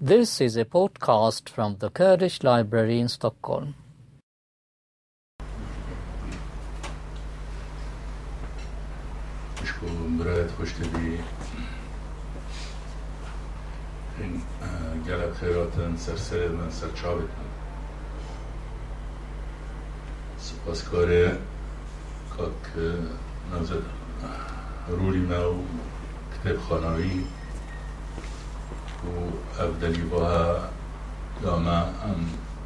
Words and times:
This 0.00 0.40
is 0.40 0.56
a 0.56 0.64
podcast 0.64 1.48
from 1.48 1.78
the 1.78 1.90
Kurdish 1.90 2.44
Library 2.44 3.00
in 3.00 3.08
Stockholm. 3.08 3.74
شكون 9.64 10.18
براد 10.18 10.50
خوش 10.50 10.72
تبي 10.72 11.18
این 14.18 14.42
گلب 15.06 15.34
خیراتن 15.34 15.96
سر 15.96 16.48
من 16.48 16.70
سر 16.70 16.90
چاوتن 16.90 17.48
سپاسکار 20.38 21.38
کاک 22.36 22.64
نوزد 23.52 23.82
روری 24.88 25.20
ما 25.20 25.52
و 25.52 25.64
کتاب 26.44 26.58
داما 31.42 31.78
ام 31.80 32.20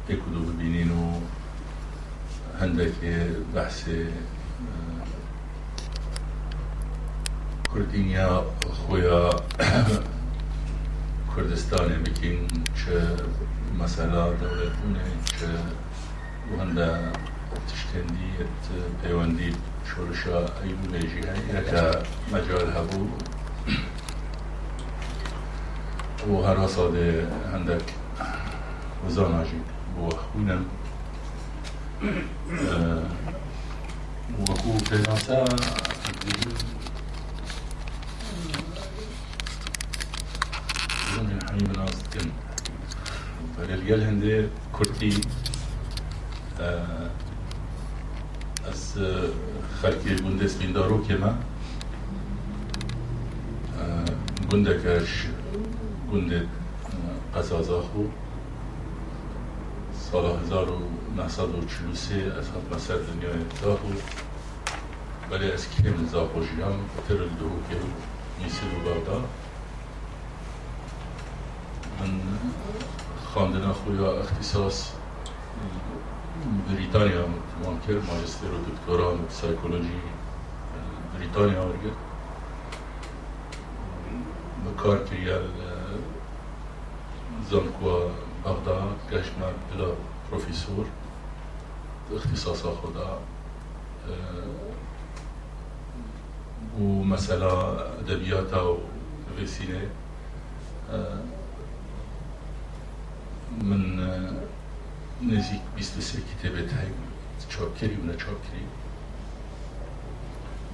اکدو 0.09 0.39
ببینین 0.39 0.91
و 0.91 1.21
هندك 2.61 2.93
بحث 3.55 3.89
كردينيا 7.73 8.43
خويا 8.87 9.29
كردستان 11.35 11.89
بكين 12.03 12.47
چه 12.75 13.17
مسألة 13.79 14.33
دولتونه 14.41 15.05
چه 15.25 15.49
وهندا 16.51 17.11
تشتندي 17.67 18.31
بيواندي 19.03 19.53
شورشا 19.89 20.45
أيو 20.63 20.77
ليجي 20.91 21.21
هاي 21.27 22.03
مجال 22.33 22.77
هبو. 22.77 23.07
وهر 26.29 26.67
صاد 26.67 27.27
عندك 27.53 27.81
وزاناجي 29.05 29.59
بو 29.97 30.09
خوينم 30.09 30.65
وكو 34.39 34.71
بلانسا 34.91 35.45
من 41.17 41.39
حميم 41.49 41.71
نازتن 41.77 42.31
فالرجال 43.57 44.03
هندي 44.03 44.47
كرتي 44.73 45.21
از 48.69 48.99
خلقی 49.81 50.15
بوندس 50.15 50.55
بیندارو 50.55 51.03
که 51.07 51.15
من 51.15 51.35
بوندکش 54.49 55.27
گوند 56.13 56.49
قزاقازاخو 57.35 58.03
سال 60.11 60.25
1943 60.25 62.15
از 62.15 62.49
حد 62.49 62.75
مسر 62.75 62.95
دنیای 62.95 63.45
زاخو 63.63 63.87
ولی 65.31 65.51
از 65.51 65.67
کم 65.69 66.05
زاخوشیام 66.11 66.79
ترل 67.07 67.17
دو 67.17 67.49
که 67.69 67.75
میسی 68.43 68.61
رو 68.75 68.89
بادا 68.89 69.19
من 71.99 72.09
خواندن 73.25 73.71
خویا 73.71 74.19
اختصاص 74.19 74.91
بریتانیا 76.69 77.21
تمام 77.21 77.79
کرد 77.87 78.05
ماجستر 78.07 78.47
و 78.47 78.57
دکترا 78.71 79.17
سایکولوژی 79.29 80.01
بریتانیا 81.17 81.63
آرگر 81.63 81.95
مکار 84.65 85.03
که 85.03 85.15
زنکوا 87.53 88.09
بغداد 88.45 88.97
گشتنا 89.11 89.47
بلا 89.71 89.87
بروفيسور 90.29 90.85
اختصاصا 92.15 92.75
خدا 92.75 93.19
ومسألة 96.79 97.53
أدبياتا 97.99 98.77
وفيسينة 99.31 99.89
من 103.61 103.81
نزيك 105.21 105.61
بيستسي 105.75 106.17
كتابات 106.29 106.73
هاي 106.73 106.87
تشاكري 107.49 107.97
ونتشاكري 108.03 108.65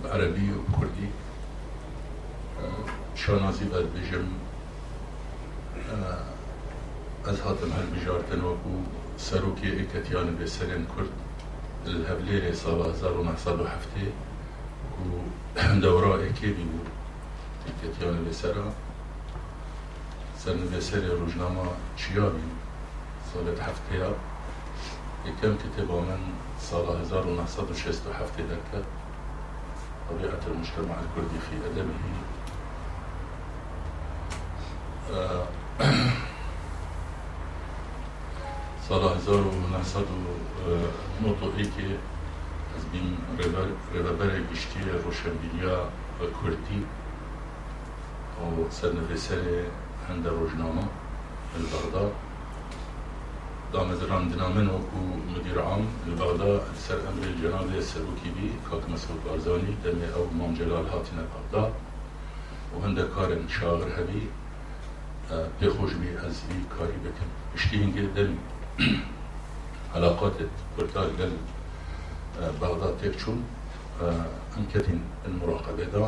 بعربي 0.03 0.51
وكردي 0.53 1.09
شانازي 3.15 3.65
بجم 3.65 4.27
از 7.25 7.41
هاتم 7.41 7.71
هل 7.71 7.85
بجارتن 7.85 8.41
وكو 8.43 8.69
سروكي 9.17 9.83
اكتيان 9.83 10.37
بسرين 10.43 10.85
كرد 10.95 11.09
الهبليري 11.85 12.53
سال 12.53 12.85
1907 12.85 13.67
و 14.99 15.79
دورا 15.79 16.15
اكيبي 16.15 16.63
بو 16.63 16.79
اكتيان 17.67 18.25
بسرا 18.29 18.73
سرن 20.37 20.69
بسري 20.77 21.07
روجنامه 21.07 21.65
چيابي 21.97 22.47
سالت 23.33 23.59
هفته 23.61 24.15
يكم 25.25 25.55
كتابا 25.57 26.01
من 26.01 26.33
سال 26.59 26.85
1967 27.01 28.45
ذكر 28.45 28.83
طبيعة 30.09 30.39
المجتمع 30.47 30.95
الكردي 30.95 31.39
في 31.39 31.55
أدبه 31.67 31.93
سال 38.89 39.03
1900 39.03 39.99
نوتوهی 41.21 41.63
که 41.63 41.85
از 42.75 42.83
بین 42.91 43.17
ریوبر 43.93 44.29
گشتی 44.51 44.79
روشنبیلیا 45.03 45.79
کردی 46.19 46.85
و 48.39 48.71
سرنویسر 48.71 49.35
هند 50.09 50.27
روزنامه 50.27 50.83
البغداد 51.55 52.11
دامز 53.73 54.03
راندنامن 54.03 54.67
و 54.67 54.77
مدیر 55.37 55.59
عام 55.59 55.87
البغداد 56.07 56.61
سر 56.77 56.95
أمر 56.95 57.25
الجناب 57.27 57.81
سروکی 57.81 58.29
بی 58.29 58.53
کاک 58.69 58.89
مسعود 58.89 59.23
بارزانی 59.23 59.77
دمی 59.83 60.05
أو 60.15 60.29
مام 60.37 60.53
جلال 60.53 60.85
هاتین 60.85 61.19
بغداد 61.19 61.73
و 62.75 62.85
هنده 62.85 63.03
کارن 63.03 63.47
شاغر 63.47 63.87
هبی 63.99 64.29
پێخۆش 65.59 65.93
بی 66.01 66.09
ئەزوی 66.21 66.61
کاری 66.77 66.99
بکەم 67.03 67.29
پشتی 67.53 67.77
هنگێ 67.83 68.05
دەمی 68.15 68.58
علاقاتت 69.95 70.53
کورتال 70.75 71.09
گەل 71.19 71.33
بغداد 72.61 72.93
تێک 73.01 73.15
چوون 73.21 73.39
ئەنکەتین 74.55 75.01
المراقبێدا 75.27 76.05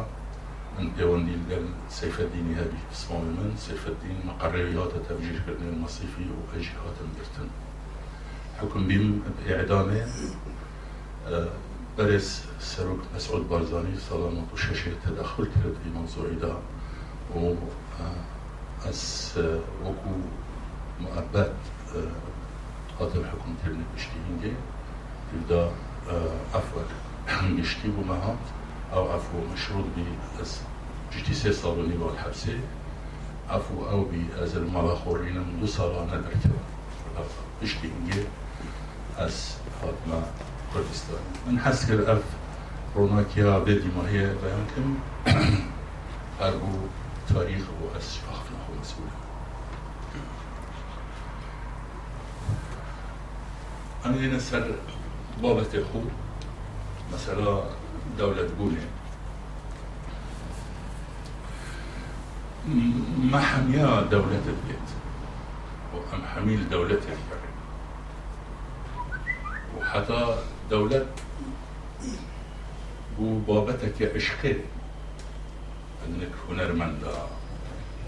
من 0.76 0.88
پەیوەندی 0.96 1.36
لەگەل 1.42 1.66
سەیفەدینی 2.00 2.56
هەبی 2.62 2.82
اسمامی 2.94 3.34
من 3.40 3.52
سەیفەدین 3.68 4.18
مەقەڕێوی 4.28 4.78
هاتە 4.82 5.00
تەبژیرکردنی 5.08 5.80
مەسیفی 5.84 6.26
و 6.36 6.40
ئەژی 6.52 6.76
هاتم 6.84 7.09
گرتن 7.18 7.50
حکم 8.59 8.84
بیم 8.88 9.22
بإعدامه 9.38 10.06
برز 11.98 12.42
سروک 12.59 13.00
مسعود 13.16 13.50
بارزانی 13.50 13.96
سالانات 14.09 14.53
و 14.53 14.58
ششه 14.58 14.92
تدخل 15.06 15.46
کرد 15.46 15.76
في 15.84 15.90
موضوعی 15.98 16.36
دا 16.36 16.56
و 17.36 17.56
از 18.90 19.32
وكو 19.86 20.14
مؤبات 21.00 21.52
هذا 23.01 23.19
الحكم 23.19 23.56
ترني 23.66 23.84
بشتينجي 23.95 24.57
يبدا 25.34 25.72
عفو 26.53 26.79
بشتي 27.44 27.88
بمهات 27.88 28.38
أو 28.94 29.12
عفو 29.12 29.38
مشروط 29.53 29.85
سي 31.31 31.53
صالوني 31.53 31.97
والحبسي 31.97 32.59
عفو 33.50 33.90
أو 33.90 34.03
بي 34.03 34.25
از 34.44 34.56
الملاخورين 34.56 35.37
منذ 35.37 35.67
صالة 35.67 36.05
ندرت 36.05 36.46
بشتينجي 37.61 38.23
از 39.17 39.55
هاتما 39.84 40.23
كردستان 40.73 41.20
من 41.47 41.59
حسكر 41.59 42.14
اف 42.14 42.23
روناكيا 42.96 43.59
بدي 43.59 43.90
ما 43.97 44.09
هي 44.11 44.35
بيانكم 44.43 44.99
اربو 46.41 46.67
تاريخ 47.34 47.64
وأس 47.81 48.16
شخصنا 48.16 48.58
هو 48.70 48.79
مسؤول 48.81 49.08
أنا 54.06 54.16
هنا 54.18 54.40
سر 54.40 54.76
بابة 55.42 55.68
أخو 55.82 56.02
مثلا 57.14 57.64
دولة 58.18 58.50
بولي 58.59 58.82
ما 63.32 63.40
حميا 63.42 64.02
دولة 64.02 64.42
البيت؟ 64.48 64.88
وأم 65.94 66.26
حميل 66.26 66.70
دولة 66.70 66.96
البر 66.96 67.42
وحتى 69.80 70.36
دولة 70.70 71.06
بابتك 73.20 74.16
عشقي 74.16 74.56
إنك 76.08 76.32
هنرمندا 76.50 77.28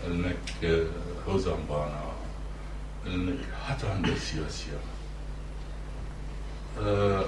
إنك 0.07 0.87
هوزنبانا 1.27 2.03
حتى 3.67 3.87
عند 3.87 4.07
السياسية 4.07 4.77
أه 6.81 7.25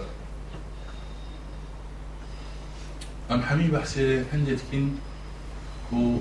أم 3.31 3.39
همین 3.42 3.71
بحث 3.71 3.97
هندت 4.33 4.62
کین 4.71 4.97
کو 5.89 6.19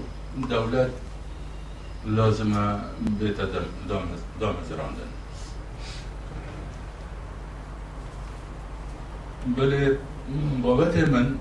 دولت 0.48 0.90
لازمة 2.06 2.80
بیت 3.20 3.36
دام, 3.88 4.08
دام 4.40 4.54
زراندن. 4.68 5.10
بله 9.56 9.98
بابت 10.62 10.96
من؟ 10.96 11.38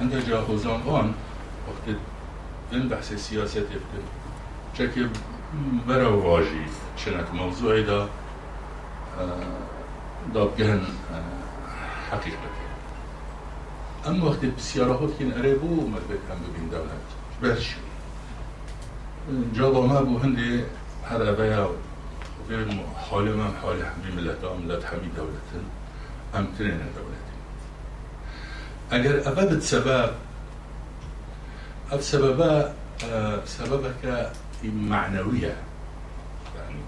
عند 0.00 0.28
جا 0.28 0.44
خوزانوان 0.44 1.14
وقت 1.68 1.96
این 2.72 2.88
بحث 2.88 3.12
سیاست 3.12 3.58
بکن 3.58 4.04
چکه 4.74 5.08
برا 5.88 6.18
واجی 6.18 6.64
شنك 6.96 7.34
موضوعي 7.34 7.82
دا. 7.82 8.08
دا 10.34 10.44
بجهن 10.44 10.84
حقيقتي 12.10 12.64
ام 14.06 14.24
وقت 14.24 14.44
بسیاره 14.44 14.94
خود 14.94 15.18
کن 15.18 15.32
اره 15.32 15.54
بو 15.54 15.88
مدبت 15.88 16.22
هم 16.30 16.38
ببین 16.44 16.68
دولت 16.70 17.08
بش 17.42 17.76
جا 19.54 19.70
ما 19.70 20.02
بو 20.02 20.18
هنده 20.18 20.64
هر 21.04 21.28
اویا 21.28 21.68
غير 22.48 22.66
حال 23.10 23.36
ما 23.36 23.52
حال 23.62 23.86
حمي 23.86 24.10
ملت 24.16 24.44
ملت 24.44 24.84
حمي 24.84 25.08
دولة 25.16 25.64
ام 26.34 26.46
تنين 26.58 26.80
دولة 26.96 27.18
اگر 28.92 29.28
ابد 29.28 29.58
سبب 29.58 30.10
اب 31.92 32.00
سببا 32.00 32.74
سببك 33.44 34.32
معنوية 34.64 35.56
يعني 36.56 36.80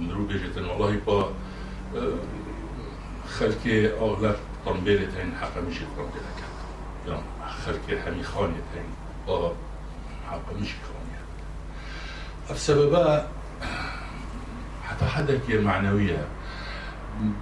نرو 0.00 0.26
بيجتن 0.26 0.64
والله 0.64 1.00
با 1.06 1.32
خلقي 3.28 3.86
اغلب 3.86 4.36
طنبيلتين 4.66 5.34
حقا 5.40 5.60
مش 5.60 5.76
طنبيلة 5.96 6.30
كانت 6.38 6.58
يعني 7.08 7.50
خلقي 7.66 8.02
حمي 8.02 8.22
خانيتين 8.22 8.88
با 9.26 9.52
حقا 10.30 10.52
مش 10.60 10.68
خانية 10.68 11.22
السببا 12.50 13.28
حتى 14.88 15.04
حدا 15.04 15.40
كي 15.46 15.58
معنوية 15.58 16.26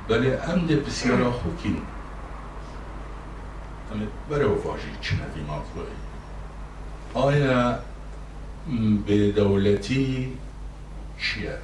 بل 0.09 0.27
أمد 0.27 0.73
بسيارة 0.87 1.31
خوكين 1.31 1.85
أمد 3.93 4.09
برو 4.31 4.57
فاجي 4.59 4.93
چنه 5.03 5.27
دي 5.35 5.43
موضوعي 5.43 5.97
آیا 7.15 7.79
به 9.07 9.33
دولتی 9.37 10.39
چیه 11.19 11.59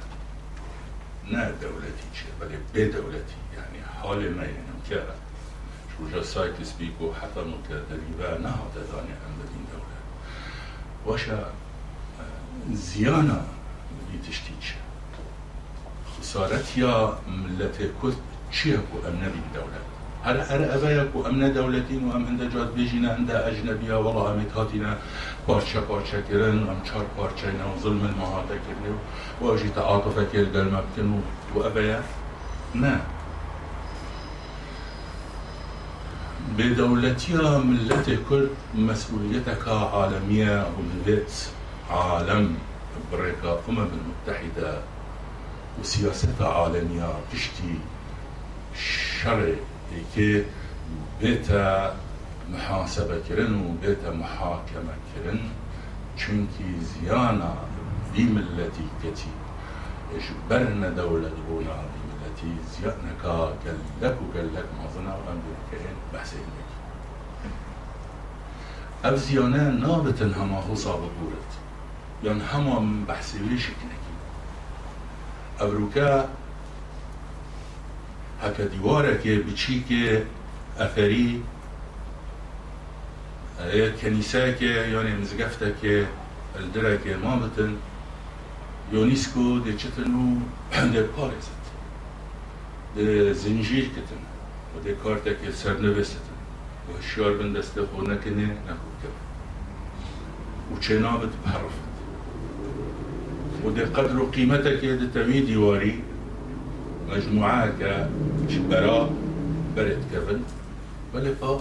نه 1.31 1.51
دولتی 1.51 2.07
چیه 2.13 2.27
ولی 2.39 2.57
به 2.73 2.85
دولتی 2.85 3.35
یعنی 3.53 3.83
حال 4.01 4.29
ما 4.29 4.41
اینم 4.41 4.81
که 4.89 5.01
شوجا 5.97 6.23
سایتس 6.23 6.73
بیگو 6.73 7.13
حتی 7.13 7.39
متدری 7.39 8.13
و 8.19 8.37
نه 8.37 8.53
دانی 8.91 9.11
ام 9.11 9.35
بدین 9.39 9.65
دولت. 9.71 9.97
واشا 11.05 11.39
زیانا 12.73 13.39
بیتشتی 14.11 14.53
چه 14.59 14.73
خسارت 16.19 16.77
یا 16.77 17.17
ملت 17.27 17.77
کل 18.01 18.11
چیه؟ 18.51 18.77
کو 18.77 18.97
ام 19.07 19.15
نبین 19.15 19.43
دولت. 19.53 19.96
و 20.27 21.27
أم 21.27 21.47
دولتین 21.47 22.09
و 22.09 22.15
ام 22.15 22.25
هنده 22.25 22.49
جاد 22.49 22.73
بیجینا 22.73 23.13
هنده 23.13 23.45
اجنبیا 23.45 24.01
والله 24.01 24.29
امید 24.31 24.51
هاتینا 24.51 24.93
پارچه 25.47 25.79
پارچه 25.79 26.21
کرن 26.21 26.59
أم 26.59 26.81
چار 26.83 27.05
پارچه 27.17 27.47
اینا 27.47 27.77
و 27.77 27.79
ظلم 27.79 28.01
المهاتة 28.05 28.47
کرنی 28.47 28.89
و 29.41 29.45
واجی 29.45 29.69
تعاطفه 29.69 30.25
کل 30.25 30.45
دل 30.45 30.63
مبتن 30.63 31.23
و 31.55 31.59
اویا 31.59 31.99
نه 32.75 33.01
بدولتي 36.57 37.33
ملت 37.33 38.19
كل 38.29 38.47
مسؤوليتك 38.75 39.67
عالمية 39.67 40.67
وملت 40.77 41.49
عالم 41.89 42.55
بريكا 43.11 43.59
أمم 43.69 43.87
المتحدة 43.97 44.81
وسياستها 45.79 46.47
عالمية 46.47 47.09
تشتي 47.33 47.79
شرع 49.21 49.53
که 50.13 50.45
بێتە 51.19 51.65
محاسبەکردن 52.53 53.53
و 53.63 53.65
بێتە 53.81 54.09
محاکەمەکردن 54.21 55.39
چونکی 56.19 56.69
زیانە 56.91 57.53
وی 58.13 58.25
ملەتی 58.35 58.87
کەچی 59.01 59.33
إيش 60.13 60.23
برنا 60.49 60.89
دولة 60.89 61.31
بونا 61.47 61.77
بملتي 61.93 62.51
زيانكا 62.71 63.37
قلك 63.63 64.17
وقلك 64.21 64.67
مازنا 64.79 65.13
وان 65.15 65.39
بكين 65.45 65.95
بحسين 66.13 66.39
بك 66.55 66.71
اف 69.05 69.15
زيانه 69.15 69.69
نابتن 69.69 70.33
هما 70.33 70.59
هو 70.59 70.75
صابت 70.75 71.11
بورت 71.21 71.51
يعني 72.23 72.41
هما 72.53 72.79
حکدیوارێکێ 78.43 79.33
که 79.89 80.03
ئەفەری 80.79 81.29
یعنی 83.73 83.91
که 83.99 84.09
ما 84.95 85.13
مزگەفتەکێ 85.21 85.97
یونیسکو 86.57 87.13
مابتن 87.23 87.73
یۆنیسکۆ 88.93 89.45
دەچتن 89.65 90.11
و 90.21 90.25
دەپارێزت 90.95 91.63
زنجیر 93.41 93.85
کتن 93.95 94.23
و 94.71 94.75
در 94.85 94.91
کارتا 95.03 95.33
که 95.33 95.51
سر 95.51 95.77
نوستن 95.77 96.37
و 96.87 96.97
هشیار 96.99 97.33
بن 97.37 97.49
دەستە 97.55 97.77
نکنه 97.77 98.03
نەکنێ 98.11 98.49
نەخوکە 98.67 99.11
و 100.71 100.73
چێنابت 100.83 101.33
بحرفت. 101.43 101.87
و 103.65 103.69
در 103.69 103.85
قدر 103.85 104.19
و 104.19 104.31
قیمەتەکێ 104.31 104.91
تمی 105.13 105.41
دیواری 105.41 106.03
مجموعة 107.09 107.71
كشبراء 108.49 109.13
برد 109.75 110.03
كفن 110.13 110.41
ولقى 111.13 111.59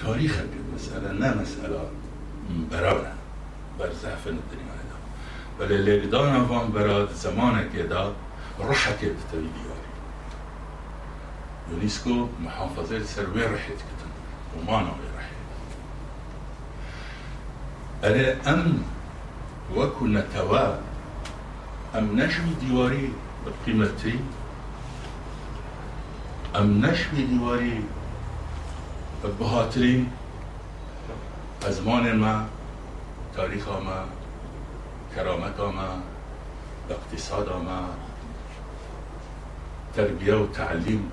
تاريخا 0.00 0.46
المسألة 0.70 1.12
نا 1.12 1.42
مسألة 1.42 1.90
برانا 2.70 3.14
برزه 3.78 4.16
فن 4.24 4.30
الدنيا 4.30 4.72
هذا. 4.74 4.96
بل 5.60 5.72
اللي 5.72 6.06
بدانا 6.06 6.44
فان 6.44 6.72
براد 6.72 7.12
زمانه 7.12 7.68
كده 7.74 8.12
رحت 8.60 8.98
تبي 9.00 9.14
دياري 9.32 9.84
يونسكو 11.70 12.26
محافظة 12.44 13.02
سروي 13.04 13.42
رحت 13.42 13.70
كتن 13.70 14.10
وما 14.58 14.80
نوي 14.80 15.08
رحت. 15.18 15.34
أنا 18.04 18.54
أم 18.54 18.82
وكنا 19.76 20.24
توا 20.34 20.76
أم 21.94 22.20
نشوي 22.20 22.54
ديواري. 22.60 23.10
قيمتي 23.66 24.20
أم 26.56 26.86
نشوي 26.86 27.22
ديواري 27.26 27.80
بهاترين 29.40 30.10
أزمان 31.68 32.18
ما 32.18 32.46
تاريخ 33.36 33.68
ما 33.68 34.06
كرامت 35.14 35.60
ما 35.60 36.00
اقتصاد 36.90 37.48
ما 37.48 37.88
تربية 39.96 40.34
وتعليم 40.34 41.10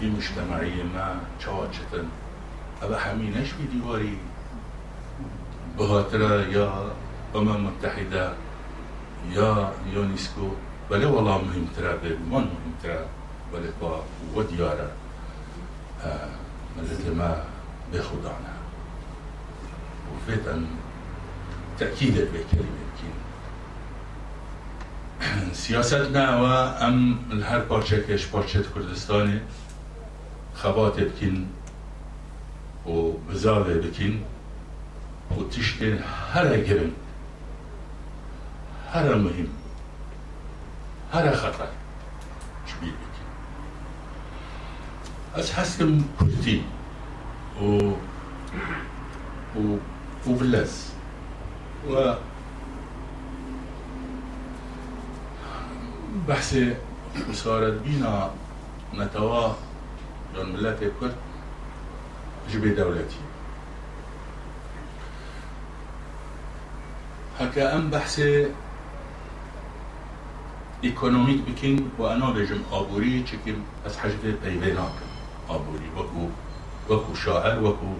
في 0.00 0.10
مجتمعية 0.10 0.82
ما 0.82 1.20
چواتشتن 1.44 2.08
أبا 2.82 2.98
حمي 2.98 3.30
نشوي 3.30 3.64
ديواري 3.72 4.18
بهاترة 5.78 6.34
يا 6.46 6.92
أمم 7.36 7.66
متحدة 7.66 8.34
یا 9.32 9.72
یونیسکو، 9.94 10.50
بله 10.88 11.06
والا 11.06 11.38
مهم 11.38 11.66
ترا 11.76 11.96
به 11.96 12.08
من 12.08 12.44
مهمتره، 12.54 13.04
بلی 13.52 13.68
با 13.80 14.04
ودیاره 14.36 14.88
ملت 16.76 17.16
ما 17.16 17.34
به 17.92 18.02
خودمان، 18.02 18.34
و 20.06 20.30
مەلەتمە 20.30 20.80
تأکید 21.78 22.16
وفێت 22.18 22.50
ئەم 25.22 25.52
سیاست 25.62 26.10
نه 26.16 26.28
و 26.40 26.44
ام 26.86 27.18
الهر 27.30 27.60
پارچه 27.60 28.00
کش 28.02 28.26
پارچه 28.26 28.62
کردستانی 28.74 29.40
خبات 30.54 31.00
بکن 31.00 31.46
و 32.86 33.12
بزاوة 33.28 33.74
بکن 33.74 34.14
و 35.30 35.48
تشتين 35.50 35.98
هر 36.32 36.56
گرم 36.60 36.90
هذا 38.92 39.16
مهم 39.16 39.48
هذا 41.12 41.36
خطر 41.36 41.68
كبير 42.68 42.92
أتحسن 45.34 46.02
كردي 46.20 46.62
و 47.62 47.92
و 49.56 49.76
وبلاس. 50.26 50.92
و 51.88 52.14
بحث 56.28 56.56
صارت 57.32 57.72
بينا 57.72 58.30
نتوا 58.94 59.52
دون 60.34 60.52
ملاتي 60.52 60.86
الكرد 60.86 61.16
جبه 62.50 62.74
دولتي 62.74 63.16
هكا 67.40 67.76
أم 67.76 67.90
بحثي 67.90 68.46
ايكونوميك 70.84 71.40
بكين 71.48 71.90
وأنا 71.98 72.30
بجم 72.30 72.62
آبوري 72.72 73.24
چكم 73.24 73.58
از 73.86 73.98
حجبه 73.98 74.34
بيبيناك 74.44 74.96
آبوري 75.48 75.88
وكو 75.96 76.28
وكو 76.90 77.14
شاعر 77.14 77.64
وكو 77.64 77.92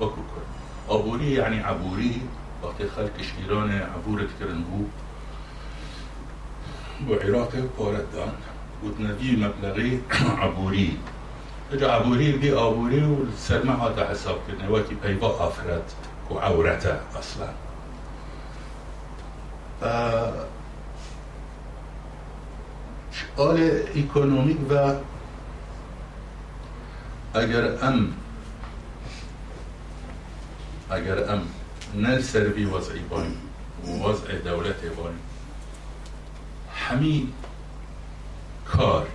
وكو 0.00 0.14
كرد 0.14 0.50
آبوري 0.88 1.34
يعني 1.34 1.62
عبوري 1.62 2.20
وقت 2.62 2.82
خلق 2.96 3.12
ایران 3.40 3.70
عبورت 3.94 4.28
کرن 4.40 4.64
بو 4.64 4.84
بو 7.06 7.14
عراق 7.14 7.52
پاردان 7.78 8.32
وتنبي 8.84 9.36
مبلغي 9.36 10.00
عبوري 10.12 10.98
اجا 11.72 11.92
عبوري 11.92 12.32
بي 12.32 12.50
عبوري 12.58 13.04
والسلمة 13.04 13.74
هذا 13.74 14.08
حساب 14.08 14.36
كنا 14.46 14.68
وكي 14.68 14.94
بيبا 15.02 15.46
افرد 15.46 15.82
وعورته 16.30 17.00
أصلا. 17.18 17.48
ايكونوميك 23.38 24.58
و 24.70 24.94
اگر 27.34 27.64
ام 27.82 28.12
اگر 30.90 31.32
ام 31.32 31.42
نل 31.94 32.24
سربي 32.24 32.66
وضعي 32.66 33.02
باين 33.10 33.36
ووضع 33.86 34.34
دولتي 34.44 34.88
باين 34.88 35.18
حمي 36.74 37.28
كار 38.72 39.06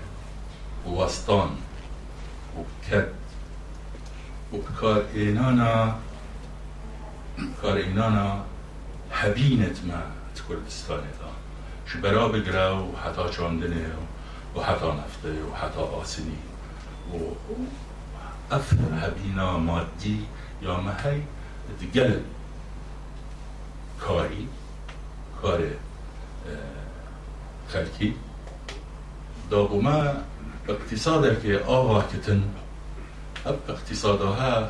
ووسطان 0.86 1.50
وكد 2.58 3.10
وبكار 4.54 5.06
إينانا 5.16 6.00
كار 7.62 7.78
إينانا 7.78 8.44
حبينة 9.12 9.76
ما 9.88 10.12
كردستان 10.48 11.04
دا 11.90 11.94
شبرا 11.94 12.28
بگره 12.28 12.70
و 12.70 12.96
حتا 12.96 13.30
چاندنه 13.30 13.86
و 14.56 14.62
حتا 14.62 14.96
نفته 14.96 15.30
و 15.30 15.56
حتا 15.56 15.82
آسنی 15.82 16.38
و 17.14 17.18
افر 18.56 18.76
هبینا 19.02 19.58
مادی 19.58 20.26
یا 20.62 20.82
مهی 20.82 21.24
دگل 21.82 22.20
کاری 24.00 24.48
کار 25.42 25.62
خلکی 27.68 28.16
داغما 29.50 30.04
اقتصاد 30.70 31.42
که 31.44 31.60
آوا 31.60 32.02
کتن 32.02 32.44
اب 33.46 33.70
اقتصادها 33.70 34.70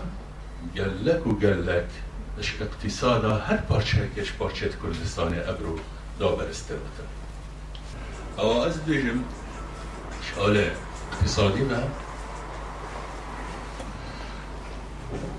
گلک 0.76 1.28
و 1.28 1.34
گلک 1.34 1.90
اش 2.40 2.62
اقتصادا 2.62 3.36
هر 3.36 3.58
پارچه 3.58 4.08
کش 4.08 4.34
پارچه 4.34 4.70
کردستان 4.70 5.34
ابرو. 5.34 5.80
دابرسته 6.20 6.74
بتن 6.74 7.08
أو 8.40 8.60
از 8.62 8.86
دیجم 8.86 9.24
شال 10.36 10.58
اقتصادی 10.58 11.62
و 11.62 11.76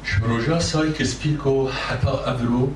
شروجا 0.04 0.60
سای 0.60 0.92
کسپیکو 0.92 1.68
حتا 1.68 2.24
ابرو. 2.24 2.72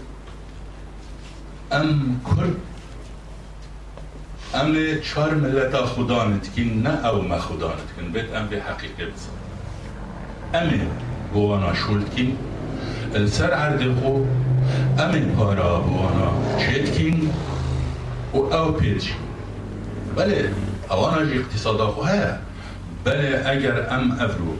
ام 1.72 2.20
کرد 2.24 2.56
ام 4.54 5.00
چهار 5.00 5.34
ملتا 5.34 5.86
خدا 5.86 6.24
نتکین 6.24 6.82
نه 6.82 6.90
أو 7.06 7.22
ما 7.22 7.38
خدا 7.38 7.74
نتکین 7.74 8.12
بیت 8.12 8.34
ام 8.34 8.46
به 8.46 8.62
حقیقت 8.62 9.12
بزن 9.12 9.30
ام 10.54 10.86
گوانا 11.32 11.74
شولتکین 11.74 12.38
السر 13.14 13.50
عرد 13.50 13.94
خو 14.00 14.24
ام 14.98 15.34
پارا 15.36 15.80
گوانا 15.80 16.58
چیتکین 16.58 17.30
و 17.30 17.53
و 18.34 18.38
او 18.38 18.72
پیچ. 18.72 19.12
بله 20.16 20.50
اوانج 20.90 21.32
اقتصادا 21.32 21.86
خواه 21.86 22.10
بله 23.04 23.42
اگر 23.46 23.94
ام 23.94 24.12
افرو. 24.12 24.54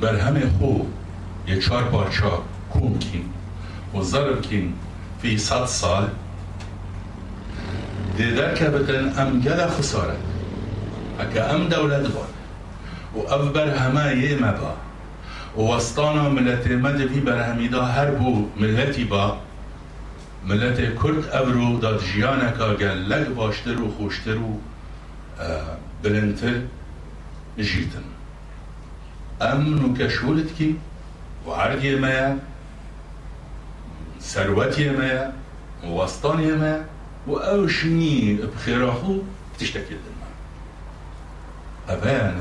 بر 0.00 0.16
همه 0.16 0.50
خو 0.58 0.80
یه 1.48 1.58
چار 1.58 1.82
پارچا 1.82 2.42
کم 2.72 2.80
کن 2.80 3.24
و 3.94 4.02
ضرب 4.02 4.42
کن 4.42 4.72
فی 5.22 5.38
صد 5.38 5.64
سال. 5.64 6.08
دیده 8.16 8.54
که 8.54 8.64
بتن 8.64 9.20
ام 9.22 9.40
گل 9.40 9.66
خساره 9.66 10.16
اگر 11.18 11.54
ام 11.54 11.68
دولت 11.68 12.06
بار. 12.08 12.28
و 13.14 13.32
اف 13.34 13.52
بر 13.52 13.74
همه 13.74 14.16
یه 14.16 14.36
مبا. 14.36 14.74
و 15.56 15.72
وستانا 15.72 16.28
ملت 16.28 16.66
مدفی 16.66 17.20
بر 17.20 17.52
همیدا 17.52 17.84
هر 17.84 18.10
بو 18.10 18.48
ملتی 18.56 19.04
با. 19.04 19.36
ملت 20.46 20.76
کرد 21.02 21.28
ابرو 21.32 21.78
داد 21.78 22.04
جیانکا 22.04 22.74
گل 22.74 22.98
لگ 22.98 23.28
باشتر 23.34 23.80
و 23.80 23.90
خوشتر 23.90 24.36
و 24.36 24.60
بلندتر 26.02 26.60
جیتن. 27.58 28.04
ام 29.40 29.84
نکشولت 29.84 30.54
کی؟ 30.54 30.76
و 31.46 31.50
عرض 31.50 31.84
ما 32.00 32.38
ثروت 34.20 34.78
ما 34.78 35.32
وسطان 35.96 36.54
ما 36.54 36.76
و 37.26 37.36
أو 37.36 37.68
شنی 37.68 38.34
بخیراخو 38.34 39.18
تشتكي 39.58 39.94
لنا 39.94 40.28
أبان 41.88 42.34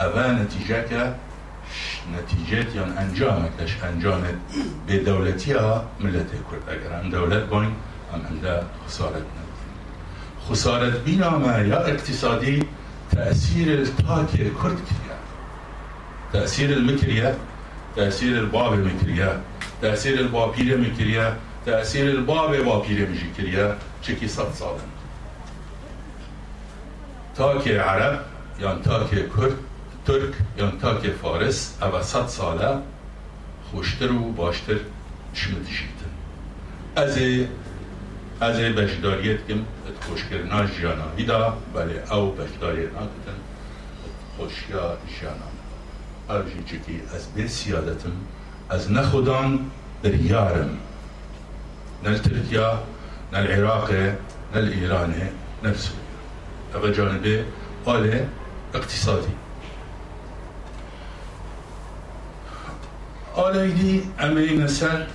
أبان 0.00 0.42
نتيجة 0.42 1.14
نتیجت 2.16 2.68
یان 2.76 2.90
ئەنجامێکش 2.98 3.72
به 4.86 4.98
دولتی 4.98 5.52
ها 5.52 5.84
ملت 6.00 6.30
کرد. 6.48 6.64
اگر 6.74 6.90
هم 6.98 7.10
دولت 7.10 7.44
بۆین 7.50 7.72
هم 8.12 8.20
انده 8.30 8.54
خسارت 8.86 9.26
نە 9.36 9.48
خسارت 10.46 10.94
بینامە 11.04 11.54
یا 11.72 11.78
اقتصادی 11.92 12.56
تأثیر 13.10 13.84
تاکی 13.84 14.50
کرد 14.62 14.78
کردە 14.88 15.18
تأثیر 16.32 16.70
المکریه 16.78 17.34
تأثیر 17.96 18.38
الباب 18.38 18.72
مکریه 18.74 19.30
تأثیر 19.82 20.18
الباپیرە 20.18 20.76
مکریه 20.84 21.26
تأثیر 21.66 22.06
الباب 22.10 22.50
باپیرە 22.64 23.04
مژی 23.10 23.30
چکی 24.02 24.28
صد 24.28 24.50
ساڵن 24.58 24.90
تاکێ 27.36 27.74
عرب 27.88 28.14
یان 28.60 28.82
تاکێ 28.82 29.22
کرد 29.36 29.56
ترک 30.08 30.34
یا 30.58 30.70
تاک 30.70 31.10
فارس 31.22 31.78
او 31.82 32.02
صد 32.02 32.26
ساله 32.26 32.78
خوشتر 33.70 34.12
و 34.12 34.32
باشتر 34.32 34.78
شمتشیتن 35.34 36.12
از 36.96 37.18
از 38.40 38.56
بشداریت 38.60 39.46
کم 39.48 39.58
ات 39.58 40.04
خوشکرنا 40.04 40.66
جانا 40.66 41.04
هیدا 41.16 41.58
بله 41.74 42.14
او 42.14 42.30
بشداریت 42.30 42.92
ناکتن 42.92 43.38
خوشیا 44.36 44.96
جانا 45.20 45.50
ارجی 46.30 46.62
چکی 46.66 47.00
از 47.14 47.26
به 47.26 47.48
سیادتم 47.48 48.12
از 48.70 48.92
نخودان 48.92 49.70
بریارم 50.02 50.78
نل 52.04 52.18
ترکیا 52.18 52.82
نل 53.32 53.46
عراق 53.46 53.90
نل 54.54 54.68
ایران 54.72 55.14
نل 55.62 55.74
سوریا 55.74 56.88
او 56.88 56.90
جانبه 56.90 57.44
قال 57.84 58.20
اقتصادی. 58.74 59.47
آلیدی 63.34 64.02
امی 64.18 64.56
نسر 64.56 65.06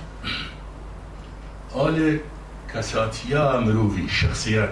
آل 1.74 2.18
کساتیا 2.74 3.60
مروی 3.60 4.08
شخصیت 4.08 4.68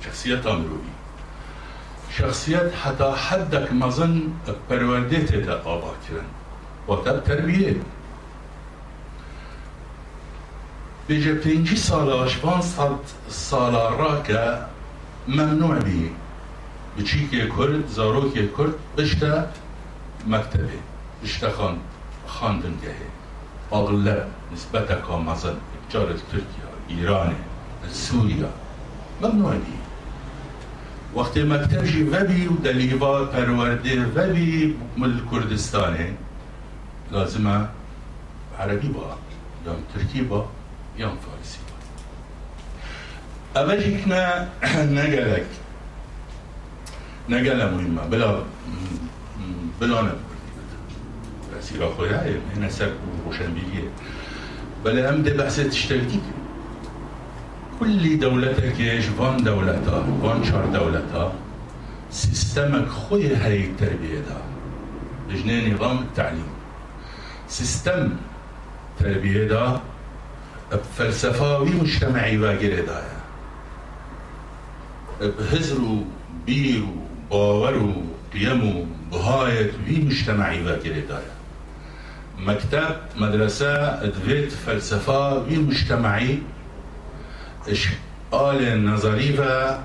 شخصیت 0.00 0.46
مروی 0.46 0.94
شخصیت 2.10 2.74
حتی 2.84 3.04
حدك 3.04 3.72
مظن 3.72 4.22
پروردیت 4.68 5.46
تا 5.46 5.60
آبا 5.64 5.94
کرن 6.08 6.26
و 6.88 6.96
تب 6.96 7.24
تربیه 7.24 7.76
بيجي 11.08 11.34
پنجی 11.34 11.76
سالا 11.76 12.28
شبان 12.28 12.62
سالا 13.28 13.88
را 13.88 14.22
که 14.22 14.38
ممنوع 15.28 15.78
بی 15.78 16.10
بچی 16.98 17.28
که 17.28 17.48
کرد 17.58 17.88
زارو 17.88 18.30
که 18.30 18.48
کرد 18.58 18.74
بشتا 18.96 19.44
مکتبه 20.26 20.78
بشتا 21.22 21.50
خان 21.50 21.78
خواندنگه 22.26 22.94
اغلب 23.72 24.26
نسبت 24.52 24.90
مثلا 25.18 25.54
جار 25.88 26.06
ترکیه 26.06 26.64
ایران 26.88 27.34
سوریا. 27.92 28.48
ممنوع 29.22 29.54
دی. 29.54 29.78
وقتی 31.16 31.42
مکتب 31.42 31.84
جی 31.84 32.02
وبی 32.02 32.46
و 32.46 32.56
دلیبا 32.56 33.24
پرورده 33.24 34.06
وبی 34.06 34.76
مل 34.96 35.20
کردستانه 35.32 36.14
لازمه 37.12 37.68
عربی 38.60 38.88
با 38.88 39.18
یا 39.66 39.76
ترکی 39.94 40.22
با 40.22 40.48
یا 40.98 41.08
فارسی 41.08 41.58
با. 41.66 41.74
أبجيكنا 43.60 44.48
نقلك 44.96 45.46
نقلة 47.28 47.70
مهمة 47.70 48.02
بلا 48.10 48.42
بلا 49.80 50.02
نبقى 50.02 50.23
سيرا 51.60 51.94
خويا 51.94 52.40
هنا 52.56 52.68
ساك 52.68 52.92
روشنبيلية 53.26 53.88
بل 54.84 54.98
أم 54.98 55.22
دي 55.22 55.30
بحثة 55.30 55.68
تشتغلتي 55.68 56.20
كل 57.80 58.18
دولتك 58.18 58.80
يش 58.80 59.04
فان 59.06 59.36
دولتا 59.44 60.06
فان 60.22 60.44
شار 60.44 60.66
دولتا 60.66 61.32
سيستمك 62.10 62.88
خويا 62.88 63.46
هاي 63.46 63.64
التربية 63.64 64.18
دا 64.18 64.42
لجنة 65.30 65.74
نظام 65.74 65.98
التعليم 65.98 66.46
سيستم 67.48 68.10
تربية 69.00 69.44
دا 69.48 69.80
بفلسفاوي 70.72 71.70
مجتمعي 71.70 72.38
واقري 72.38 72.82
دايا 72.82 73.20
بهزرو 75.20 76.04
بيرو 76.46 76.94
باورو 77.30 77.92
قيمو 78.32 78.86
بهايت 79.12 79.72
وي 79.88 79.96
مجتمعي 79.96 80.64
واقري 80.66 81.00
دايا 81.00 81.33
مكتب 82.38 82.96
مدرسة 83.16 84.04
دويت 84.06 84.52
فلسفة 84.52 85.38
وي 85.38 85.56
مجتمعي. 85.56 86.38
اش 87.68 87.88
آل 88.34 88.86
نظرية 88.86 89.80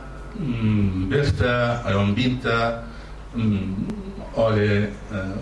بيرتا 1.10 1.88
ايون 1.88 2.14
بيتا 2.14 2.84
آل 4.38 4.90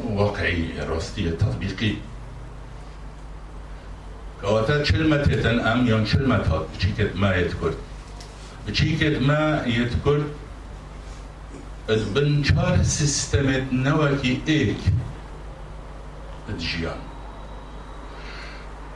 واقعي 0.09 0.79
راستي 0.89 1.29
تطبيقي. 1.29 1.93
كواتا 4.41 4.83
كلمة 4.83 5.17
تن 5.17 5.59
أم 5.59 5.87
يون 5.87 6.05
كلمة 6.05 6.35
هات 6.35 6.65
بچيكت 6.77 7.15
ما 7.15 7.35
يتكر 7.35 7.73
بچيكت 8.67 9.21
ما 9.21 9.63
يتكر 9.65 10.23
بنشار 11.89 12.83
سيستمت 12.83 13.63
نوكي 13.71 14.41
إيك. 14.47 14.77
الجيان 16.49 16.99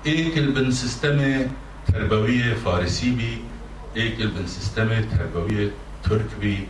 ايك 0.06 0.38
البن 0.38 0.72
سيستمي 0.72 1.48
تربوية 1.94 2.54
فارسي 2.54 3.12
بي 3.12 3.42
ايك 3.96 4.22
البن 4.22 4.48
سيستمي 4.48 5.02
تربوية 5.02 5.72
ترك 6.04 6.30
بي 6.42 6.68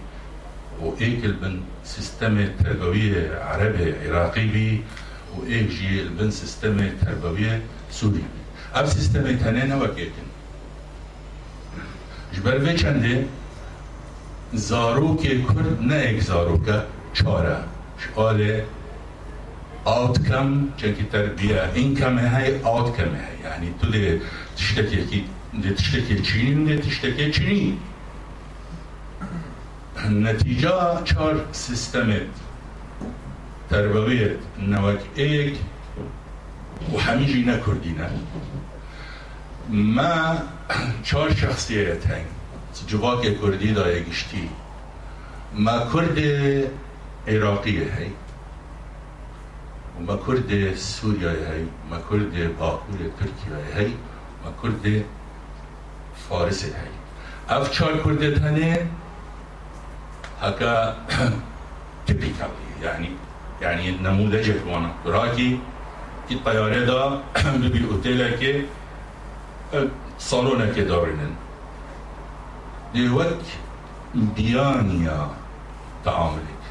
وإيك 0.81 1.25
البن 1.25 1.61
سيستمي 1.85 2.47
تربوية 2.47 3.39
عربي 3.39 4.07
عراقي 4.07 4.45
بي 4.47 4.81
وإيك 5.37 5.69
جي 5.69 6.01
البن 6.01 6.31
سيستمي 6.31 6.89
تربوية 6.89 7.61
سوري 7.91 8.13
بي 8.13 8.41
اب 8.75 8.85
سیستم 8.85 9.37
تنه 9.37 9.75
وکیکن 9.81 10.27
جبر 12.33 12.57
به 12.57 12.73
چنده 12.73 13.25
زاروک 14.53 15.21
کرد 15.23 15.81
نه 15.81 15.95
ایک 15.95 16.21
زاروک 16.23 16.69
چاره. 17.13 17.57
شعال 17.99 18.61
outcome 19.85 20.53
چەکی 20.79 21.05
تربیە 21.13 21.61
ئینکەمە 21.75 22.25
های 22.33 22.49
ئاوتکەمە 22.65 23.19
های 23.25 23.37
یعنی 23.45 23.69
تو 23.79 23.87
دێ 23.93 24.05
تشتێکێکی 24.57 25.21
تشتکی 25.77 26.21
چینی 26.27 26.53
دێ 26.67 26.85
تشتکی 26.85 27.31
چینی. 27.31 27.77
نتیجه 30.09 30.71
چار 31.03 31.35
سیستم 31.51 32.09
تربویت 33.69 34.39
نوک 34.71 35.01
ایک. 35.15 35.55
و 36.93 36.97
همیجی 36.97 37.43
نکردی 37.43 37.93
نه. 37.99 38.09
ما 39.69 40.37
چار 41.03 41.33
شخصیت 41.33 42.05
هنگ 42.05 42.25
جواک 42.87 43.21
کردی 43.41 43.73
دا 43.73 43.85
یەگشتی 43.97 44.45
ما 45.53 45.77
کرد 45.93 46.17
عێراقیە 47.27 47.87
هەی 47.95 48.11
وكرد 50.07 50.73
سوريا 50.75 51.29
هاي 51.29 51.65
كرد 52.09 52.55
باكور 52.59 52.99
تركيا 53.19 53.77
هاي 53.77 53.91
كرد 54.61 55.05
فارس 56.29 56.65
هاي 56.65 56.91
اف 57.49 57.71
چار 57.71 57.97
كرد 58.03 58.33
تنه 58.35 58.87
هكا 60.41 60.97
تيبيكال 62.07 62.49
يعني 62.83 63.09
يعني 63.61 63.91
نموذج 63.91 64.51
وانا 64.67 64.91
راكي 65.05 65.59
كي 66.29 66.35
طياره 66.45 66.85
دا 66.85 67.21
ببي 67.45 67.85
اوتيلا 67.85 68.29
كي 68.37 68.65
صالونا 70.19 70.73
كي 70.73 70.83
دارنن. 70.83 71.33
دي 72.93 73.09
وقت 73.09 73.45
بيانيا 74.15 75.29
تعاملك 76.05 76.61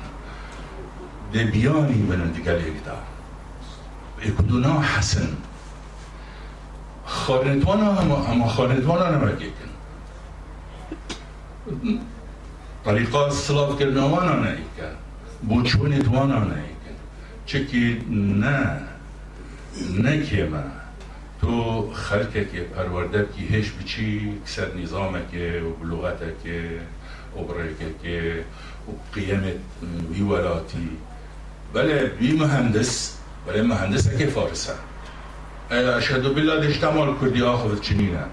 دي 1.32 1.44
بياني 1.44 1.98
من 2.10 2.20
انتقاليك 2.20 2.74
دار. 2.86 3.09
يكونون 4.22 4.82
حسن. 4.82 5.28
خالدوانا 7.06 8.02
أما 8.32 8.48
خالدوانا 8.48 9.16
نمرجيكن 9.16 9.70
طريقة 12.84 13.28
صلاة 13.28 13.76
كرنا 13.78 14.04
وانا 14.04 14.34
نايكا 14.40 14.96
بوچونت 15.42 16.06
چکی 17.46 18.02
نه 18.10 18.80
نه 19.98 20.16
که 20.26 20.44
نكيما 20.44 20.64
تو 21.40 21.90
خلقك 21.92 22.66
پرورده 22.76 23.26
کی 23.36 23.46
هیچ 23.50 23.72
بیچی، 23.78 24.38
كسر 24.46 24.68
که 25.32 25.62
و 25.62 25.84
بلغتك 25.84 26.70
و 27.36 27.44
بريكك 27.44 28.04
و 28.88 28.92
بقيمة 29.12 29.54
بولاتي 30.18 30.88
بله 31.74 32.10
بی 32.18 32.32
مهندس. 32.32 33.19
بله 33.46 33.62
مهندس 33.62 34.16
که 34.16 34.26
فارسه. 34.26 34.72
اشهد 35.70 36.34
بالله 36.34 36.66
اجتماع 36.66 37.14
کردی 37.20 37.42
آخذ 37.42 37.80
چنینه. 37.80 38.24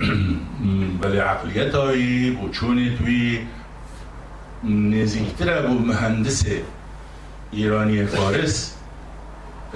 بله 1.02 1.22
عقلیت 1.22 1.74
هایی 1.74 2.30
و 2.30 2.48
چونی 2.48 2.96
توی 2.96 3.46
نزیکتر 4.64 5.66
بو 5.66 5.78
مهندس 5.78 6.44
ایرانی 7.52 8.06
فارس 8.06 8.74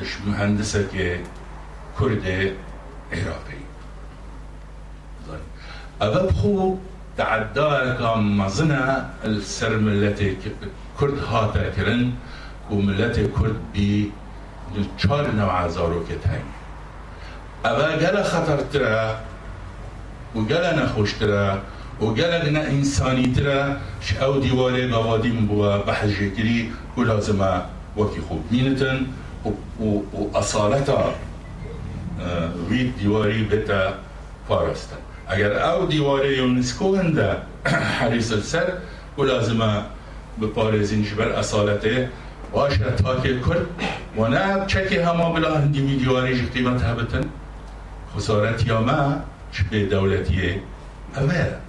اش 0.01 0.09
مهندسه 0.27 0.89
که 0.93 1.21
كرد 1.99 2.27
عراقي 3.13 3.63
أبب 6.03 6.33
خو 6.33 6.77
تعدى 7.17 7.69
مزنا 8.17 9.11
السرم 9.25 9.89
التي 9.89 10.37
كرد 11.01 11.19
هاتا 11.19 11.71
كرن 11.71 12.13
وملتي 12.71 13.27
كرد 13.27 13.57
بي 13.73 14.13
چهار 14.97 15.31
نوع 15.31 15.65
عذارو 15.65 16.07
که 16.07 16.15
تنگ. 16.15 16.43
اوا 17.65 17.97
گل 17.97 18.23
خطرتره 18.23 19.11
و 20.37 20.41
گل 20.41 20.65
نخوشتره 20.65 21.53
و 22.01 22.05
گل 22.05 22.51
نه 22.51 22.59
انسانیتره 22.59 23.77
ش 24.01 24.17
او 24.23 24.41
دیواره 24.41 24.89
گوادیم 24.89 25.47
بوا 25.47 25.79
بحجگری 25.79 26.73
و 26.97 27.01
لازمه 27.01 27.61
وکی 27.97 28.21
خوب 28.21 28.45
مینتن. 28.51 29.07
و, 29.45 29.49
و, 29.85 30.03
و 30.17 30.37
اصالتا 30.37 31.15
وید 32.71 32.97
دیواری 32.99 33.45
بتا 33.45 33.93
پارستن 34.49 34.97
اگر 35.29 35.63
او 35.63 35.87
دیواره 35.87 36.37
یونسکو 36.37 36.97
هنده 36.97 37.37
حریص 38.01 38.33
سر 38.33 38.73
و 39.19 39.23
لازمه 39.23 39.83
به 40.41 40.47
پارزینش 40.47 41.13
بر 41.13 41.29
اصالته 41.29 42.09
واشر 42.53 42.91
تاكي 42.91 43.41
كل 43.41 43.67
وناب 44.17 44.67
تشكي 44.67 45.05
هما 45.05 45.33
بلا 45.33 45.65
هندي 45.65 45.81
من 45.81 45.99
جواري 45.99 46.41
جفتي 46.41 46.61
ما 46.61 46.79
تهبتن 46.79 47.25
خسارت 48.17 48.67
یا 48.67 48.81
ما 48.81 49.25
شبه 49.53 49.85
دولتي 49.85 50.61
اما 51.17 51.61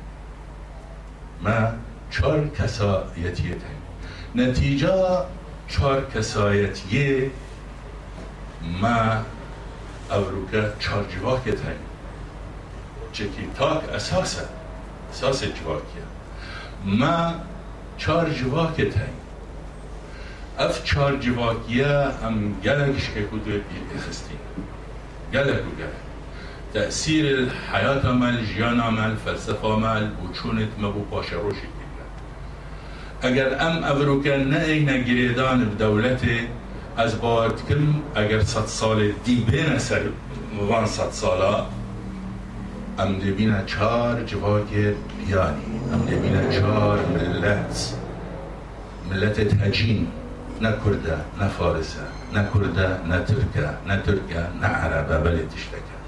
ما 1.41 1.73
چهار 2.11 2.47
کسایتی 2.47 3.49
تن. 3.49 3.77
نتیجه 4.35 4.93
چهار 5.67 6.05
کسایتی 6.15 7.31
ما 8.81 9.23
اوروکا 10.11 10.63
چهار 10.79 11.05
جواک 11.15 11.43
تن. 11.43 11.77
چکی 13.13 13.47
تاک 13.57 13.89
اساسه. 13.89 14.45
اساس 15.11 15.43
جواکیه. 15.43 16.05
ما 16.85 17.35
چهار 17.97 18.29
جواک 18.29 18.81
تن. 18.81 19.13
جواکیه 21.19 21.87
هم 22.23 22.53
گلکش 22.63 23.09
که 23.13 23.23
کدو 23.23 23.51
اخستین 23.95 24.37
گلک 25.33 25.47
و 25.47 25.71
گلک 25.79 25.99
تأثیر 26.73 27.25
الحياة 27.25 28.11
مال 28.11 28.45
جيان 28.45 28.77
مال 28.77 29.15
فلسفة 29.25 29.75
مال 29.75 30.11
وچونت 30.23 30.79
مبو 30.79 31.03
باشه 31.11 31.35
روشي 31.35 31.67
اگر 33.21 33.61
ام 33.61 33.83
افروکا 33.83 34.35
نه 34.35 34.59
اینا 34.59 34.97
گریدان 34.97 35.65
بدولته 35.65 36.47
از 36.97 37.21
باید 37.21 37.51
کم 37.69 38.01
اگر 38.15 38.41
صد 38.43 38.65
سال 38.65 39.11
دی 39.25 39.45
بین 39.51 39.77
سر 39.77 40.01
وان 40.69 40.85
صد 40.85 41.11
سالا 41.11 41.65
ام 42.99 43.19
دبینا 43.19 43.63
چار 43.63 44.23
جواک 44.23 44.69
بیانی. 45.27 45.79
ام 45.93 46.01
دبینا 46.05 46.59
چار 46.59 46.99
ملت. 47.05 47.93
ملت 49.09 49.41
تهجین 49.41 50.07
نه 50.61 50.71
کرده 50.85 51.17
نه 51.39 51.47
فارسه 51.47 51.99
نه 52.33 52.49
کرده 52.53 52.87
نه 53.07 53.19
ترکه 53.19 53.69
نه 53.87 53.97
ترکه 53.97 54.47
نه 54.61 54.67
عربه 54.67 55.17
بله 55.17 55.45
تشتکه 55.45 55.99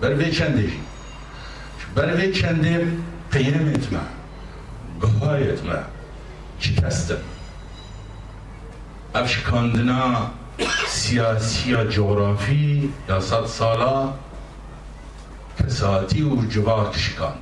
بر 0.00 0.14
وی 0.14 0.30
چنده 0.30 0.62
جی 0.62 0.80
بر 1.94 2.14
وی 2.16 2.32
چنده 2.32 2.92
قیمت 3.32 3.92
ما 3.92 4.00
گهایت 5.02 5.64
ما 5.64 5.72
چی 6.58 6.74
کستم؟ 6.74 7.16
افشکاندنا 9.14 10.30
سیاسی 10.88 11.70
یا 11.70 11.84
جغرافی 11.84 12.92
یا 13.08 13.20
صد 13.20 13.46
سالا 13.46 14.12
کساتی 15.58 16.22
و 16.22 16.46
جواک 16.46 16.98
شکان. 16.98 17.34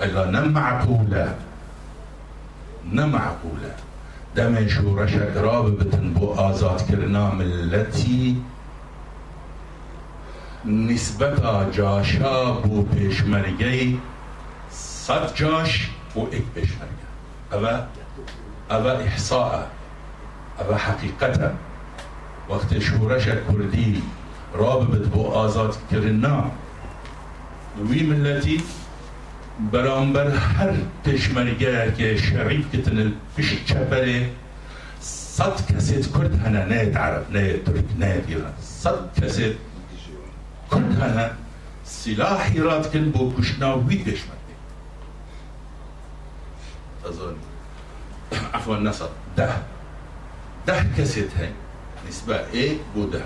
الا 0.00 0.24
نه 0.24 0.40
معقوله 0.40 1.34
نه 2.92 3.04
معقوله. 3.06 3.85
دم 4.36 4.68
شورش 4.68 5.14
راب 5.14 5.78
بتن 5.78 6.12
بو 6.12 6.32
آزاد 6.32 6.86
کرنا 6.90 7.30
ملتی. 7.30 8.42
نسبتا 10.64 11.70
جاشا 11.70 12.52
بو 12.52 12.82
پیشمرگی. 12.82 14.00
صد 14.70 15.34
جاش 15.34 15.90
بو 16.14 16.28
ایک 16.30 16.44
پیشمرگی. 16.54 17.06
اوه 17.52 17.80
اوه 18.70 18.90
احصاء 18.90 19.66
اوه 20.58 20.76
حقیقتا 20.76 21.50
وقت 22.48 22.78
شورش 22.78 23.26
کردی 23.26 24.02
رابط 24.54 25.08
بو 25.08 25.26
آزاد 25.32 25.76
کرنا 25.90 26.50
وی 27.88 28.02
ملتی 28.02 28.62
برانبر 29.72 30.30
هر 30.30 30.70
پشمرگه 31.04 31.92
که 31.98 32.16
شریف 32.16 32.74
کتن 32.74 33.12
پیش 33.36 33.64
چپره 33.64 34.30
صد 35.00 35.66
کسید 35.76 36.12
کرد 36.12 36.34
هنه 36.46 36.64
نه 36.64 36.98
عرب 36.98 37.36
نه 37.36 37.52
ترک 37.58 37.84
نه 37.98 38.22
ایران. 38.28 38.52
صد 38.60 39.20
کسید 39.24 39.56
کرد 40.70 41.02
هنه 41.02 41.30
سلاح 41.84 42.56
راد 42.56 42.92
کن 42.92 43.10
بو 43.10 43.32
کشنا 43.38 43.78
وی 43.78 43.96
پشمرگه 43.96 44.56
تظن 47.04 47.34
عفوا 48.54 48.76
نصد 48.76 49.08
ده 49.36 49.48
ده 50.66 50.86
کسید 50.98 51.30
هن 51.38 51.48
نسبة 52.08 52.40
إيه 52.52 52.76
بوده 52.94 53.22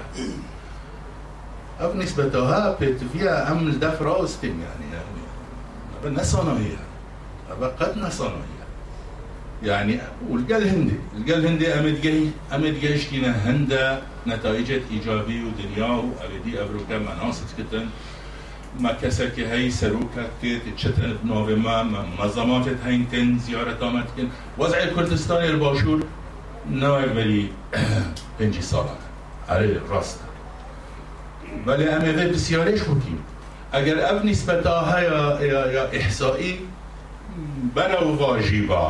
اف 1.80 1.96
نسبتها 1.96 2.72
بتفيها 2.80 3.52
ام 3.52 3.66
الدف 3.66 4.02
راستن 4.02 4.48
يعني 4.48 4.86
يعني 4.92 5.19
نصنعية 6.06 6.80
قد 7.80 7.98
نصنعية 7.98 8.60
يعني 9.62 9.98
والقال 10.30 10.68
هندي 10.68 10.94
القال 11.18 11.46
هندي 11.46 11.74
أمد 11.74 12.00
جاي 12.00 12.30
أمد 12.54 12.80
جايش 12.80 13.06
كنا 13.08 13.50
هندا 13.50 14.02
نتائج 14.26 14.72
إيجابي 14.90 15.44
ودنيا 15.44 15.86
وابدي 15.86 16.62
أبروكا 16.62 16.98
مناصت 16.98 17.44
كتن. 17.58 17.86
ما 18.80 18.92
كسك 18.92 19.40
هي 19.40 19.70
سروكا 19.70 20.28
كت 20.42 20.62
تشتن 20.76 21.16
بنوفي 21.24 21.54
ما 21.54 21.82
منظمات 21.82 22.66
هين 22.84 23.06
كن 23.12 23.38
زيارة 23.38 23.88
آمد 23.88 24.04
كن. 24.16 24.28
وضع 24.58 24.78
الكردستان 24.78 25.44
الباشور 25.44 26.00
نوع 26.70 27.06
بری 27.06 27.52
پنجی 28.38 28.62
ساله. 28.62 28.96
آره 29.48 29.80
راست. 29.88 30.20
ولی 31.66 31.88
امه 31.88 32.26
بسیارش 32.28 32.82
بودیم 32.82 33.18
ئەگەر 33.74 33.98
ئەم 34.06 34.18
نیسبەتا 34.28 34.76
هەیە 34.92 35.82
ئیحسایی 35.94 36.54
بەرەوواژیبا 37.74 38.86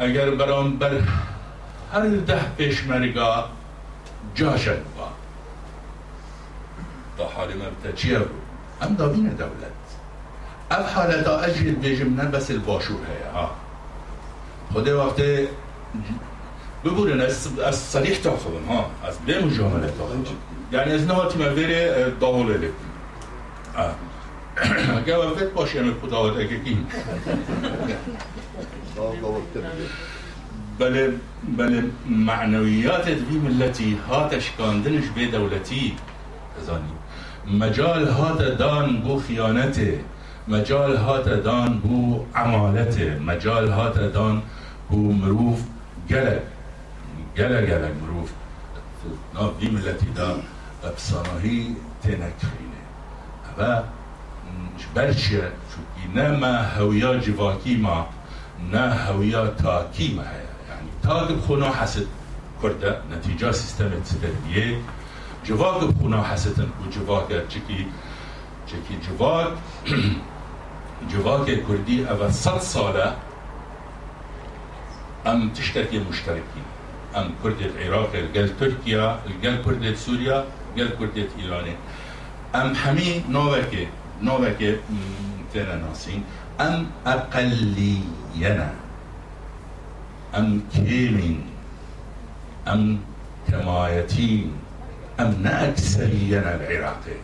ئەگەر 0.00 0.28
بەرامبەر 0.38 0.94
هەر 1.92 2.04
دەه 2.28 2.42
پێشمەرگا 2.56 3.32
جاشت 4.38 4.82
با. 4.96 5.08
تا 7.16 7.24
حالی 7.34 7.54
مەبتە 7.62 7.90
چیه 8.00 8.18
رو 8.18 8.28
ام 8.82 8.92
دابینە 9.00 9.32
دەولەت 9.40 9.80
ئەم 10.70 10.82
اف 10.88 10.96
ئەجل 11.42 11.68
بێژم 11.82 12.10
نە 12.18 12.24
بەسل 12.34 12.58
باشوور 12.68 13.02
هەیە 13.10 13.30
ها. 13.36 13.46
خود 14.72 14.88
وقت 14.88 15.20
ببورن 16.84 17.20
از 17.20 17.48
از 17.68 17.76
صریح 17.94 18.16
تا 18.24 18.36
خودم 18.42 18.64
ها. 18.68 18.80
از 19.08 19.14
بیم 19.26 19.48
جامعه 19.56 19.90
تا 19.98 20.04
یعنی 20.72 20.92
از 20.92 21.06
نواتی 21.06 21.36
مبیر 21.44 21.70
دامول 22.08 22.50
الکتری 22.50 22.89
وقت 23.76 25.52
باشی 25.54 25.78
همه 25.78 25.92
خدا 26.02 26.24
و 26.24 26.38
کی 26.44 26.86
بله 30.78 31.12
بله 31.56 31.84
معنویات 32.06 33.08
دوی 33.08 33.38
ملتی 33.38 33.98
هاتش 34.08 34.50
کاندنش 34.58 35.04
به 35.14 35.26
دولتی 35.26 35.96
زانی 36.66 36.92
مجال 37.60 38.08
هات 38.08 38.56
دان 38.58 39.00
بو 39.00 39.20
خیانته 39.20 40.00
مجال 40.48 40.96
هات 40.96 41.28
دان 41.28 41.78
بو 41.78 42.24
عمالته 42.34 43.18
مجال 43.18 43.68
هات 43.68 44.12
دان 44.12 44.42
بو 44.90 45.12
مروف 45.12 45.64
گلک 46.10 46.42
گلک 47.36 47.68
گلک 47.68 47.92
مروف 48.02 48.30
ناف 49.34 49.62
ملتی 49.62 50.06
دا 50.16 50.36
بصناهی 50.82 51.76
تنکرینه 52.02 52.69
و 52.69 52.69
چونکی 55.70 56.04
نه 56.14 56.30
ما 56.42 56.52
هویا 56.76 57.16
جواکی 57.16 57.76
ما 57.76 58.06
نه 58.72 58.94
هویا 58.94 59.46
تاکی 59.46 60.14
ما 60.14 60.22
هیا 60.22 60.50
یعنی 60.68 60.90
تاک 61.02 61.28
بخونا 61.38 61.68
حسد 61.72 62.06
کرده 62.62 62.96
نتیجه 63.16 63.52
سیستم 63.52 63.90
تدریه 63.90 64.76
جواک 65.44 65.84
بخونا 65.84 66.22
حسدن 66.22 66.62
و 66.80 66.90
جواک 66.90 67.48
چکی 67.48 67.86
چکی 68.66 68.96
جواک 69.06 69.48
جواک 71.12 71.46
کردی 71.46 72.04
اول 72.04 72.30
صد 72.30 72.58
ساله 72.58 73.12
ام 75.26 75.50
تشتركي 75.50 75.98
مشتركين 75.98 76.66
ام 77.16 77.30
كردة 77.42 77.66
العراق 77.66 78.12
الجل 78.14 78.56
تركيا 78.60 79.18
الجل 79.26 79.62
كردة 79.64 79.94
سوريا 79.94 80.44
الجل 80.70 80.90
كردة 80.98 81.28
ايران 81.38 81.66
أم 82.54 82.74
حمي 82.74 83.22
نوبكي 83.28 83.86
نوبكي 84.22 84.76
تنا 85.54 85.76
ناسين 85.76 86.24
أم 86.60 86.86
اقلينا 87.06 88.70
أم 90.34 90.60
كيمين. 90.74 91.40
أم 92.68 92.98
كمايتين 93.48 94.52
أم 95.20 95.34
نأكثرينا 95.42 96.54
العراقي. 96.54 97.18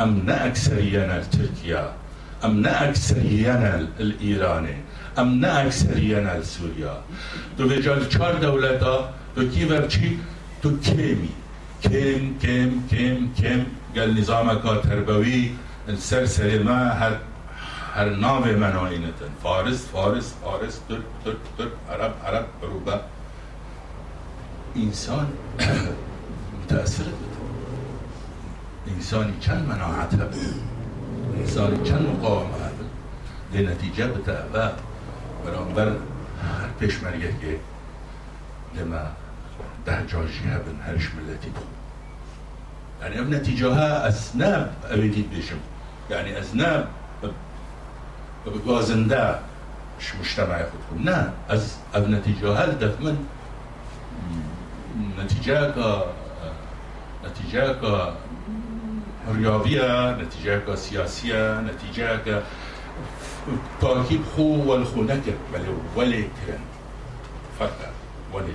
أم 0.00 0.22
نأكثرينا 0.26 1.16
التركيا 1.16 1.92
أم 2.44 2.60
نأكثرينا 2.60 3.86
الإيراني. 4.00 4.76
أم 5.18 5.44
اکثریت 5.44 6.44
سوریا 6.44 6.94
تو 7.56 7.64
وجال 7.64 8.04
چهار 8.08 8.34
دولتا 8.40 8.96
تو 9.34 9.40
کی 9.52 9.64
ورچی؟ 9.64 10.16
تو 10.62 10.70
کمی 10.84 11.32
کم 11.82 12.32
کم 12.40 12.70
کم 12.90 13.26
کم 13.36 13.62
گل 13.96 14.10
نظام 14.18 14.48
کا 14.62 14.76
تربوی 14.76 15.56
سر 15.98 16.26
سر 16.26 16.62
ما 16.62 16.76
هر 17.02 17.12
هر 17.94 18.08
نام 18.24 18.48
مناینتن 18.62 19.36
فارس 19.42 19.84
فارس 19.92 20.32
فارس 20.40 20.80
ترک 20.88 21.04
ترک 21.24 21.46
ترک 21.58 21.72
عرب 21.90 22.14
عرب 22.26 22.46
عروبه 22.62 23.00
انسان 24.76 25.26
متأثر 26.58 27.04
انسانی 28.96 29.38
چند 29.40 29.68
مناعت 29.68 30.14
هبه 30.14 30.36
انسانی 31.36 31.88
چند 31.90 32.08
مقاومه 32.08 32.54
هبه 32.54 32.84
لنتیجه 33.54 34.06
بتأبه 34.06 34.70
برانبر 35.44 35.88
هر 35.88 36.68
پشمرگه 36.80 37.32
که 37.40 37.58
لما 38.80 39.02
ده 39.86 40.06
جاجی 40.06 40.44
هبن 40.44 40.80
هرش 40.86 41.10
ملتی 41.14 41.50
بود. 41.50 41.75
يعني 43.02 43.20
اب 43.20 43.30
نتيجة 43.30 43.68
ها 43.72 44.08
أسناب 44.08 44.74
أبدي 44.84 45.22
بيشم. 45.34 45.56
يعني 46.10 46.40
أسناب 46.40 46.88
بغازندا 48.66 49.40
مش 50.00 50.14
مجتمع 50.14 50.56
ياخدكم 50.58 51.04
نا 51.04 51.32
أز 51.50 51.76
أب 51.94 52.08
نتيجة 52.10 52.52
ها 52.52 52.64
الدف 52.64 53.00
من؟ 53.00 53.26
نتيجة 55.24 55.72
نتيجة 57.26 57.76
رياضية 59.28 60.10
نتيجة 60.12 60.74
سياسية 60.74 61.60
نتيجة 61.60 62.42
تركيب 63.80 64.20
خو 64.36 64.42
والخنك 64.72 65.22
بل 65.54 65.64
ولكن 65.96 66.58
فقط 67.58 67.92
ولكن 68.32 68.52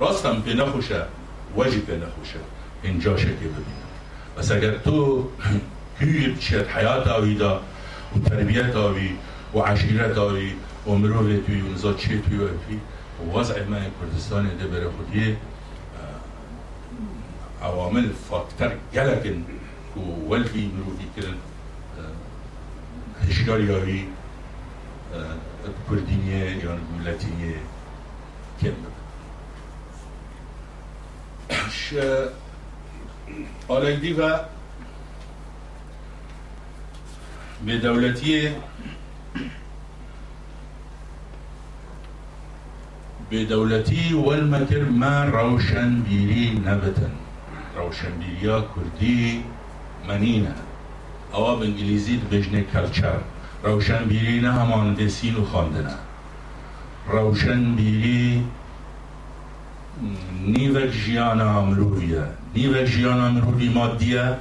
راستم 0.00 0.40
بنخوشه 0.40 1.06
واجب 1.56 1.82
بنخوشه 1.88 2.40
اینجا 2.40 2.53
شکل 2.84 3.34
ببینم 3.34 3.84
بس 4.38 4.52
اگر 4.52 4.78
تو 4.84 5.24
هي 6.00 6.40
شد 6.40 6.66
حياة 6.66 7.18
ويدا 7.20 7.60
وتربية 8.16 8.86
وي 8.86 9.10
وعشيرة 9.54 10.24
وي 10.24 10.52
ومروفة 10.86 11.42
وي 11.48 11.62
ونزاد 11.62 11.98
شيت 11.98 12.22
وي 12.30 12.38
وفي 12.44 12.78
ووضع 13.26 13.54
ما 13.70 13.90
كردستان 14.00 14.50
ده 14.58 14.66
بره 14.66 14.92
خوديه 14.96 15.36
عوامل 17.62 18.12
فاكتر 18.30 18.76
جلكن 18.94 19.42
والفي 19.96 20.68
مروفي 20.76 21.06
كرن 21.16 21.36
هشكارياوي 23.28 24.04
کردینیه 25.90 26.64
یا 26.64 26.78
ملتیه 26.98 27.56
کم 28.62 28.76
ش 31.70 31.94
آلگدی 33.68 34.12
و 34.12 34.38
به 37.66 37.78
دولتی 37.78 38.48
به 43.30 43.44
دولتی 43.44 44.14
والمكر 44.14 44.84
ما 44.84 45.24
روشن 45.24 46.00
بيري 46.00 46.62
نبتا 46.66 47.10
روشن 47.76 48.12
كردي 48.74 49.42
منينة 50.08 50.54
او 51.34 51.56
بانجليزي 51.56 52.16
بجنه 52.30 52.64
کلچر. 52.72 53.18
روشن 53.62 54.04
بیری 54.04 54.40
نه 54.40 54.52
همان 54.52 54.94
دسین 54.94 55.36
و 55.36 55.44
خواندنه. 55.44 55.94
روشن 57.08 57.74
بیری 57.74 58.44
نیوک 60.46 60.90
جیانا 60.90 61.60
مروریه 61.60 62.43
نیوک 62.54 62.86
جیانا 62.86 63.28
مروری 63.28 63.68
مادیه 63.68 64.36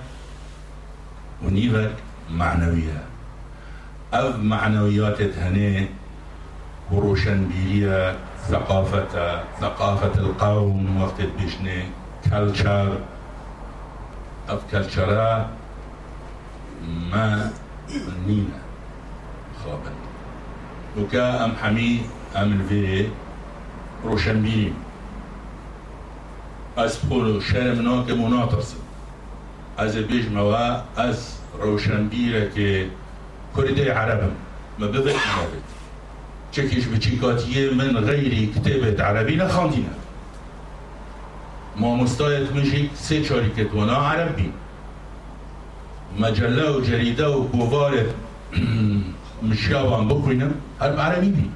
و 1.44 1.50
نیوک 1.50 1.92
معنویه 2.30 3.02
أو 4.14 4.38
معنویات 4.38 5.22
هنه 5.22 5.88
و 6.92 7.00
روشن 7.00 7.46
بیریه 7.46 8.16
ثقافة 8.50 9.42
ثقافة 9.62 10.20
القوم 10.20 11.02
وقت 11.02 11.22
بيشني 11.22 11.84
كالتشر 12.30 12.98
أف 14.50 14.62
كالتشرا 14.72 15.50
ما 17.12 17.52
نينا. 18.28 18.60
خابن. 19.64 19.96
وكا 20.98 21.46
أم 21.46 21.52
حمي 21.62 22.02
أم 22.36 22.52
الفي 22.54 23.08
روشنبيري 24.06 24.74
از 26.78 27.10
پروشر 27.10 27.76
که 28.08 28.14
مناطس 28.14 28.74
از 29.78 29.96
بیجموا 29.96 30.82
از 30.96 31.38
روشن 31.62 32.08
بیره 32.08 32.52
که 32.56 32.88
کرده 33.58 33.92
عربم. 33.92 34.32
ما 34.80 34.88
ببین 34.88 35.04
نابد 35.04 35.64
چکیش 36.52 36.86
به 36.86 36.98
چیکاتیه 36.98 37.70
من 37.74 38.02
غیری 38.02 38.48
کتاب 38.48 39.02
عربی 39.02 39.36
نخاندینه 39.36 39.90
ما 41.76 41.96
مستایت 41.96 42.52
میشی 42.52 42.90
سه 42.96 43.22
چاری 43.22 43.50
کتوانا 43.50 43.96
عربی 43.96 44.54
مجله 46.20 46.72
و 46.72 46.82
جریده 46.82 47.26
و 47.26 47.42
بوارت 47.44 48.06
مشیابان 49.50 50.08
بکنم 50.08 50.54
هر 50.80 50.96
عربی 50.96 51.52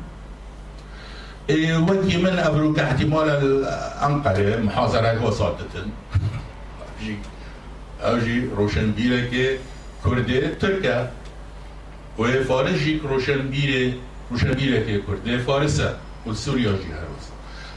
ودي 1.49 2.17
من 2.17 2.39
أبروك 2.39 2.79
احتمال 2.79 3.29
الأنقرة 3.29 4.59
محاضرة 4.59 5.25
وساطة 5.25 5.73
أجي 6.99 7.15
أجي 8.01 8.47
روشن 8.57 8.91
بيرك 8.91 9.59
كردي 10.03 10.41
تركا 10.59 11.11
وفارجي 12.17 13.01
روشن 13.05 13.49
بيرك 13.49 13.93
روشن 14.31 14.51
بيرك 14.51 15.03
كردي 15.07 15.39
فارسة 15.39 15.97
والسوريا 16.25 16.71
جي 16.71 16.91
هروس. 16.91 17.25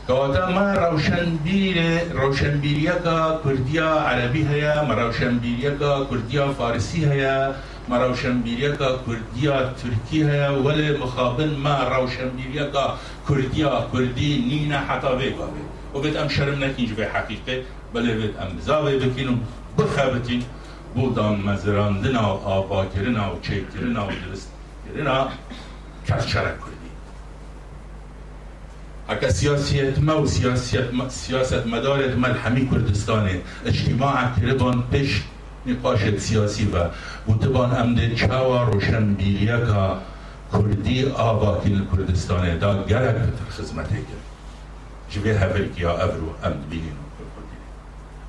كواتا 0.06 0.46
ما 0.50 0.74
روشن 0.74 1.38
بير 1.44 2.02
روشن 2.14 2.60
بيريكا 2.60 3.40
كرديا 3.44 3.84
عربي 3.84 4.48
هيا 4.48 4.82
ما 4.82 4.94
روشن 4.94 5.38
بيريكا 5.38 6.04
كرديا 6.10 6.52
فارسي 6.58 7.06
هيا. 7.06 7.56
ما 7.90 7.96
روشنبیری 7.98 8.68
کا 8.78 8.88
کردیا 9.06 9.72
ترکیه 9.80 10.48
ولی 10.64 10.96
مخابن 10.96 11.50
ما 11.64 11.76
روشنبیری 11.92 12.64
کا 12.72 12.98
کردیا 13.28 13.86
کردی 13.92 14.44
نینه 14.48 14.78
حتی 14.78 15.16
ویگا 15.18 15.48
و 15.94 16.00
بهت 16.00 16.16
ام 16.16 16.28
شرم 16.28 16.64
نکنج 16.64 16.92
به 16.92 17.06
حقیقت، 17.06 17.64
بله 17.94 18.14
بهت 18.14 18.40
ام 18.40 18.58
زاوی 18.60 18.98
بکنم 18.98 19.40
بخابتین 19.78 20.42
بودم 20.94 21.34
مزراندن 21.34 22.16
و 22.16 22.26
آبا 22.56 22.86
کردن 22.86 23.16
و 23.16 23.40
چه 23.42 23.64
کردن 23.74 23.96
و 23.96 24.06
درست 24.06 24.52
کردن 24.94 25.28
کچرک 26.08 26.58
کردی. 26.60 26.90
اگه 29.08 29.28
سیاسیت 29.30 29.98
ما 29.98 30.22
و 30.22 30.26
سیاست, 30.26 31.08
سیاست 31.08 31.66
مدارت 31.66 32.14
ملحمی 32.16 32.70
کردستانه. 32.70 33.40
اجتماع 33.66 34.14
کربان 34.40 34.84
پیش 34.92 35.22
نقاش 35.66 36.18
سیاسی 36.18 36.66
و 36.66 36.76
وتبان 37.32 37.76
امد 37.76 38.14
چاوا 38.14 38.64
روشن 38.64 39.14
بیریا 39.14 39.58
کردی 40.52 41.06
آبا 41.06 41.58
کل 41.64 41.80
کردستان 41.92 42.58
دا 42.58 42.84
گرک 42.84 43.16
بتر 43.16 43.50
خدمت 43.50 43.90
کرد 43.90 44.24
جبه 45.10 45.30
هفر 45.30 45.64
کیا 45.64 45.92
افرو 45.98 46.34
امد 46.44 46.70
بینین 46.70 46.96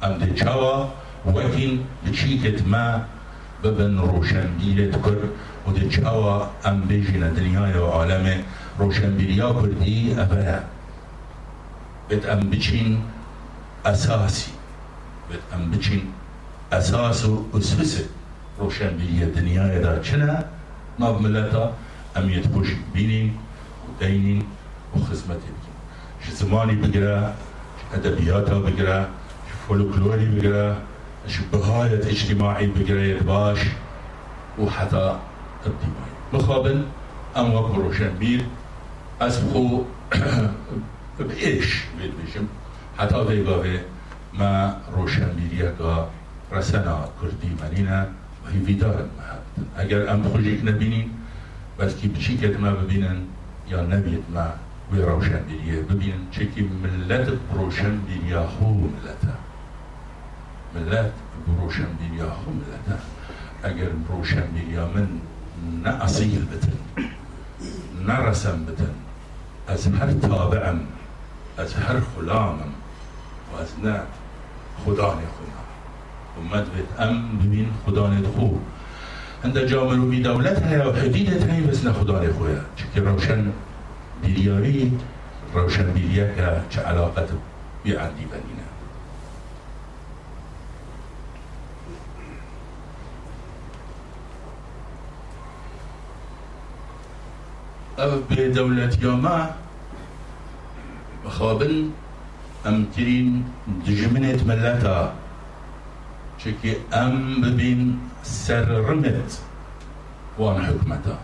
امد 0.04 0.36
چاوا 0.36 0.94
وکین 1.36 1.88
بچیکت 2.06 2.68
ما 2.68 3.02
ببن 3.64 3.98
روشن 3.98 4.48
بیرت 4.60 4.94
کرد 5.06 5.24
و 5.68 5.72
ده 5.74 5.90
چاوا 5.90 6.52
ام 6.66 6.82
بیجین 6.82 7.30
دنیای 7.34 7.74
و 7.74 7.86
عالم 7.86 8.44
روشن 8.80 9.18
بیریا 9.18 9.54
کردی 9.54 10.16
افره 10.20 10.64
بت 12.10 12.30
ام 12.30 12.40
بچین 12.52 13.02
اساسی. 13.86 14.52
بت 15.30 15.54
ام 15.54 15.72
بچین 15.72 16.04
أساس 16.72 17.26
و 17.26 17.46
أسس 17.58 18.04
روشنبیری 18.60 19.26
دنیای 19.26 19.80
دا 19.80 20.00
چنه 20.00 20.46
ما 21.00 21.12
بملتا 21.12 21.74
ام 22.18 22.30
يتبوش 22.30 22.68
بينين 22.94 23.38
ودينين 23.90 24.44
وخدمتي 24.96 25.50
بكين 25.56 25.76
شو 26.24 26.32
زماني 26.32 26.76
بقرا 26.76 27.36
ادبياتا 27.94 28.58
بقرا 28.60 29.10
فولكلوري 29.68 30.26
بقرا 30.26 30.78
شو 31.28 31.44
بهاية 31.54 32.10
اجتماعي 32.10 32.68
بقرا 32.68 33.04
يتباش 33.04 33.60
وحتى 34.60 35.20
الدماء. 35.66 36.10
مخابل 36.34 36.86
ام 37.38 37.54
وكو 37.54 37.82
روشنبير 37.82 38.46
أسبخو 39.22 39.84
بإيش؟ 41.20 41.84
بيت 41.98 42.12
بيشم. 42.26 42.48
حتى 42.98 43.24
بيقاوي 43.24 43.80
ما 44.34 44.78
روشنبيريكا 44.96 46.10
رسنا 46.52 47.10
کردی 47.22 47.58
منینا 47.62 48.02
و 48.46 48.50
هی 48.52 48.60
ویدارن 48.60 49.10
محبت 49.18 49.78
اگر 49.78 50.10
ام 50.10 50.24
خوشیک 50.24 50.62
نبینین 50.66 51.10
بس 51.80 51.96
که 51.96 52.58
ما 52.60 52.72
ببینن 52.72 53.18
یا 53.70 53.82
نبیت 53.82 54.20
ما 54.34 54.48
و 54.92 54.96
روشن 54.96 55.42
دیگه 55.42 55.82
ببینن. 55.82 56.32
چه 56.32 56.46
که 56.46 56.62
ملت 56.84 57.28
بروشن 57.30 57.96
دنیا 57.96 58.48
خو 58.48 58.66
ملتا 58.66 59.38
ملت 60.76 61.12
بروشن 61.48 61.88
دنیا 62.00 62.30
خو 62.30 62.52
ملتا 62.52 63.04
اگر 63.64 63.90
بروشن 63.90 64.46
دنیا 64.46 64.88
من 64.88 65.08
نه 65.84 66.04
اصیل 66.04 66.46
بتن 66.46 67.04
نه 68.08 68.18
رسم 68.18 68.66
بتن 68.66 68.94
از 69.68 69.88
هر 69.88 70.14
تابعم 70.14 70.80
از 71.58 71.74
هر 71.74 72.00
خلامم 72.00 72.74
و 73.54 73.62
از 73.62 73.68
نه 73.84 74.00
خدان 74.86 75.18
خدا. 75.18 75.61
امت 76.38 76.66
بهت 76.66 77.00
ام 77.00 77.38
ببین 77.38 77.68
خدانت 77.86 78.28
خو 78.28 78.48
انده 79.44 79.68
جامرو 79.68 80.06
می 80.06 80.22
دولت 80.22 80.64
های 80.64 80.78
و 80.78 80.92
حدیدت 80.92 81.50
های 81.50 81.94
خدا 81.94 82.20
نید 82.20 82.32
خویا 82.32 82.62
چکه 82.76 83.02
روشن 83.02 83.52
بیریاری 84.22 85.00
روشن 85.54 85.92
بیریا 85.92 86.28
که 86.28 86.48
چه 86.70 86.82
علاقت 86.82 87.30
بی 87.84 87.94
عندی 87.94 88.26
بنینه 88.26 88.72
او 97.98 98.22
به 98.22 98.50
دولت 98.50 99.04
یاما 99.04 99.50
بخوابن 101.26 101.92
امترین 102.66 103.46
دجمنت 103.88 104.46
ملتا. 104.46 105.14
ام 106.46 107.42
ببین 107.42 108.00
سر 108.24 108.70
رمت 108.90 109.40
وان 110.40 110.66
حكمتا 110.66 111.18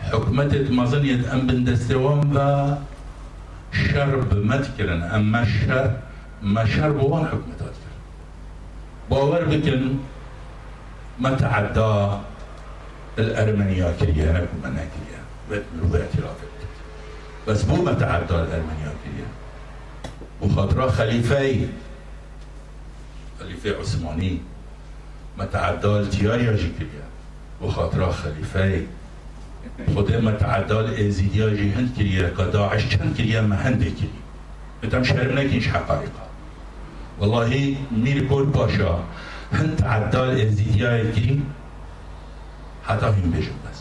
حكمتت 0.00 0.70
مظنية 0.70 1.32
ام 1.32 1.46
بندستوان 1.46 2.20
با 2.20 2.78
شرب 3.72 4.34
متكرن 4.34 5.02
اما 5.02 5.44
شر 5.44 5.90
ما 6.42 6.64
شرب 6.64 7.02
وان 7.02 7.26
حكمتا 7.26 7.72
باور 9.10 9.44
بكن 9.44 9.96
ما 11.20 11.34
تعدى 11.34 12.18
الأرمنيا 13.18 13.94
كريا 14.00 14.30
أنا 14.30 14.40
بكم 14.40 14.60
أنا 14.64 14.86
كريا 14.92 15.62
بوضع 15.74 15.98
اعترافات 15.98 16.58
بس 17.48 17.62
بو 17.62 17.82
ما 17.82 17.92
تعدى 17.92 18.34
الأرمنيا 18.34 18.92
كريا 19.02 19.28
وخاطرها 20.42 20.90
خليفي 20.90 21.66
خليفة 23.40 23.80
عثماني 23.80 24.38
ما 25.38 25.44
تعدى 25.44 25.86
التياريا 25.86 26.52
كريا 26.78 27.06
وخاطرها 27.62 28.12
ما 30.20 30.30
تعدى 30.30 30.80
الازيديا 30.80 31.48
جي 31.48 31.72
هند 31.72 31.90
كريا 31.96 32.28
كداعش 32.38 32.96
كان 32.96 33.14
كريا 33.14 33.40
ما 33.40 33.68
هند 33.68 33.82
كريا 33.82 34.20
بتم 34.82 35.04
شرم 35.04 35.38
نكيش 35.38 35.68
حقائقها 35.68 36.28
والله 37.20 37.76
مير 37.92 38.28
كل 38.28 38.44
باشا 38.44 39.04
هند 39.52 39.76
تعدى 39.76 40.22
الازيديا 40.22 41.10
كريم 41.10 41.44
حتى 42.86 43.06
هم 43.06 43.30
بيجن 43.30 43.52
بس 43.70 43.80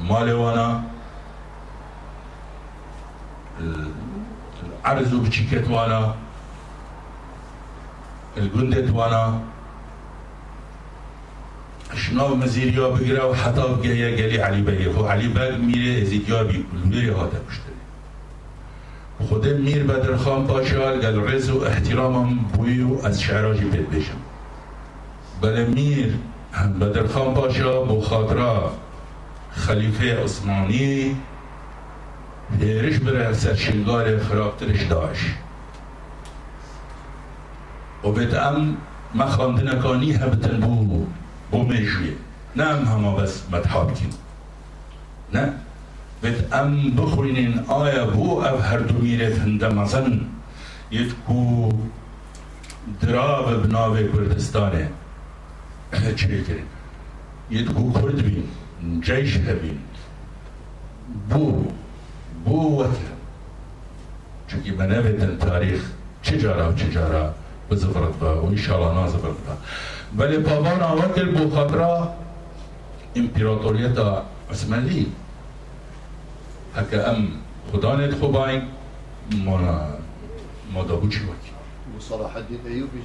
مالي 0.00 0.32
وأنا 0.32 0.82
العرض 4.84 5.12
وبتشيكت 5.12 5.70
وأنا 5.70 6.14
الجندت 8.36 8.90
وانا 8.90 9.40
شنو 11.94 12.34
مزيريا 12.36 12.90
بگیره 12.90 13.24
و 13.24 13.32
حتی 13.32 13.62
گریه 13.82 14.16
گلی 14.16 14.36
علی 14.36 14.62
بگیر 14.62 14.92
خب 14.92 15.06
علی 15.06 15.28
بگ 15.28 15.58
میره 15.60 16.02
ازیدیا 16.02 16.44
بیره 16.84 17.14
هاته 17.14 17.38
کشتری 17.48 17.76
خود 19.28 19.48
میر 19.48 19.84
بدرخان 19.84 20.46
پاشال 20.46 21.00
گل 21.00 21.20
رز 21.20 21.50
و 21.50 21.64
احترامم 21.64 22.38
از 23.04 23.22
شعراجی 23.22 23.64
بید 23.64 23.90
بشم. 23.90 24.20
بله 25.42 25.64
میر 25.64 26.14
بدرخان 26.80 27.34
پاشا 27.34 27.82
بو 27.82 28.00
خاطرا 28.00 28.72
خلیفه 29.50 30.22
عثمانی 30.24 31.16
هیرش 32.60 32.98
بره 32.98 33.32
سرشنگار 33.32 34.18
خراکترش 34.18 34.82
داشت 34.82 35.26
و 38.04 38.12
به 38.12 38.46
ام 38.46 38.76
ما 39.14 39.24
مخانده 39.24 39.62
نکانی 39.62 40.12
هبتن 40.12 40.60
بو 40.60 41.06
بو 41.50 41.62
میجوی 41.62 42.12
نه 42.56 42.64
هم 42.64 42.84
همه 42.84 43.16
بس 43.16 43.42
متحابکین 43.52 44.10
نه 45.32 45.52
بدعم 46.22 46.90
بخورینین 46.90 47.58
آیا 47.68 48.06
بو 48.06 48.40
او 48.40 48.58
هر 48.58 48.78
دو 48.78 48.98
میره 48.98 49.30
تنده 49.30 49.68
مزن. 49.68 50.20
یک 50.90 51.14
کو 51.26 51.70
دراب 53.00 53.62
بناوه 53.62 54.02
کردستانه 54.12 54.90
چه 56.16 56.42
کرد 56.42 56.56
یک 57.50 57.72
کو 57.72 57.92
کرد 57.92 58.22
بین 58.22 58.44
جیش 59.00 59.36
هبین 59.36 59.78
بو 61.30 61.64
بو 62.44 62.80
وطن. 62.80 62.90
چونکه 64.48 64.72
منویتن 64.72 65.36
تاریخ 65.38 65.80
چجارا 66.22 66.72
و 66.72 66.74
چجارا 66.74 67.34
بزفرت 67.70 68.18
با، 68.20 68.42
و 68.42 68.46
ان 68.46 68.56
شاء 68.56 68.78
با. 68.78 68.92
نازفرت 68.92 69.22
بها 69.22 69.56
ولی 70.18 70.38
پاوان 70.38 70.80
آوت 70.82 71.18
البوخاترا 71.18 72.14
امپراتوریتا 73.16 74.22
عثمانی. 74.50 75.06
هکا 76.76 77.10
ام 77.10 77.28
خدانت 77.72 78.14
خوباين 78.20 78.62
مانا 79.44 79.88
ما 80.74 80.82
دابوچی 80.82 81.20
وکی 81.24 81.52
صلاح 82.00 82.36
الدين 82.36 82.60
ايوبي 82.66 83.00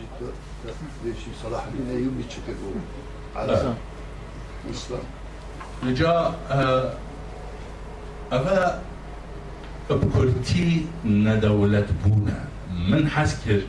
شي 1.06 1.32
صلاح 1.43 1.63
الدين 1.63 1.97
ايوبي 1.97 2.24
تشكر 2.30 2.54
بله. 2.54 3.41
على 3.41 3.74
مسلم 4.69 5.04
لجا 5.84 6.36
أبا 8.32 8.82
بكرتي 9.89 10.86
ندولت 11.06 11.89
بونا 12.06 12.45
من 12.89 13.10
حسكر 13.10 13.62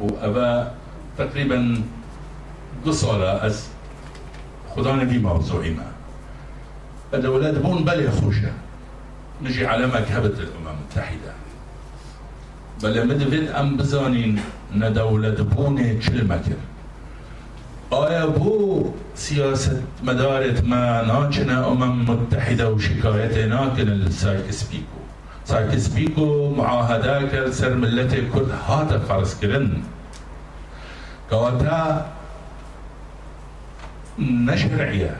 وأبا 0.00 0.72
تقريبا 1.18 1.82
دو 2.84 2.92
صالة 2.92 3.46
أز 3.46 3.66
خدا 4.76 4.92
نبي 4.92 5.18
موضوعي 5.18 5.70
ما 5.70 5.86
الدولات 7.14 7.58
بون 7.58 7.84
بل 7.84 8.10
خوشة. 8.10 8.52
نجي 9.42 9.66
على 9.66 9.86
مكهبة 9.86 10.26
الأمم 10.26 10.66
المتحدة. 10.66 11.32
بل 12.82 13.06
مدفت 13.08 13.54
أم 13.54 13.76
بزانين 13.76 14.40
ندولت 14.74 15.40
بوني 15.40 16.00
چل 16.00 16.24
مكر. 16.24 16.58
آیا 17.92 18.26
بو 18.26 18.92
سیاست 19.14 19.82
مدارت 20.04 20.64
ما 20.64 21.02
ناچنه 21.02 21.68
أمم 21.68 22.04
متحدة 22.10 22.70
و 22.70 22.78
شکایت 22.78 23.38
ناکن 23.38 23.88
السایکس 23.88 24.68
بیکو 24.68 24.97
سایکس 24.97 24.97
بیکو 25.94 26.54
معاهده 26.56 27.28
کرد 27.32 27.50
سر 27.50 27.74
ملت 27.74 28.12
کرد 28.32 28.50
هات 28.68 28.90
فرض 29.08 29.30
کرن 29.40 29.82
كواتا 31.30 32.06
نشرعية 34.18 35.16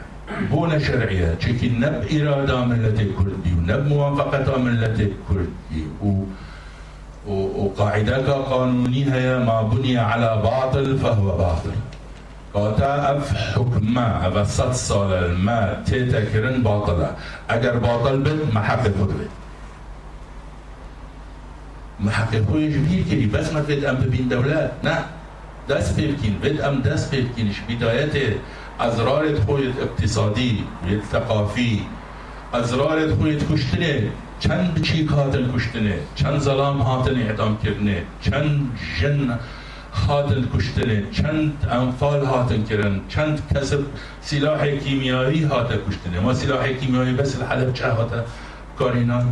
بو 0.51 0.67
نشرعية. 0.67 1.37
چكي 1.41 1.69
نب 1.69 2.05
إرادة 2.13 2.65
ملت 2.65 2.99
كردي 3.19 3.53
ونب 3.59 3.87
موافقة 3.87 4.59
ملت 4.59 5.13
كردي 5.29 5.83
و 6.03 6.25
وقاعدة 7.27 8.33
قانونية 8.33 9.15
هي 9.15 9.39
ما 9.39 9.63
بني 9.63 9.99
على 9.99 10.41
باطل 10.45 10.99
فهو 10.99 11.37
باطل. 11.37 11.73
قاطع 12.55 12.87
أف 12.87 13.37
حكمة 13.37 14.27
أف 14.27 14.51
صد 14.51 14.73
سال 14.73 15.39
ما 15.39 15.83
تتكرن 15.87 16.63
باطلة. 16.63 17.11
اگر 17.51 17.77
باطل 17.77 18.17
بد 18.19 18.55
محق 18.55 18.83
خود 18.83 19.13
محققویش 22.01 22.75
گیر 22.89 23.05
کردی 23.05 23.27
بس 23.27 23.53
ما 23.53 23.61
بدم 23.61 23.95
ببین 23.95 24.29
دولت 24.29 24.71
نه. 24.85 24.99
دست 25.69 25.97
پیرکین 25.97 26.39
بدم 26.39 26.81
دست 26.81 27.11
پیرکینش. 27.11 27.61
بدایت 27.69 28.13
ازرارت 28.79 29.39
خویت 29.39 29.75
اقتصادی 29.83 30.65
وید 30.87 31.03
ثقافی. 31.13 31.87
ازرارت 32.53 33.15
خویت 33.15 33.53
کشتنه. 33.53 34.11
چند 34.41 34.75
بچی 34.75 35.05
هاتن 35.05 35.53
کشتنه؟ 35.55 35.99
چند 36.15 36.39
زلام 36.39 36.79
هاتن 36.79 37.17
اعدام 37.17 37.59
کرنه 37.59 38.03
چند 38.21 38.71
جن 39.01 39.39
هاتن 40.07 40.49
کشتنه؟ 40.55 41.03
چند 41.13 41.53
انفال 41.71 42.25
هاتن 42.25 42.65
کردن؟ 42.65 43.01
چند 43.09 43.43
کسب 43.55 43.81
سلاح 44.21 44.71
کیمیایی 44.71 45.43
هاتن 45.45 45.79
کشتنه؟ 45.89 46.21
ما 46.21 46.35
سلاح 46.35 46.69
کیمیایی 46.69 47.13
بس 47.13 47.41
الحلب 47.41 47.73
چه 47.73 47.89
هاتن 47.89 48.23
کارینا 48.79 49.23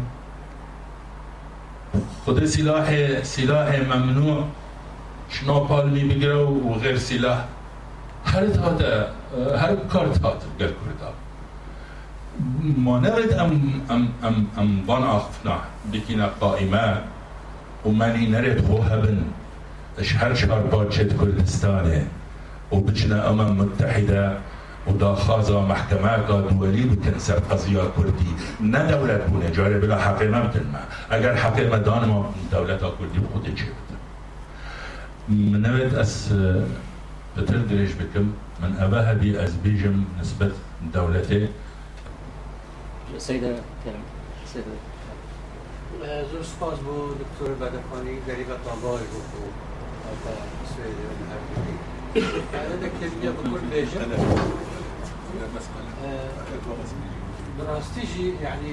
خود 2.24 2.44
سلاح 2.44 2.86
سلاح 3.22 3.80
ممنوع. 3.80 4.44
شناپال 5.30 5.90
می 5.90 6.04
بگیره 6.04 6.34
و 6.36 6.74
غیر 6.74 6.98
سلاح. 6.98 7.44
هر 8.24 8.46
هات 8.46 8.82
هر 9.60 9.76
کارت 9.76 10.22
هات 10.24 10.42
گر 10.58 10.66
کرده. 10.66 11.10
ما 12.76 12.98
نريد 12.98 13.32
ام 13.32 13.82
ام 13.90 14.08
ام 14.24 14.46
ام 14.58 14.84
وان 14.88 15.02
آخفنا 15.02 15.56
بكينا 15.92 16.26
قائمة. 16.40 17.02
وماني 17.84 18.26
نريد 18.26 18.70
هو 18.70 18.82
هبن. 18.82 19.18
شهر 20.02 20.34
شهر 20.34 20.60
باجت 20.60 21.16
كردستانه 21.20 22.06
وبجنا 22.72 23.30
امم 23.30 23.56
متحده. 23.58 24.36
ودا 24.86 25.14
خازا 25.14 25.60
محكمة 25.60 26.16
دولي 26.16 26.82
بكن 26.82 27.18
سر 27.18 27.38
قضية 27.38 27.82
كردي 27.96 28.30
نا 28.60 28.90
دولة 28.90 29.26
بونه 29.26 29.50
جاري 29.50 29.80
بلا 29.80 29.98
حقيمة 29.98 30.46
بتن 30.46 30.66
ما 30.72 30.80
اگر 31.10 31.36
حقيمة 31.36 31.78
دان 31.78 32.08
ما 32.08 32.30
دولة 32.52 32.76
كردي 32.76 33.18
بخود 33.18 33.54
چه 33.54 33.64
بتن؟ 33.64 33.96
من 35.28 35.62
نوید 35.62 35.94
از 35.94 36.32
بتر 37.36 37.56
دريش 37.56 37.92
بكم 37.92 38.32
من 38.62 38.76
أباها 38.78 39.12
بي 39.12 39.38
از 39.38 39.54
بيجم 39.64 40.04
نسبة 40.20 40.52
دولته 40.94 41.48
سيدة 43.18 43.54
كلام 43.84 44.04
سيدة 44.52 44.66
زور 46.32 46.42
سپاس 46.42 46.78
بو 46.78 47.14
دکتر 47.14 47.54
بدخانی. 47.54 48.18
غریبت 48.28 48.66
آگاه 48.66 49.00
گفتو 49.00 49.42
تا 50.24 50.30
سویدی 50.74 51.02
و 51.02 51.26
نهردی 51.26 51.78
أنا 52.16 52.76
بيجر 55.36 56.76
براستيجي 57.58 58.34
يعني 58.42 58.72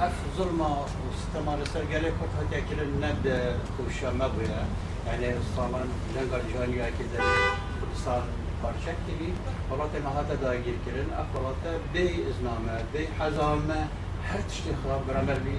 اف 0.00 0.14
ظلمة 0.38 0.76
واستمر 0.78 1.64
سرقالي 1.74 2.10
كنت 2.10 2.34
هكا 2.40 2.60
كل 2.60 2.80
الند 2.82 3.56
خوشا 3.78 4.10
مبويا 4.12 4.66
يعني 5.06 5.34
صالا 5.56 5.84
لنقل 6.14 6.42
جانيا 6.54 6.90
كده 6.98 7.24
كردستان 7.80 8.22
parça 8.62 8.92
gibi 9.06 9.32
Polat'a 9.70 9.98
mahata 10.02 10.34
da 10.42 10.54
girkirin, 10.54 11.08
Polat'a 11.32 11.72
bey 11.94 12.26
izname, 12.30 12.82
bey 12.92 13.06
hazame, 13.18 13.80
her 14.28 14.40
tişti 14.48 14.72
xrab 14.82 15.02
gramer 15.08 15.38
bi 15.46 15.56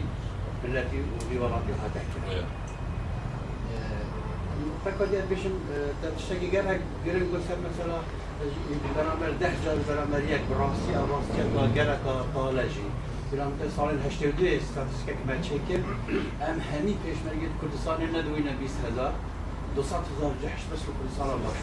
milleti 0.63 0.97
u 0.99 1.29
bi 1.29 1.35
walati 1.43 1.71
hata 1.81 2.01
kirin. 2.11 2.45
فقط 4.85 5.07
يد 5.13 5.29
بيشن 5.29 5.51
تشتكي 6.17 6.47
جرا 6.47 6.79
جرين 7.05 7.23
قصة 7.33 7.55
مثلا 7.67 7.99
برامبر 8.95 9.29
ده 9.29 9.51
جار 9.65 9.75
برامبر 9.75 10.23
یک 10.23 10.41
راستی 10.59 10.93
راستی 10.93 11.53
ناگره 11.55 11.97
که 12.03 12.09
قاله 12.33 12.63
جی 12.63 12.85
برامبر 13.31 13.65
سال 13.75 13.99
82 13.99 14.45
استاتستیک 14.45 15.15
ما 15.27 15.35
چکم 15.41 15.83
ام 16.47 16.59
همی 16.69 16.93
پیشمرگی 17.03 17.47
کردستانی 17.61 18.05
ندوینه 18.05 18.51
20 18.51 18.75
هزار 18.91 19.13
200 19.75 19.93
هزار 19.93 20.33
جهش 20.41 20.63
بس 20.71 20.79
کردستان 20.87 21.41
باش 21.43 21.57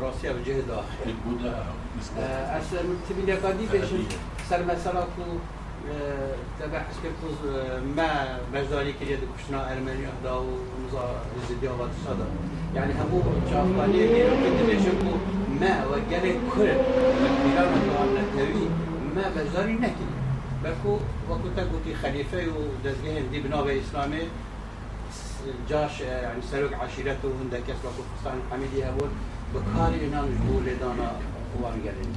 راستی 0.00 0.28
به 0.28 0.44
جه 0.44 0.62
داخل 0.62 1.10
اصلا 2.58 2.80
تبین 3.08 3.28
یکادی 3.28 3.66
بیشم 3.66 4.04
سر 4.48 4.62
مثلا 4.62 5.02
کو 5.02 5.22
تبع 6.60 6.78
حسب 6.78 7.02
کوز 7.20 7.36
ما 7.96 8.12
بجداری 8.54 8.92
کرد 8.92 9.22
کشنا 9.38 9.60
ارمنی 9.60 10.06
اهدا 10.06 10.42
و 10.42 10.46
مزا 10.82 11.06
زدیا 11.48 11.74
و 11.74 11.88
تصدا 11.88 12.26
یعنی 12.74 12.92
همو 12.92 13.22
چافتانی 13.50 14.08
که 14.56 14.64
بیشم 14.68 15.45
ما 15.60 15.86
وجل 15.86 16.26
كل 16.54 16.68
مكبران 17.22 17.72
الله 17.84 18.22
نتوي 18.22 18.68
ما 19.16 19.24
مجداري 19.36 19.72
نكي. 19.72 20.06
بكو 20.64 20.98
وقت 21.28 21.40
تقولي 21.56 21.94
خليفة 22.02 22.38
ودزجهن 22.38 23.30
دي 23.30 23.40
بناء 23.40 23.80
إسلامي 23.80 24.22
جاش 25.70 26.00
يعني 26.00 26.42
سلوك 26.42 26.74
عشيرته 26.74 27.28
عندك 27.40 27.62
يسوع 27.62 27.90
فستان 27.90 28.40
حميدي 28.50 28.84
هبول 28.84 29.08
بكاري 29.54 30.06
إنان 30.06 30.26
جبول 30.34 30.62
لدانا 30.64 31.12
وان 31.62 31.80
قالين 31.84 32.12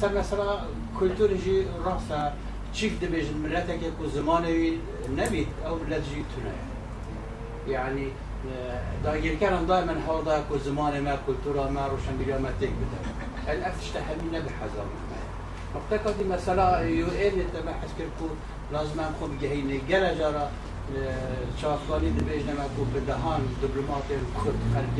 سر 0.00 0.12
مثلا 0.18 0.60
كولتور 0.98 1.28
جي 1.44 1.66
راسا 1.84 2.32
چیف 2.74 2.92
دبیج 3.02 3.26
ملتك 3.44 3.82
يكو 3.82 4.06
زماني 4.06 4.72
نبيت 5.16 5.48
أو 5.66 5.74
ملت 5.74 6.02
جي 6.14 6.22
تنا 6.36 6.52
يعني 7.68 8.08
كان 9.40 9.66
دائما 9.66 9.92
هذا 10.08 10.44
كو 10.48 10.56
زمان 10.58 11.04
ما 11.04 11.18
كولتورا 11.26 11.70
ما 11.70 11.86
روشن 11.86 12.16
بيا 12.18 12.38
ما 12.38 12.50
تيك 12.60 12.70
بدا 12.70 13.52
الافتش 13.52 13.90
تحمينا 13.90 14.38
بحذر 14.38 14.86
اعتقد 15.76 16.26
مثلا 16.26 16.80
يو 16.80 17.06
ان 17.06 17.44
تبع 17.54 17.72
حسكركو 17.72 18.34
لازم 18.72 19.00
نخو 19.00 19.26
بجهيني 19.26 19.80
جرى 19.88 20.14
جرى 20.14 20.48
شافوانی 21.62 22.10
دبیج 22.10 22.42
نمکو 22.50 22.84
به 22.94 23.00
دهان 23.00 23.40
دیپلمات 23.60 24.08
کرد 24.08 24.60
خلق 24.74 24.98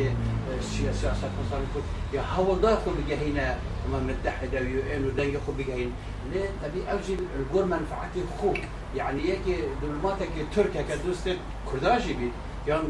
سیاست 0.61 1.33
مثلا 1.41 1.65
کرد 1.75 1.85
یا 2.13 2.23
هوادار 2.37 2.77
خو 2.85 2.91
بجهينا 2.91 3.57
أمم 3.87 4.07
متحدة 4.07 4.61
ويو 4.61 4.81
إن 4.97 5.05
ودنج 5.07 5.37
خو 5.47 5.53
بجهين 5.53 5.93
ليه 6.33 6.49
تبي 6.63 6.93
أوجي 6.93 7.17
الجور 7.39 7.65
منفعتي 7.65 8.21
خو 8.41 8.53
يعني 8.97 9.29
يك 9.31 9.47
دبلوماتك 9.83 10.29
تركيا 10.57 10.83
كدوست 10.83 11.37
كرداجي 11.73 12.13
بيت 12.13 12.33
یان 12.69 12.85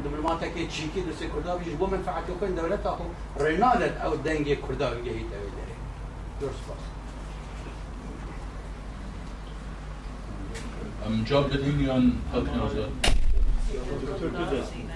که 0.54 0.66
چیکی 0.74 1.00
دەسێ 1.08 1.26
کورداویش 1.32 1.68
بۆ 1.80 1.86
من 1.92 2.02
فعاتەکەن 2.06 2.52
دەولەت 2.58 2.82
تاخ 2.86 2.98
ڕێنادەت 3.42 3.94
کرده 4.04 4.14
دەنگێ 4.26 4.56
یهی 5.08 5.24
دەوێت 5.30 5.54
داره 5.58 5.76
درست 6.40 6.62
پاس 6.66 6.82
ام 11.06 11.24
جاب 11.24 11.46
بدین 11.52 11.80
یا 11.80 11.96
حق 12.32 12.56
نازل. 12.56 12.88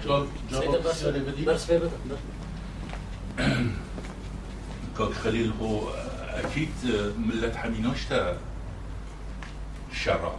جاب 0.05 0.27
جاب 0.51 0.93
سر 0.93 1.11
بدین 1.11 1.49
کاک 4.97 5.13
خلیل 5.13 5.53
هو 5.61 5.81
اکید 6.45 6.75
ملت 7.27 7.57
حميناش 7.57 8.05
تا 8.05 8.21
شرع 9.93 10.35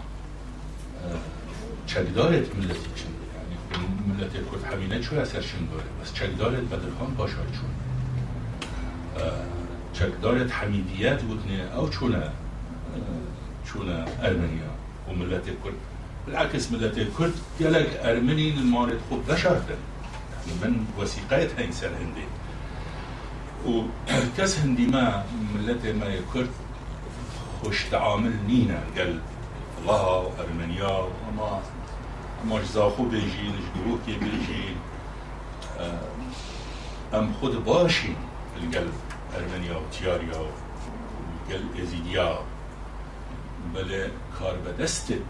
چگدارت 1.86 2.56
ملتی 2.56 2.90
چن 2.96 3.13
ملت 4.18 4.36
الكرد 4.36 4.64
حمينه 4.74 5.02
شو 5.02 5.16
اثر 5.22 5.42
شن 5.42 5.68
داره؟ 5.72 5.90
بس 6.02 6.14
چگدارت 6.14 6.64
بدرخان 6.64 7.14
باشار 7.18 7.46
چون. 7.56 7.72
چگدارت 9.94 10.52
حميديات 10.52 11.22
بودنه 11.22 11.72
آو 11.76 11.90
چونه؟ 11.90 12.24
چونه 13.66 14.06
ارمنيا 14.24 14.72
وملت 15.10 15.48
الكرد 15.48 15.80
بالعكس 16.26 16.72
ملت 16.72 16.98
الكرد 16.98 17.34
قالك 17.60 18.00
ارمني 18.04 18.54
المارد 18.54 19.00
خوب 19.10 19.26
بشرتن 19.28 19.76
يعني 20.48 20.74
من 20.74 20.86
وثيقات 21.00 21.60
هين 21.60 21.72
سر 21.72 21.88
هندي 21.88 22.26
وكاس 23.68 24.60
هندي 24.60 24.86
ما 24.88 25.26
ملت 25.56 25.86
ما 25.86 26.06
يكرد 26.06 26.50
خوش 27.64 27.84
تعامل 27.92 28.34
نينا 28.48 28.80
قال 28.98 29.20
الله 29.82 30.18
وارمنيا 30.18 30.88
وما 30.88 31.62
ماش 32.50 32.66
زاخو 32.66 33.04
بيجي 33.04 33.48
نجدوكي 33.48 34.20
بيجي 34.20 34.64
ام 37.14 37.34
خود 37.42 37.66
باشي 37.66 38.14
القلب 38.58 38.94
ارمنيا 39.36 39.78
وتياريا 39.78 40.38
والقلب 40.38 41.70
ازيديا 41.84 42.40
بل 43.76 44.10
کار 44.40 44.56
به 44.66 44.72
دستت 44.84 45.26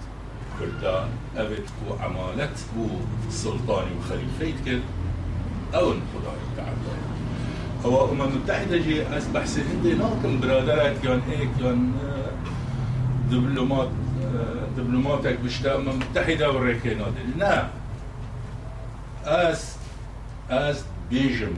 کردا 0.59 1.09
اوت 1.37 1.67
و 1.89 2.03
عمالت 2.03 2.65
بو 2.75 2.89
سلطانی 3.29 3.91
و 3.97 4.01
خلیفیت 4.09 4.65
کرد. 4.65 4.83
اون 5.73 6.01
خدای 6.13 6.41
تعالی. 6.57 6.93
هو 7.85 8.11
أمم 8.11 8.35
متحدة 8.35 8.77
جي 8.77 9.03
بحث 9.33 9.59
هندي 9.59 9.93
ناكم 9.93 10.39
برادرات 10.39 11.03
يان 11.03 11.21
هيك 11.29 11.49
يان 11.59 11.93
دبلومات 13.31 13.89
دبلوماتك 14.77 15.39
بشتا 15.39 15.77
متحدة 15.77 16.51
وريكي 16.51 16.93
نادل 16.95 17.29
لا 17.37 17.67
از 19.25 19.75
از 20.49 20.83
بيجم. 21.09 21.53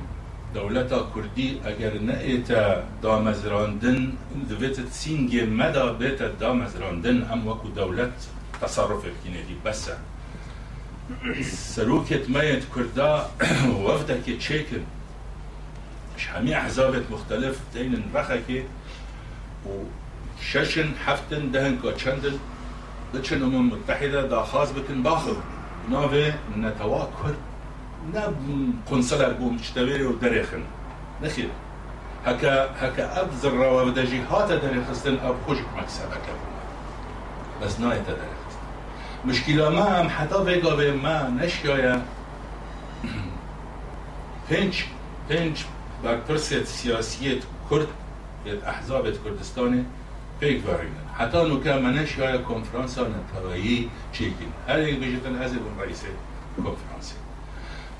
دولتا 0.54 1.10
كردي 1.16 1.60
اگر 1.66 1.94
نئتا 2.00 2.84
دامزراندن. 3.04 4.14
دویت 4.50 4.78
سینگی 4.92 5.46
مدا 5.46 5.94
بیت 5.94 6.22
دامزراندن. 6.40 7.24
هم 7.24 7.48
وكو 7.48 7.68
دولت 7.68 8.28
تصرف 8.62 9.04
كيني 9.24 9.42
دي 9.44 9.56
بس 9.66 9.92
سروكت 11.76 12.30
ميت 12.30 12.64
كردا 12.76 13.30
وفدك 13.84 14.38
تشيكن. 14.40 14.84
مش 16.18 16.30
همي 16.30 16.58
أحزابت 16.58 17.12
مختلف. 17.12 17.60
دين 17.74 18.04
رخكي. 18.16 18.64
وششن 19.66 20.90
حفتن 21.06 21.52
دهن 21.52 21.78
كوتشندن 21.82 22.38
بتشن 23.16 23.44
امم 23.44 23.70
متحده 23.70 24.28
دا 24.28 24.44
خاص 24.44 24.72
بكن 24.72 25.04
باخر 25.04 25.36
نافي 25.90 26.34
نتوا 26.58 27.04
كرد 27.04 27.36
نب 28.14 28.36
قنصلة 28.92 29.30
بو 29.30 29.50
مشتبري 29.50 30.06
ودريخن 30.06 30.64
نخير 31.24 31.50
هكا 32.26 32.70
هكا 32.80 33.22
اب 33.22 33.30
ذرة 33.42 33.72
وبدا 33.82 34.06
جهات 34.06 34.52
دريخستن 34.52 35.18
اب 35.18 35.36
خوشك 35.48 35.66
مكسبك 35.78 36.22
بس 37.62 37.80
نايت 37.80 38.02
دريخستن 38.02 38.66
مشكلة 39.26 39.70
ما 39.70 40.02
هم 40.02 40.10
حتى 40.10 40.44
بيقا 40.44 40.76
بي 40.76 40.92
ما 40.92 41.30
نشيايا 41.30 42.06
بينش 44.50 44.86
بينش 45.30 45.60
برپرسيت 46.04 46.68
سياسية 46.68 47.40
كرد 47.70 47.88
يد 48.46 48.64
أحزاب 48.64 49.14
كردستاني 49.24 49.76
بيك 49.78 49.86
فارينا 50.42 51.02
حتى 51.20 51.42
انه 51.42 51.60
كان 51.60 51.84
مناش 51.84 52.18
يا 52.18 52.38
كونفرنسا 52.38 53.08
نتوایی 53.08 53.90
چیکین 54.14 54.52
هر 54.68 54.80
یک 54.80 55.00
بيجتن 55.00 55.44
حزب 55.44 55.62
رئيس 55.80 56.02
كونفرنسي 56.56 57.16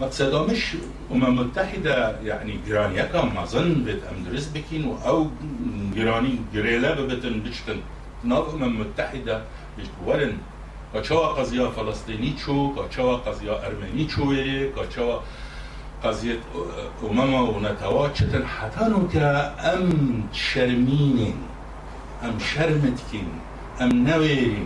مقصدا 0.02 0.42
مش 0.44 0.76
أمم 1.12 1.36
متحدة 1.40 2.20
يعني 2.20 2.60
جرانيا 2.68 3.06
كان 3.06 3.32
ما 3.36 3.46
ظن 3.46 3.84
بيت 3.84 4.04
أمدرس 4.04 4.48
بكين 4.48 4.98
أو 5.06 5.28
جراني 5.96 6.40
جريلا 6.54 6.94
ببتن 6.94 7.40
بجتن 7.40 7.80
ناف 8.24 8.54
أمم 8.54 8.80
متحدة 8.80 9.42
بجتورن 9.78 10.38
كشوا 10.94 11.28
قضية 11.28 11.68
فلسطيني 11.70 12.34
شو 12.46 12.76
كشوا 12.76 13.16
قضية 13.16 13.66
أرمني 13.66 14.10
شو 14.10 14.36
كشوا 14.78 15.20
قضية 16.04 16.40
أمم 17.04 17.34
ونتواتشتن 17.34 18.48
حتى 18.48 18.84
نوكا 18.90 19.56
أم 19.74 19.90
شرمينين 20.34 21.36
ام 22.26 22.32
ئەم 22.32 22.40
شەرمت 22.52 23.00
کین 23.10 23.30
ئەم 23.80 23.92
نەوێری 24.08 24.58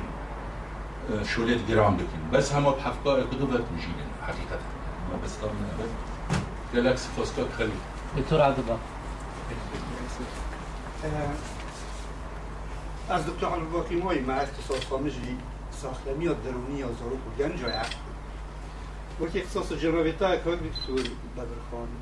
شولێت 1.31 1.61
گران 1.69 1.93
بکەین 1.99 2.23
بەس 2.33 2.47
هەمە 2.55 2.71
هەفتای 2.85 3.23
کو 3.29 3.45
بەت 3.51 3.65
میژین 3.73 3.97
حقیقەت 4.27 4.63
بەستا 5.21 5.47
نەبێت 5.67 5.93
گەلکس 6.73 7.03
فۆسکۆ 7.15 7.43
خەلی 7.57 7.79
تو 8.29 8.35
ڕادبە 8.41 8.75
از 13.15 13.25
دکتر 13.25 13.59
باقی 13.73 13.95
می‌ایم. 13.95 14.25
مع 14.29 14.37
اختصاص 14.45 14.83
خامجی 14.89 15.37
ساختمی 15.81 16.25
یا 16.25 16.33
درونی 16.33 16.77
یا 16.79 16.89
زارو 16.99 17.17
و 17.25 17.29
گنج 17.39 17.59
و 17.63 17.67
عقل 17.67 17.99
وکی 19.21 19.39
اختصاص 19.41 19.71
جنابیتا 19.71 20.35
که 20.35 20.49
بسیار 20.49 21.05
بدرخانی 21.35 21.99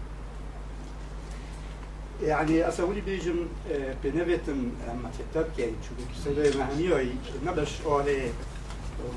بدر 2.22 2.36
خان 2.36 2.50
يعني 2.50 2.68
اسوي 2.68 3.02
بيجم 3.02 3.48
بنفتن 4.04 4.72
اما 4.92 5.12
تكتب 5.20 5.46
كي 5.58 5.72
شو 5.84 5.94
بكسر 6.00 6.58
مهنيوي 6.58 7.10
نبش 7.46 7.82
آله 7.86 8.32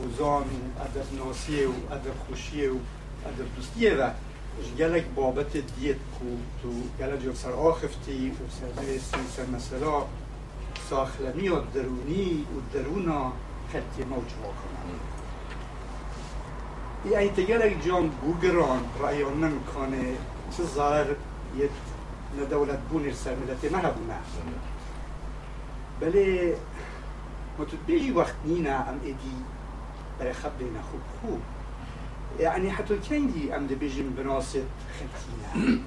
روزان 0.03 0.42
و 0.42 0.82
ادب 0.82 1.07
ناسیه 1.18 1.68
و 1.68 1.72
ادب 1.90 2.14
خوشیه 2.28 2.70
و 2.70 2.76
ادر 3.26 3.44
دوستیه 3.57 3.94
و 3.94 4.11
گلک 4.78 5.05
بابت 5.16 5.53
دیت 5.53 5.96
کو 6.18 6.26
تو 6.62 6.68
گلک 7.01 7.20
جو 7.22 7.34
سر 7.34 7.53
آخفتی 7.53 8.30
و 8.30 8.34
سر 8.61 8.82
دیستی 8.82 9.18
سر 9.36 9.46
مثلا 9.46 10.03
ساخلمی 10.90 11.48
و 11.48 11.61
درونی 11.74 12.46
و 12.57 12.74
درونا 12.74 13.32
خلطی 13.72 14.05
موج 14.11 14.30
واکنن 14.42 15.01
یعنی 17.11 17.28
تگلک 17.28 17.86
جان 17.86 18.09
بوگران 18.09 18.80
رأیان 19.03 19.44
نمکنه 19.44 20.16
چه 20.57 20.62
ظاهر 20.62 21.07
یه 21.59 21.68
لدولة 22.39 22.78
دەوڵەت 22.93 23.14
سرملتي 23.14 23.68
ما 23.68 23.78
هبونا 23.78 24.18
بلي 26.01 26.55
متبێژی 27.59 28.12
وەخت 28.18 28.39
نینە 28.49 28.74
ئەم 28.87 28.99
ئێدی 29.07 29.37
بەرە 30.18 30.35
خەب 30.41 30.53
خوب 30.89 31.03
خوب 31.20 31.41
یعنی 32.39 32.66
يعني 32.66 32.70
حتى 32.70 32.97
كندي 33.09 33.57
أم 33.57 33.66
دبيجي 33.66 34.03
من 34.03 34.14
بناصت 34.18 34.70
خلتينا 34.97 35.81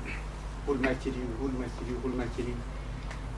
قول 0.67 0.77
ما 0.77 0.93
كري 0.93 1.23
قول 1.41 1.51
ما 1.59 1.67
كري 1.79 1.95
قول 2.03 2.11
ما 2.17 2.25
كري 2.37 2.55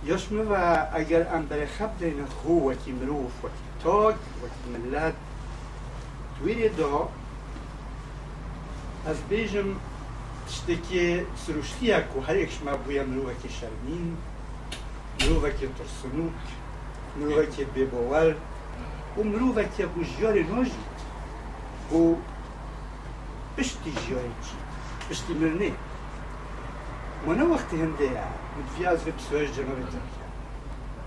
يشمل 0.06 0.54
أجر 0.94 1.36
أم 1.36 1.46
بلي 1.50 1.90
دين 2.00 2.26
خب 2.26 2.34
خوب 2.44 2.64
وكي 2.64 2.94
مروف 3.02 3.32
وكي 3.44 3.66
تاك 3.84 4.16
وكي 4.44 4.84
ملاد 4.84 5.14
تويري 6.40 6.68
دا 6.68 7.08
از 9.08 9.18
بيجم 9.30 9.76
تشتی 10.48 10.78
که 10.90 11.26
سروشتی 11.36 11.92
اکو 11.92 12.22
هر 12.22 12.36
یکش 12.36 12.62
ما 12.66 12.78
بویا 12.78 13.04
مروه 13.04 13.34
شرمین 13.50 14.18
مروه 15.22 15.50
که 15.50 15.68
ترسنوک 15.68 16.34
مروه 17.20 17.46
که 17.46 17.66
بباول 17.66 18.34
و 19.18 19.24
مروه 19.24 19.64
که 19.78 19.86
بو 19.86 20.04
جیار 20.04 20.34
نوشی 20.34 20.72
و 21.92 22.16
بشتی 23.58 23.92
جیاری 24.08 24.32
چی؟ 24.44 24.56
بشتی 25.10 25.34
مرنی 25.34 25.74
ما 27.26 27.34
نو 27.34 27.54
وقت 27.54 27.74
هنده 27.74 28.20
ها 28.20 28.28
مدفی 28.58 28.86
از 28.86 29.04
وی 29.04 29.12
بسواش 29.12 29.52
جنوه 29.52 29.76
ترکیه 29.76 30.26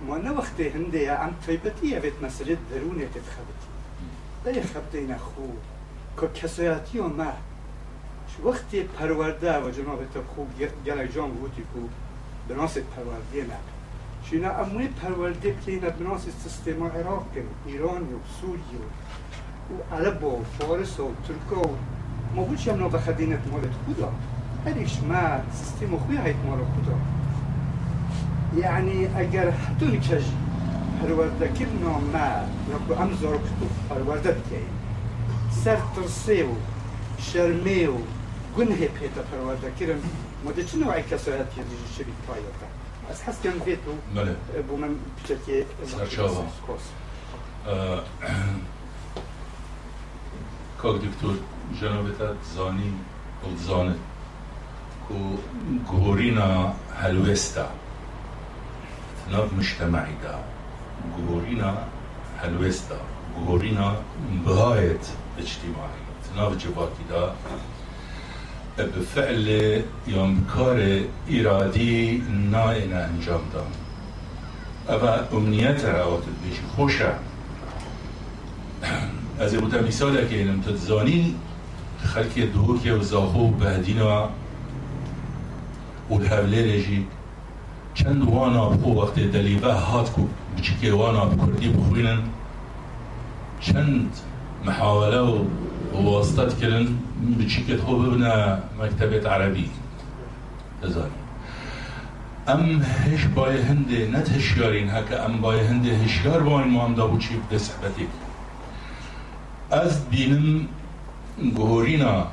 ما 0.07 0.19
نو 0.19 0.35
وقت 0.35 0.61
ام 0.61 1.35
تایبتی 1.47 1.95
ها 1.95 2.01
ویت 2.01 2.23
مسرد 2.23 2.59
درونه 2.71 3.07
تیت 3.07 3.23
خبتی 3.23 3.69
دای 4.45 4.63
خبتی 4.63 5.01
نخو 5.01 5.43
که 6.21 6.41
کسایاتی 6.41 6.99
ها 6.99 7.09
وەختی 8.45 8.81
پەروەەردە 8.95 9.55
و 9.63 9.67
جەماوێتە 9.77 10.21
خوب 10.31 10.49
گەلای 10.87 11.09
جان 11.15 11.31
گوتی 11.41 11.63
و 11.63 11.81
بناست 12.49 12.87
پەروەردێنە 12.93 13.59
شینا 14.27 14.51
اموی 14.63 14.89
پرورده 14.89 15.51
بکینه 15.53 15.91
بناس 15.91 16.25
سیستم 16.43 16.83
عراق 16.83 17.27
ایران 17.67 18.03
و 18.03 18.19
سوریه 18.41 18.85
و 19.71 19.95
عرب 19.95 20.25
و 20.25 20.45
فارس 20.59 21.01
و 21.01 21.11
ترک 21.27 21.59
و 21.59 21.69
ما 22.35 22.43
بودش 22.43 22.69
هم 22.69 22.89
بخدینت 22.89 23.47
مالت 23.53 23.75
خدا. 23.87 24.13
هریش 24.67 24.99
ما 25.09 25.41
سیستم 25.53 25.97
خوی 25.97 26.17
هایت 26.17 26.37
مال 26.47 26.59
خدا. 26.59 26.97
یعنی 28.61 29.09
اگر 29.17 29.51
حتی 29.51 29.87
نکجی 29.87 30.33
پرورده 31.03 31.49
کرنا 31.49 31.99
ما 31.99 32.29
نکو 32.71 33.03
ام 33.03 33.15
زارو 33.21 33.39
کتو 33.39 33.67
پرورده 33.89 34.31
بکین 34.31 34.69
سر 35.65 35.79
ترسه 35.97 36.45
و 36.45 36.55
شرمه 37.19 37.89
و 37.89 37.99
گناه 38.57 38.83
پێتە 38.97 39.23
پەروەردەکردم 39.29 40.01
مدە 40.47 40.63
چ 40.69 40.71
نوای 40.81 41.03
کەسایەت 41.11 41.49
شبی 41.55 41.77
شوی 41.95 42.13
از 43.11 43.17
ئەس 43.17 43.21
حەستیان 43.27 43.59
بێت 43.67 43.85
و 43.89 43.93
بله. 44.17 44.33
بۆ 44.69 44.75
من 44.83 44.93
که 45.47 45.67
کۆس. 46.67 46.85
کاک 50.83 51.01
جناب 51.81 52.07
تا 52.19 52.29
زانی 52.55 53.95
گورینا 55.91 56.51
هلوستا 57.03 57.67
گۆرینا 59.31 59.31
هەلوێستا. 59.31 60.07
دا 60.23 60.35
گورینا 61.17 61.73
هلوستا 62.43 62.99
گورینا 63.47 63.89
بهایت 64.45 65.05
اجتماعی 65.39 65.39
اجتیماعی 65.39 66.01
جوابی 66.35 66.57
جباتیدا 66.57 67.35
به 68.85 69.01
فعل 69.15 69.47
یا 70.07 70.29
کار 70.57 70.81
ارادی 71.31 72.23
ناین 72.51 72.93
انجام 72.93 73.41
دام 73.53 73.67
و 74.89 75.37
امنیت 75.37 75.85
عادت 75.85 76.25
بیش 76.45 76.61
خوشم 76.77 77.19
از 79.41 79.55
این 79.55 79.63
بودم 79.63 79.85
مثال 79.85 80.27
که 80.27 80.37
اینم 80.37 80.61
تدزانی 80.61 81.35
خلکی 81.99 82.43
و 82.43 82.79
که 82.79 82.93
به 83.61 83.79
دینا، 83.79 84.29
و 86.11 86.15
الحوله 86.15 86.75
رجی 86.75 87.07
چند 87.95 88.23
وانا 88.23 88.69
بخو 88.69 89.03
وقت 89.03 89.15
دلیبه 89.15 89.73
هات 89.73 90.11
کو. 90.11 90.23
بچی 90.59 90.91
وانا 90.91 91.25
بکردی 91.25 91.69
بخوینن. 91.69 92.19
چند 93.61 94.17
محاوله 94.65 95.21
و 95.21 95.45
واسطت 95.95 96.59
کردن 96.59 96.99
بتشيكت 97.23 97.81
هو 97.81 97.99
ببنا 97.99 98.65
مكتبة 98.81 99.31
عربي 99.31 99.69
تزاني 100.83 101.11
أم 102.49 102.83
هش 102.83 103.25
باي 103.25 103.63
هندي 103.63 104.07
نت 104.07 104.31
هشيارين 104.31 104.91
هكا 104.91 105.27
أم 105.27 105.41
باي 105.41 105.61
هندي 105.67 106.05
هشيار 106.05 106.41
باين 106.43 106.69
ما 106.69 106.87
ام 106.87 106.95
دابو 106.95 107.19
چي 107.19 107.35
بده 107.49 107.59
صحبتك 107.59 108.09
از 109.73 109.99
بينم 110.11 110.67
جهورينا 111.39 112.29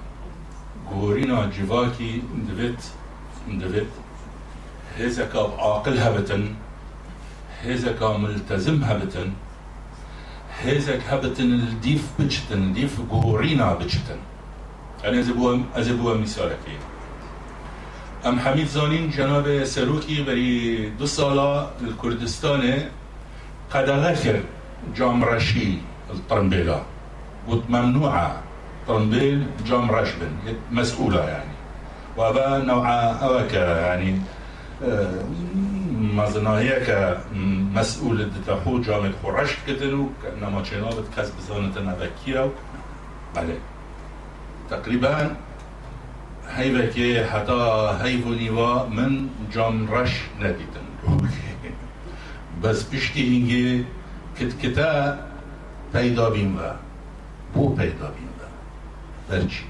جهورينا 0.92 1.50
جواكي 1.58 2.22
دفت 2.50 2.92
دفت 3.62 3.88
هزكا 5.00 5.40
عاقل 5.60 5.98
هبتن 5.98 6.54
هزكا 7.66 8.18
ملتزم 8.18 8.84
هبتن 8.84 9.32
هزك 10.64 11.02
هبتن 11.10 11.54
الديف 11.54 12.04
بجتن 12.20 12.58
الديف 12.64 13.02
جهورينا 13.12 13.74
بجتن 13.74 14.20
أنا 15.06 15.20
أزبوا 15.20 15.58
أزبوا 15.76 16.18
مثالك 16.18 16.66
أم 18.26 18.40
حميد 18.40 18.68
زانين 18.68 19.10
جناب 19.10 19.64
سروكي 19.64 20.24
بري 20.24 20.90
دو 21.00 21.06
سالة 21.06 21.70
الكردستان 21.82 22.90
جام 24.98 25.24
رشي 25.24 25.78
الطرنبيلة 26.10 26.84
قلت 27.50 27.64
ممنوعة 27.70 28.42
طرنبيل 28.88 29.46
جام 29.66 29.92
رشبن 29.92 30.32
مسؤولة 30.72 31.30
يعني 31.30 31.54
وابا 32.18 32.58
نوعا 32.58 33.12
أوكا 33.14 33.80
يعني 33.82 34.22
مزناهيك 36.14 37.18
مسؤول 37.76 38.30
دتاخو 38.30 38.82
جامد 38.82 39.14
خورشت 39.24 39.58
كتنو 39.68 40.10
كأنما 40.24 40.64
چنابت 40.64 41.06
كسب 41.18 41.34
زانة 41.50 41.92
نبكيرو 41.92 42.50
بله. 43.36 43.58
تقریباً 44.70 45.36
هيبة 46.56 47.24
حتا 47.24 47.28
حتى 47.30 47.98
هيفوني 48.04 48.38
نیوا 48.38 48.86
من 48.90 49.30
جام 49.54 49.88
رش 49.92 50.22
ندیدن. 50.40 50.86
بس 52.64 52.84
بشتي 52.84 53.22
هنگی 53.28 53.86
کت 54.40 54.54
کتا 54.62 55.18
پیدا 55.94 56.30
بیم 56.30 56.58
و 56.58 56.60
بو 57.54 57.76
پیدا 57.76 58.08
بیم 58.08 58.30
و. 58.40 58.44
برچی 59.30 59.64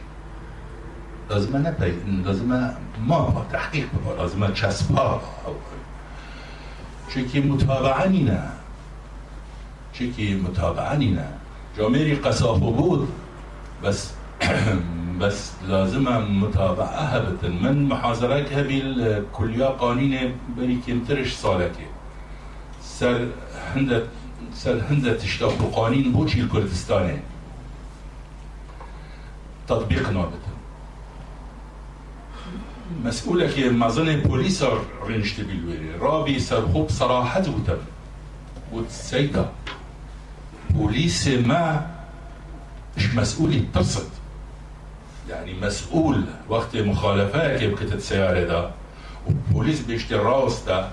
لازمه 1.30 1.60
نه 1.60 1.72
پیدا 1.72 1.98
لازمه 2.26 2.72
ما 3.08 3.20
با 3.20 3.46
تحقیق 3.52 3.88
با 4.06 4.14
لازمه 4.16 4.52
چسبا 4.54 5.22
چکی 7.10 7.39
متابعا 7.41 8.06
نه. 8.06 8.43
چکی 9.93 10.36
متابعا 10.36 10.93
نه. 10.96 11.28
جامیری 11.78 12.16
قصاف 12.16 12.60
بود 12.60 13.08
بس 13.84 14.14
بس 15.22 15.52
لازم 15.68 16.04
متابعة 16.41 16.86
هبت 16.86 17.46
من 17.46 17.89
محاضرات 17.89 18.54
هبي 18.54 18.82
الكلية 18.82 19.66
قانين 19.66 20.36
بري 20.58 20.80
كمترش 20.88 21.34
صالتي 21.34 21.86
سر 22.82 23.28
هند 23.76 24.08
سر 24.54 24.82
هند 24.89 25.18
تشتاق 25.18 25.72
قانين 25.76 26.12
بوشي 26.12 26.41
الكردستاني 26.41 27.20
تطبيق 29.68 30.10
نابت 30.10 30.46
مسؤولة 33.04 33.48
كي 33.48 33.70
مازن 33.70 34.20
بوليس 34.20 34.64
رنشت 35.08 35.41
بالويري 35.41 35.96
رابي 36.02 36.39
سرخوب 36.39 36.89
صراحة 36.89 37.39
وتم 37.39 37.78
وتسيدا 38.74 39.52
بوليس 40.70 41.28
ما 41.28 41.88
مش 42.98 43.16
مسؤولي 43.16 43.66
ترصد 43.74 44.10
يعني 45.30 45.53
مسؤول 45.53 46.23
وقت 46.49 46.76
مخالفه 46.76 47.59
که 47.59 47.67
بکتت 47.67 47.99
سیاره 47.99 48.45
دا 48.45 48.73
و 49.28 49.32
پولیس 49.53 49.86
بیشتر 49.86 50.17
راست 50.17 50.67
دا 50.67 50.91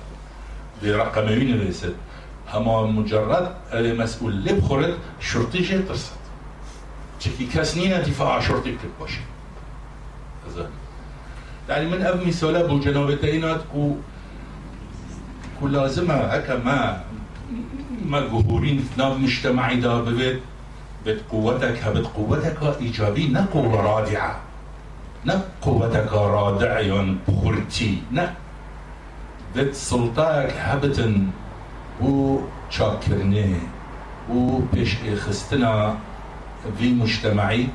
برقم 0.83 1.25
مين 1.25 1.61
رسد 1.69 1.95
هما 2.53 2.87
مجرد 2.87 3.57
مسؤول 3.75 4.33
لب 4.45 4.61
خورد 4.61 4.95
شرطي 5.21 5.63
جه 5.63 5.79
ترصد. 5.79 6.23
کس 7.55 7.77
نینه 7.77 8.01
دفاع 8.01 8.41
شرطی 8.41 8.73
کتب 8.73 8.99
باشه 9.01 9.21
زين 10.55 10.67
يعني 11.69 11.87
من 11.87 12.03
اب 12.03 12.27
مثال 12.27 12.69
بو 12.69 12.79
جنابتينات 12.79 13.61
كو 13.73 13.95
كو 15.61 15.69
لازمه 15.69 16.15
هكا 16.15 16.57
ما 16.57 17.05
ما 18.05 18.21
جهورين 18.21 18.89
ناب 18.97 19.21
مجتمعي 19.21 19.77
دا 19.77 20.01
ببيت. 20.01 20.43
بيت 21.05 21.21
قوتك 21.31 21.83
هبت 21.85 22.07
قوتك 22.07 22.57
إيجابي 22.81 23.29
نه 23.29 23.47
قوة 23.53 23.81
رادعة. 23.81 24.37
نه 25.25 25.43
قوتك 25.63 26.13
رادع 26.13 26.83
بخورتي 27.29 27.99
نه 28.13 28.35
بيت 29.55 29.75
سلطاك 29.75 30.53
هبتن 30.59 31.27
و 32.03 32.39
شاكرني 32.71 33.55
و 34.31 34.59
بيش 34.73 34.97
خستنا 35.17 35.95
في 36.79 36.93
مجتمعي 36.93 37.67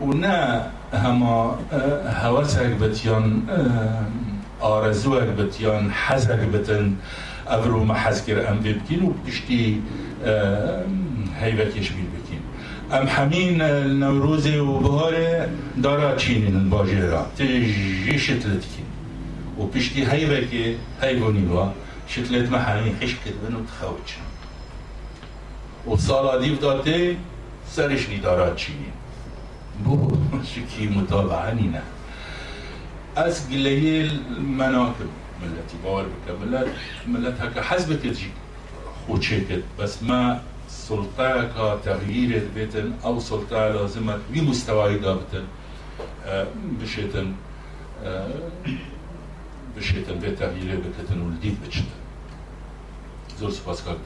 ونا 0.00 0.70
هما 0.94 1.56
آه، 1.72 2.10
هوسك 2.26 2.66
بتيان 2.66 3.42
آه، 3.50 4.06
آرزوك 4.66 5.22
بتيان 5.22 5.92
حزك 5.92 6.38
بتن. 6.38 6.94
افرو 7.48 7.84
ما 7.84 7.94
حزكر 7.94 8.48
ام 8.48 8.58
بكين 8.58 9.02
و 9.04 9.12
بشتي 9.26 9.80
آه، 10.24 10.84
هيبك 11.38 11.76
يشبيل 11.76 12.04
بكين 12.04 12.25
ام 12.92 13.08
حمين 13.08 13.62
النوروزي 13.62 14.60
و 14.60 14.78
بهاره 14.78 15.50
دارا 15.76 16.14
تشينين 16.14 16.56
الباجيرا 16.56 17.26
تجي 17.38 18.18
شتلتكين 18.18 18.86
و 19.58 19.66
بشتي 19.66 20.06
هيبك 20.06 20.76
هيبوني 21.00 21.46
وا 21.48 21.66
شتلت 22.08 22.50
ما 22.50 22.62
حمين 22.62 22.96
حش 23.02 23.14
كتبن 23.24 23.64
و 25.86 25.96
سالا 25.96 26.38
ديف 26.40 26.60
داتي 26.60 27.16
سرش 27.70 28.08
لي 28.08 28.16
دارا 28.16 28.54
تشينين 28.54 28.94
بو 29.84 30.16
شكي 30.54 30.86
متابعة 30.86 31.54
نينا 31.54 31.82
أس 33.16 33.46
قليل 33.46 34.22
مناكب 34.40 35.10
ملتي 35.42 35.76
باور 35.84 36.02
بك 36.02 36.34
ملت 36.42 36.68
ملت 37.06 37.40
هكا 37.40 37.60
تجي 37.78 38.30
خوشيكت 39.08 39.62
بس 39.78 40.02
ما 40.02 40.40
سلطة 40.88 41.80
تغيير 41.84 42.48
بيتن 42.54 42.92
أو 43.04 43.20
سلطة 43.20 43.68
لازمة 43.68 44.18
بمستوى 44.30 44.98
دابتن 44.98 45.44
آه، 46.24 46.46
بشيتن 46.80 47.34
آه، 48.04 48.28
بشيتن 49.76 50.18
بيت 50.18 50.38
تغيير 50.38 50.80
بكتن 50.80 51.20
ولديد 51.20 51.56
بشتن 51.68 51.98
زور 53.38 53.50
سپاس 53.50 53.82
کار 53.82 53.96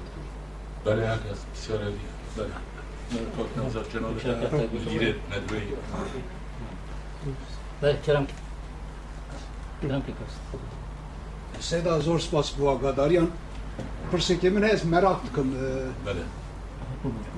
بله 0.87 1.12
هكا 1.14 1.35
بسيارة 1.55 1.93
بله 2.37 2.49
كوك 3.37 3.66
نظر 3.66 3.85
جناب 3.95 4.70
مديرة 4.74 5.14
ندوي 5.31 5.62
بله 7.83 7.97
کرم 8.07 8.26
کرم 9.83 10.03
که 10.03 10.12
کست 10.12 10.41
سيدا 11.61 11.99
زور 11.99 12.18
سپاس 12.18 12.51
بو 12.51 12.68
آگاداریان 12.68 13.28
پرسێکی 14.12 14.49
من 14.55 14.62
هەیە 14.68 14.85
مەراق 14.85 15.18
دکم 15.26 15.51
بله 16.07 16.24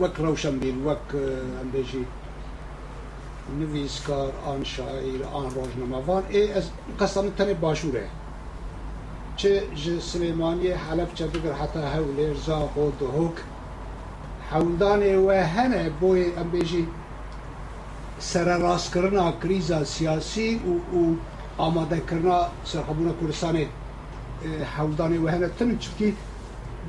وەک 0.00 0.14
ڕەوشەمبیل 0.24 0.78
وەک 0.86 1.06
ئەم 1.58 1.68
بێژی 1.74 2.04
نویسکار 3.58 4.30
ئان 4.44 4.62
شاعیر 4.72 5.22
ئان 5.32 5.48
ڕۆژنەمەوان 5.56 6.24
ئێ 6.32 6.42
ئەس 6.54 6.66
قەسەم 6.98 7.26
تەنێ 7.36 7.54
باشوورێ 7.62 8.06
چ 9.38 9.42
ji 9.82 9.94
Silêmaniyê 10.08 10.74
Helepçe 10.84 11.26
bigir 11.32 11.54
heta 11.60 11.82
hewlêr 11.94 12.34
zaxo 12.46 12.86
dihok 13.00 13.36
hewldanê 14.50 15.14
we 15.26 15.38
hene 15.54 15.84
boyê 16.00 16.28
em 16.40 16.48
bêjî 16.52 16.84
sererastkirina 18.30 19.26
krîza 19.42 19.80
siyasî 19.94 20.48
û 20.70 20.72
û 21.00 21.02
amadekirina 21.66 22.38
serxebûna 22.70 23.12
Kurdistanê. 23.20 23.66
Hewldanê 24.76 25.18
we 25.24 25.30
hene 25.34 25.48
tin 25.58 25.70
çikî 25.82 26.08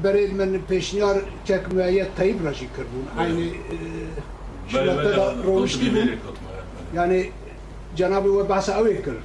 berê 0.05 0.33
min 0.33 0.63
pêşniyar 0.71 1.19
çekmeye 1.45 2.09
Tayyip 2.17 2.45
re 2.45 2.55
jî 2.55 2.67
kirbûn 2.75 3.07
aynê 3.21 3.49
بله 4.73 4.85
şilete 4.85 5.17
da 5.17 5.35
rojtî 5.47 5.89
bûn 5.95 6.11
yani 6.95 7.31
cenabê 7.97 8.29
we 8.37 8.49
behsa 8.49 8.73
ew 8.81 8.91
ê 8.91 9.05
kir 9.05 9.17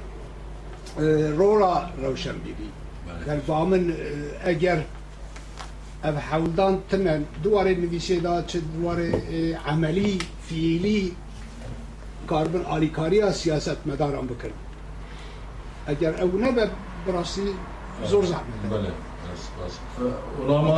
rola 1.38 1.90
rewşenbîrî 2.02 2.68
yani 3.28 3.40
ba 3.48 3.64
min 3.64 3.94
eger 4.46 4.78
ev 6.04 6.16
hewldan 6.30 6.74
tine 6.90 7.20
duwarê 7.44 7.74
nivîsê 7.84 8.24
da 8.24 8.46
çi 8.46 8.58
duwarê 8.74 9.10
emelî 9.72 10.18
fiîlî 10.46 11.12
karbin 12.26 12.64
alîkariya 12.64 13.32
siyasetmedaran 13.32 14.28
bikin 14.28 14.52
eger 15.88 16.14
ew 16.24 16.42
nebe 16.42 16.68
birastî 17.06 17.42
zor 18.10 18.24
zehmet 18.24 18.92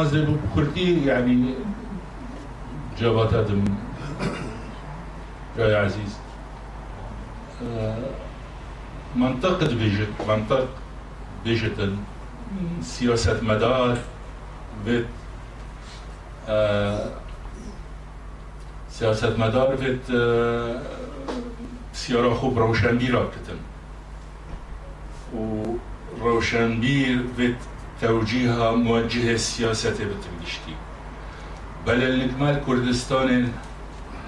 زي 0.03 0.25
بكرتي 0.25 1.05
يعني 1.05 1.53
جابت 2.99 3.33
آدم 3.33 3.63
جاي 5.57 5.75
عزيز. 5.75 6.17
آه، 7.63 7.97
منطقة 9.15 9.75
بيجت 9.75 10.07
منطق 10.27 10.67
بيجت 11.43 11.89
سياسة 12.81 13.39
مدار 13.43 13.97
بيت 14.85 15.05
آه، 16.49 17.09
سياسة 18.89 19.37
مدار 19.37 19.75
بيت 19.75 20.09
آه، 20.15 20.81
سيارة 21.93 22.33
خوب 22.33 22.57
روشنبير 22.59 23.25
كتن 23.29 23.57
وروشنبير 26.21 27.25
بيت 27.37 27.55
توجيهها 28.01 28.71
موجهة 28.71 29.31
السياسة 29.33 29.93
بتمشتي 29.93 30.75
بل 31.87 32.03
الجمال 32.03 32.61
كردستان 32.65 33.51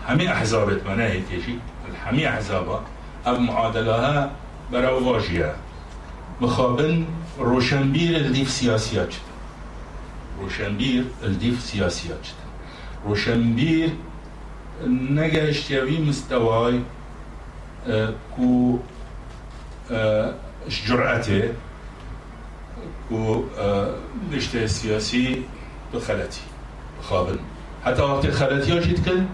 همي 0.08 0.32
أحزاب 0.32 0.82
مناهي 0.88 1.22
تيجي 1.22 1.58
الحمي 1.92 2.30
أحزابها 2.30 2.82
أب 3.26 3.40
معادلها 3.40 4.32
برا 4.72 4.90
واجهة 4.92 5.56
مخابن 6.42 7.06
روشنبير 7.40 8.16
الديف 8.16 8.50
سياسيات 8.50 9.08
جدا 9.08 9.34
روشنبير 10.42 11.06
الديف 11.24 11.62
سياسيات 11.62 12.20
جدا 12.24 12.48
روشنبير 13.08 13.90
نجا 14.88 15.50
اشتيابي 15.50 16.00
مستواي 16.00 16.80
كو 18.36 18.80
آه، 19.92 20.34
جرأته 20.88 21.54
و 23.12 23.44
نشته 24.32 24.68
سياسي 24.68 25.42
بخلتي 25.94 26.42
بخابن 27.00 27.40
حتى 27.86 28.02
وقت 28.02 28.28
خلتي 28.28 28.74
إيش 28.74 28.88
يتكلم 28.88 29.28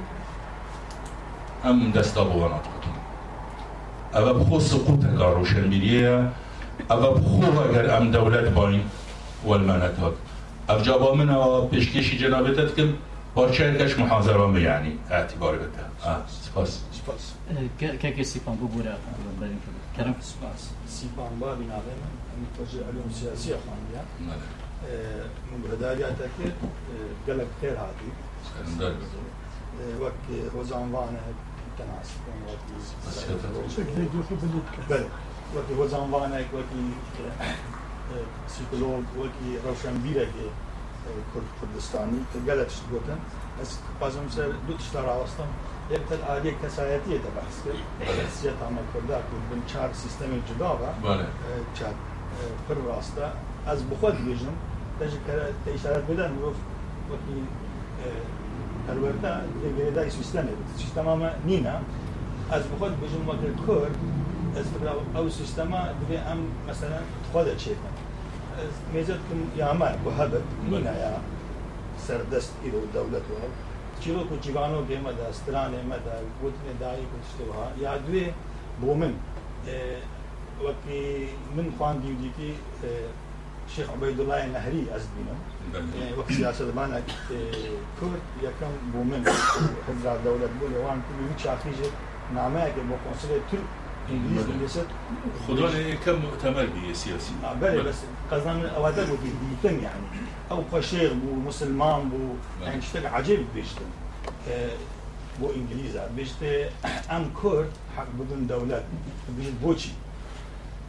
ام 1.66 1.92
دستا 1.92 2.24
بوانا 2.24 2.58
تقطن 2.58 2.96
اما 4.16 4.32
بخو 4.32 4.60
سقوطك 4.60 5.22
روشنبيرية 5.22 6.30
اما 6.92 7.10
بخو 7.10 7.44
اگر 7.44 7.98
ام 7.98 8.12
دولت 8.12 8.48
باين 8.48 8.84
والمنطق 9.46 10.14
افجابا 10.70 11.14
منها 11.16 11.60
بيشكيشي 11.60 12.18
جنابتت 12.18 12.78
كم 12.78 12.94
بارچه 13.36 14.00
محاضرة 14.00 14.60
يعني 14.60 14.96
اعتبار 15.12 15.56
بده 15.56 15.86
آه 16.06 16.24
سپاس. 16.28 16.82
که 17.80 18.12
کسی 18.12 18.40
پان 18.40 18.56
بگوره 18.56 18.96
بریم 19.40 19.60
کرم 19.98 20.16
سپاس. 20.20 20.70
سیپان 20.88 21.40
بابی 21.40 21.66
ناوێ 21.66 21.94
متوجه 22.42 22.80
علوم 22.88 23.12
سیاسی 23.14 23.54
خوانیان 23.64 24.06
من 25.52 25.72
هدایات 25.74 26.18
کرد 26.18 26.58
قلق 27.28 27.48
خیر 27.62 27.76
هاتی 27.76 28.12
وقت 30.02 30.54
هو 30.56 30.64
زنوان 30.64 31.18
تناسب 31.78 32.20
بله 34.90 35.06
وقت 35.56 35.72
هو 35.78 35.88
زنوان 35.88 36.32
وقت 36.32 36.72
سیکولوگ 38.48 39.04
وقت 39.20 39.66
روشنبیره 39.66 40.26
که 40.26 40.46
کردستانی 41.62 42.26
قلق 42.48 42.70
شد 42.70 42.82
گوتن 42.92 43.20
از 43.62 43.78
بازم 44.00 44.30
سر 44.30 44.48
دو 44.68 44.74
تشتا 44.78 45.02
راستم 45.04 45.48
یک 45.92 46.02
تل 46.10 46.22
آدی 46.22 46.52
کسایتیه 46.64 47.18
تبحث 47.18 47.58
کرد. 47.66 48.30
سیت 48.30 48.54
عمل 48.68 48.86
کرده 48.94 49.14
کرد 49.14 49.50
بین 49.52 49.64
چار 49.68 49.90
سیستم 49.94 50.26
جدا 50.50 50.76
و 50.76 51.08
چهار 51.74 51.94
پر 52.67 52.79
ڕاستە 52.87 53.27
ئەس 53.67 53.81
بخۆت 53.91 54.17
بێژم 54.27 54.57
تەشارەت 55.65 56.05
بدەن 56.11 56.33
وەکی 57.11 57.39
هەروەردا 58.89 59.35
لێگەێدای 59.61 60.11
سیستەمێ 60.19 60.55
سیستەمامە 60.81 61.31
نینە 61.49 61.77
ئەس 62.53 62.65
بخۆت 62.71 62.95
بژم 63.03 63.23
وەکرد 63.31 63.59
کورد 63.67 63.95
ئەس 64.57 64.69
ئەو 65.17 65.27
سیستەما 65.39 65.83
دوێ 66.01 66.19
ئەم 66.29 66.41
مەسەرەن 66.67 67.05
خۆ 67.31 67.41
دەچێتن 67.49 67.95
مێزتکم 68.93 69.41
یامان 69.61 69.95
بۆ 70.03 70.11
هەبت 70.19 70.47
نینە 70.71 70.95
یا 71.05 71.15
سەردەست 72.07 72.53
ئیرە 72.62 72.79
و 72.83 72.87
دەولەت 72.95 73.27
وە 73.33 73.47
چیرۆک 74.01 74.29
و 74.33 74.37
جیوانۆ 74.45 74.81
بێمەدا 74.89 75.29
سترانێ 75.39 75.81
مەدا 75.93 76.17
گوتنێ 76.41 76.75
دایی 76.83 77.07
گوتشتەوە 77.12 77.65
یا 77.85 77.93
دوێ 78.07 78.27
بۆ 78.81 78.91
من 79.01 79.12
وكي 80.64 81.28
من 81.57 81.76
خوان 81.80 82.01
ديوديكي 82.01 82.53
شيخ 83.76 83.89
عبيد 83.89 84.20
الله 84.20 84.45
النهري 84.45 84.86
أزبينا 84.95 85.36
يعني 85.74 86.18
وقت 86.18 86.32
سياسة 86.32 86.72
بانا 86.72 87.01
كرد 88.01 88.22
يكم 88.43 88.72
بومن 88.93 89.26
حزر 89.88 90.18
دولة 90.26 90.49
بولي 90.62 90.78
وان 90.78 91.01
كل 91.01 91.24
يوم 91.24 91.38
شاخيجة 91.38 91.91
نعمة 92.36 92.66
كي 92.66 92.82
بو 92.82 92.95
قنصلية 93.10 93.41
ترك 93.51 93.62
انجليز 94.10 94.45
انجليزت 94.49 94.86
خدونا 95.47 95.95
كم 96.05 96.16
مؤتمر 96.22 96.66
بي 96.66 96.93
سياسي 96.93 97.32
بله. 97.62 97.84
بس 97.84 97.95
قصدنا 98.32 98.76
اوادر 98.76 99.05
بو 99.05 99.16
ديتن 99.16 99.84
يعني 99.84 100.03
أو 100.51 100.64
قشير 100.74 101.14
بو 101.14 101.36
مسلمان 101.36 102.10
بو 102.10 102.34
يعني 102.66 102.82
شتك 102.82 103.05
عجيب 103.05 103.45
بيشتن 103.55 103.86
بو 105.39 105.49
انجليزا 105.55 106.12
بيشت 106.16 106.70
ام 107.12 107.32
كرد 107.41 107.72
حق 107.97 108.07
بدون 108.20 108.47
دولة 108.47 108.84
بيشت 109.38 109.53
بوشي 109.64 109.89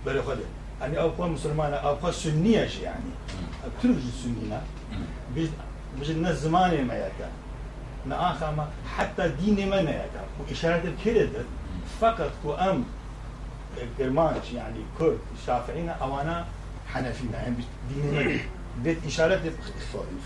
بله 0.07 0.23
خده 0.23 0.45
يعني 0.81 1.01
أو 1.01 1.09
قوة 1.09 1.29
مسلمانة 1.29 1.77
أو 1.77 1.95
قوة 1.95 2.11
سنية 2.11 2.69
يعني 2.83 3.11
ترك 3.83 3.97
السنينة 4.09 4.63
بيشت 5.35 6.11
الناس 6.11 6.37
زماني 6.37 6.83
ما 6.83 6.95
يكا 6.95 7.29
نآخر 8.07 8.55
ما 8.55 8.69
حتى 8.97 9.29
ديني 9.29 9.67
ما 9.67 9.83
نيكا 9.83 10.25
وإشارة 10.41 10.83
الكردة 10.85 11.45
فقط 12.01 12.33
وأم 12.45 12.85
كرمانش 13.99 14.53
يعني 14.55 14.81
كرد 14.99 15.19
شافعين 15.47 15.89
أو 15.89 16.21
انا 16.21 16.45
حنفينا 16.93 17.43
يعني 17.43 17.57
ديننا 17.95 18.41
بيت 18.85 19.07
اشارات 19.07 19.41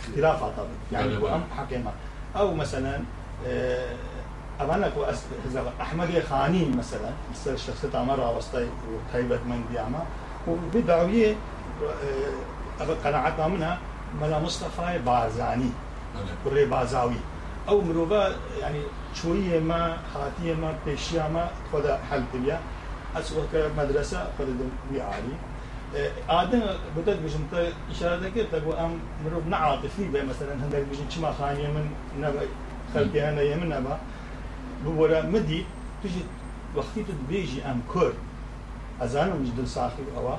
اختلافات 0.03 0.53
طبعا 0.57 0.69
يعني 0.93 1.17
هو 1.17 1.35
ام 1.35 1.43
حكيمه 1.57 1.93
أو 2.37 2.55
مثلا 2.55 3.01
أبانا 4.61 4.89
كو 4.89 5.05
أحمد 5.81 6.23
خاني 6.31 6.69
مثلا 6.79 7.11
مثل 7.33 7.59
شخصية 7.59 8.03
مرة 8.03 8.37
وسطي 8.37 8.67
وطيبة 8.93 9.39
من 9.47 9.65
دياما 9.73 10.05
وبدعوية 10.49 11.37
قناعتنا 13.05 13.49
منها 13.49 13.79
ملا 14.21 14.39
مصطفى 14.39 14.99
بازاني 15.07 15.71
كوري 16.45 16.65
بازاوي. 16.65 17.17
أو 17.69 17.81
مروفا 17.81 18.37
يعني 18.61 18.81
شوية 19.15 19.61
ما 19.61 19.97
خاتية 20.15 20.55
ما 20.55 20.75
بيشيا 20.87 21.29
ما 21.29 21.49
خدا 21.73 21.99
حل 22.11 22.23
تبيا 22.33 22.61
أسوأ 23.17 23.45
كمدرسة 23.53 24.29
خدا 24.39 24.55
وي 24.93 25.01
عالي 25.01 25.35
آدم 26.29 26.63
بدأت 26.97 27.17
بجمت 27.17 27.73
إشارة 27.91 28.29
كده 28.29 28.47
تقول 28.53 28.77
أم 28.77 28.99
مروف 29.25 29.47
نعاطفي 29.47 30.09
مثلا 30.09 30.55
هندك 30.55 30.85
بجن 30.91 31.11
شما 31.11 31.33
خانية 31.33 31.69
من 31.69 31.91
نبأ 32.21 32.47
خلقي 32.95 33.29
أنا 33.29 33.43
يمن 33.43 33.69
نبأ. 33.69 33.99
بورا 34.91 35.23
مدي 35.23 35.65
تجي 36.05 36.23
وقتي 36.77 37.05
تبيجي 37.05 37.63
أم 37.63 37.81
كور 37.93 38.13
أزانا 39.01 39.35
مش 39.35 39.49
دل 39.49 39.69
صاحب 39.69 40.05
أوا 40.17 40.37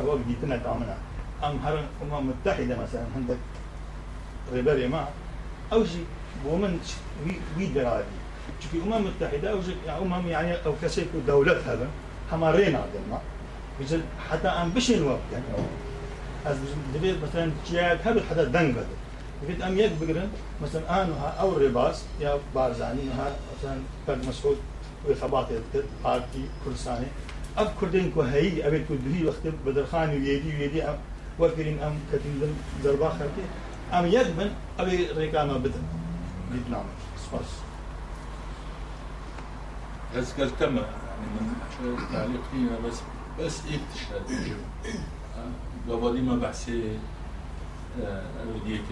أوا 0.00 0.16
بديتنا 0.16 0.56
تعملنا 0.56 0.96
أم 1.44 1.58
هر 1.64 1.84
أمم 2.02 2.30
متحدة 2.30 2.76
مثلا 2.82 3.04
هندك 3.16 3.38
ريبري 4.52 4.88
ما. 4.88 5.08
شيء 5.72 6.06
ومن 6.46 6.78
وي 7.58 7.66
درادي 7.66 8.24
چونکی 8.60 8.76
امم 8.82 9.04
متحده 9.06 9.50
أو 9.50 10.02
امم 10.02 10.26
يعني 10.28 10.54
أو 10.66 10.72
كسيك 10.82 11.08
دولت 11.26 11.62
هذا 11.66 11.88
هما 12.32 12.50
رينا 12.50 12.84
دلما 12.94 13.20
بجل 13.80 14.00
حتى 14.30 14.48
ام 14.48 14.70
بشن 14.70 15.02
وقت 15.02 15.18
يعني 15.32 15.44
از 16.46 16.56
دبيت 16.94 17.16
مثلا 17.22 17.50
تياك 17.66 18.00
هذا 18.06 18.22
حدا 18.30 18.44
دنگ 18.44 18.74
بده 18.74 19.03
دبيت 19.44 19.62
ام 19.62 19.78
يك 19.78 19.92
بقرن 20.00 20.28
مثلا 20.62 21.02
آنها 21.02 21.28
أو 21.40 21.56
رباس 21.56 22.04
يا 22.20 22.38
بارزاني 22.54 23.08
ها 23.18 23.36
مثلا 23.52 23.78
فرد 24.06 24.26
مسعود 24.28 24.56
وخباط 25.08 25.46
بارتي 26.04 26.44
كردستاني 26.64 27.06
اب 27.58 27.72
كردين 27.80 28.10
كو 28.10 28.22
هي 28.22 28.66
ابي 28.66 28.84
كو 28.88 28.94
بهي 29.04 29.24
وقت 29.24 29.44
بدرخان 29.66 30.08
ويدي 30.08 30.58
ويدي 30.58 30.82
ام 30.82 30.96
وكرين 31.40 31.78
ام 31.82 31.94
كتين 32.12 32.40
دربا 32.84 33.08
خرتي 33.08 33.44
ام 33.92 34.06
يدمن 34.06 34.50
ابي 34.78 35.06
ريكاما 35.16 35.56
بدن. 35.56 35.82
بيتنام 36.52 36.84
سباس 37.26 37.50
بس 40.16 40.32
قلت 40.32 40.54
تم 40.60 40.76
يعني 40.76 41.26
من 41.80 41.96
تعليق 42.12 42.42
فيها 42.52 42.88
بس 42.88 42.98
بس 43.40 43.62
تشهد 43.94 44.22
قبل 45.88 46.22
ما 46.26 46.36
بحسي 46.36 46.98
ديك 48.66 48.82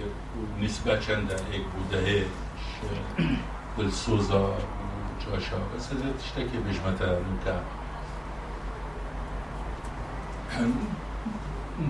ونسبة 0.60 1.00
چنده 1.00 1.36
هيك 1.52 1.66
ودهه 1.78 2.24
بالسوزة 3.78 4.54
وجاشا 5.26 5.58
بس 5.76 5.92
هذا 5.92 6.12
تشتكي 6.18 6.58
بجمتا 6.58 7.22
نكا 7.32 7.62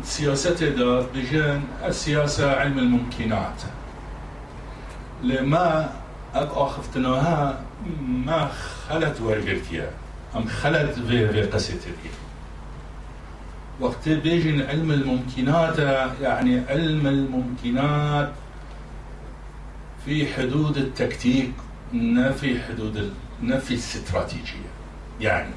سياسة 0.02 0.68
دا 0.68 1.00
بجان 1.14 1.62
السياسة 1.84 2.52
علم 2.52 2.78
الممكنات 2.78 3.62
لما 5.22 5.92
ما 8.00 8.48
خلت 8.88 9.20
أم 10.36 10.44
خلت 10.48 10.98
في 10.98 11.42
قصتي 11.42 11.90
وقت 13.80 14.08
بيجن 14.08 14.62
علم 14.62 14.92
الممكنات 14.92 15.78
يعني 16.22 16.62
علم 16.68 17.06
الممكنات 17.06 18.32
في 20.04 20.26
حدود 20.34 20.76
التكتيك 20.76 21.52
ما 21.92 22.32
في 22.32 22.62
حدود 22.62 23.12
ما 23.42 23.58
في 23.58 23.70
الاستراتيجية 23.70 24.72
يعني 25.20 25.54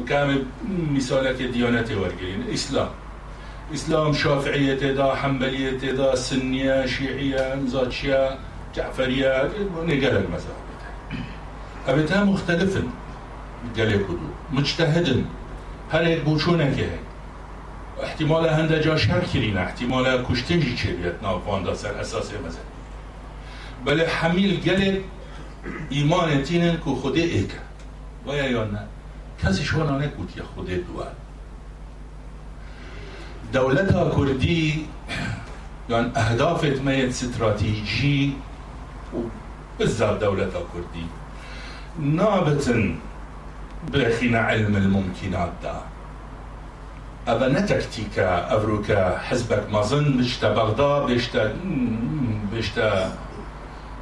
وكامل 0.00 0.44
مثالك 0.90 1.42
ديانتي 1.42 1.94
ورقين 1.94 2.40
الإسلام 2.48 2.88
إسلام 3.74 4.12
شافعية 4.12 4.92
دا 4.92 5.14
حنبلية 5.14 5.92
دا 5.92 6.14
سنية 6.14 6.86
شيعية 6.86 7.54
مزاتشية 7.54 8.38
جعفرية 8.74 9.50
نقل 9.82 10.16
المذاهب 10.16 10.62
أبتها 11.88 12.24
مختلفا 12.24 12.82
قال 13.78 13.92
يكودو 13.92 14.26
مجتهدا. 14.52 15.24
هل 15.90 16.20
بوشونك 16.20 16.78
هي 16.78 16.90
احتمال 18.06 18.44
هەندەجا 18.58 18.94
شەرکرینە 19.04 19.60
احتیمالە 19.66 20.12
بله 20.26 20.42
حمیل 20.46 20.82
گل 21.06 21.20
ایمان 21.40 21.88
ئەساسێ 22.00 22.38
مەزە 22.44 22.62
که 23.84 24.06
حەمیل 24.18 24.52
ای 24.66 24.92
ئیمانەتینن 25.94 26.76
کو 26.84 26.90
یا 28.54 28.64
نه 28.64 28.82
کسی 29.42 29.64
یانە 29.64 29.64
کەسی 29.64 29.64
یا 29.78 29.94
نەکوتیە 30.02 30.44
خودێ 30.52 30.76
دولت 33.52 33.92
ها 33.92 34.04
کردی 34.16 34.88
یان 35.88 36.12
اهداف 36.16 36.64
مەیە 36.86 37.10
ستراتیجی 37.10 38.36
و 39.14 39.18
بزار 39.78 40.18
ها 40.54 40.62
کردی 40.72 41.06
نابتن 41.98 42.94
برخین 43.92 44.34
علم 44.34 44.74
الممکنات 44.74 45.52
دار. 45.62 45.91
أبا 47.28 47.48
نتكتيكا 47.48 48.54
أبروكا 48.54 49.18
حزبك 49.18 49.70
مظن 49.70 50.16
بشتا 50.18 50.54
بغداد 50.54 51.02
بشتا 51.10 51.54
بشتا 52.52 53.12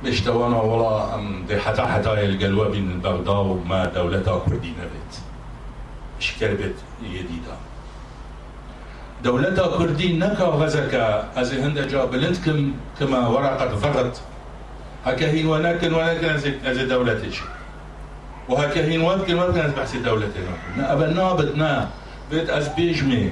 بشتا 0.05 0.31
وأنا 0.31 0.57
ولا 0.57 1.15
أم 1.15 1.45
دي 1.49 1.61
حتى 1.61 1.83
حتى 1.83 2.13
القلوة 2.13 2.69
بين 2.69 3.01
بغداد 3.01 3.29
وما 3.29 3.85
دولتا 3.85 4.43
كردي 4.47 4.69
نبت 4.69 5.13
شكربت 6.21 6.75
يديدا. 7.03 7.57
دولتا 9.25 9.79
كردي 9.79 10.19
نكا 10.19 10.45
غزكا 10.45 11.29
أزي 11.37 11.63
هند 11.63 11.79
جا 11.79 12.05
بلندكم 12.05 12.73
كما 13.01 13.29
ورقة 13.29 13.75
ضغط 13.75 14.21
هكا 15.05 15.31
هين 15.31 15.47
ونكن 15.47 15.95
ونكن 15.95 16.29
أزي 16.65 16.87
دولتي 16.87 17.31
وهكا 18.49 18.85
هين 18.85 19.01
ونكن 19.01 19.39
أزي 19.39 19.63
بحسي 19.77 19.99
دولتي. 19.99 20.41
أبا 20.79 21.07
نابتنا 21.13 21.89
بيت 22.31 22.51
أز 22.51 22.69
بيجمي. 22.69 23.31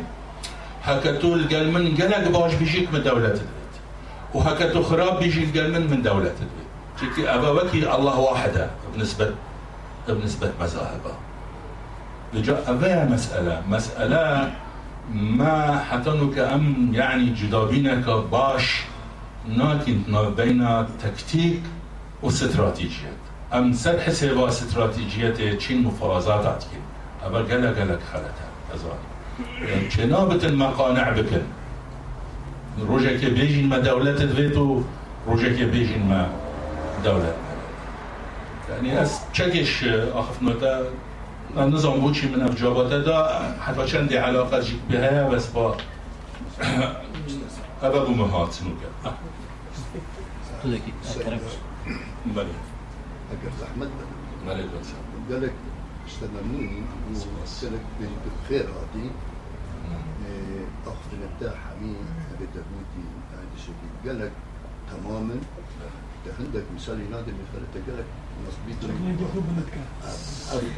هكا 0.85 1.13
تول 1.13 1.49
قال 1.49 1.73
من 1.73 1.97
قلق 1.97 2.29
باش 2.29 2.55
بيجيك 2.55 2.93
من 2.93 3.03
دولة 3.03 3.27
البيت. 3.27 3.75
وهكا 4.35 4.73
تخراب 4.75 5.19
بيجي 5.19 5.61
قال 5.61 5.91
من 5.91 6.03
دولة 6.03 6.35
البيت. 6.45 6.69
شكي 7.01 7.29
أبا 7.31 7.51
وكي 7.51 7.95
الله 7.95 8.19
واحدة. 8.19 8.71
بنسبة 8.95 9.35
بنسبة 10.09 10.53
مذاهبة. 10.61 11.13
أبا 12.69 13.05
مسألة. 13.05 13.63
مسألة 13.69 14.53
ما 15.15 15.85
حتنك 15.91 16.39
أم 16.39 16.91
يعني 16.95 17.25
جدابينك 17.31 18.11
باش 18.33 18.83
ناكن 19.49 20.03
بين 20.37 20.87
تكتيك 21.03 21.63
واستراتيجيات 22.23 23.23
أم 23.55 23.73
سر 23.73 24.01
حسابا 24.01 24.49
استراتيجيات 24.49 25.61
چين 25.63 25.83
مفرازات 25.85 26.47
عتكين 26.47 26.83
أبا 27.25 27.39
قلا 27.39 27.71
قلق 27.71 28.01
خلتها 28.13 28.48
أزاني 28.75 29.89
جنابة 29.89 30.47
المقانع 30.47 31.11
بكن 31.11 31.43
روجك 32.89 33.25
بيجين 33.25 33.69
ما 33.69 33.79
دولة 33.79 34.27
فيتو 34.27 34.83
روجك 35.29 35.63
بيجين 35.63 36.09
ما 36.09 36.29
دولة. 37.05 37.37
يعني 38.71 39.03
أس 39.03 39.21
تشكش 39.33 39.85
أخف 39.85 40.43
نوتا 40.43 40.85
نظام 41.57 42.01
بوشي 42.01 42.29
من 42.29 42.41
أفجابات 42.41 42.93
دا 42.93 43.19
حتى 43.61 43.87
چند 43.87 44.13
علاقة 44.13 44.61
جيك 44.61 44.81
بها 44.91 45.29
بس 45.29 45.47
با 45.47 45.77
هذا 47.83 48.05
بو 48.05 48.13
مهات 48.13 48.53
سنوكا 48.53 48.89
بله. 52.27 52.47
اگر 53.33 53.51
زحمت 53.61 53.91
بله 54.47 54.65
قال 55.31 55.43
لك 55.43 55.53
اشتغلني 56.09 56.83
وسلك 57.43 57.85
بخير 58.45 58.67
هاتي 58.67 59.11
اخذ 60.87 61.11
نبدا 61.23 61.51
حميد 61.57 61.97
بدبوتي 62.41 63.05
هذا 63.33 63.55
الشكل 63.57 64.09
قال 64.09 64.17
لك 64.21 64.33
تماما. 64.91 65.37
عندك 66.39 66.65
مثال 66.77 67.01
ينادي 67.01 67.33
من 67.33 67.45
خلال 67.53 67.67
قال 67.87 67.97
لك 67.99 68.05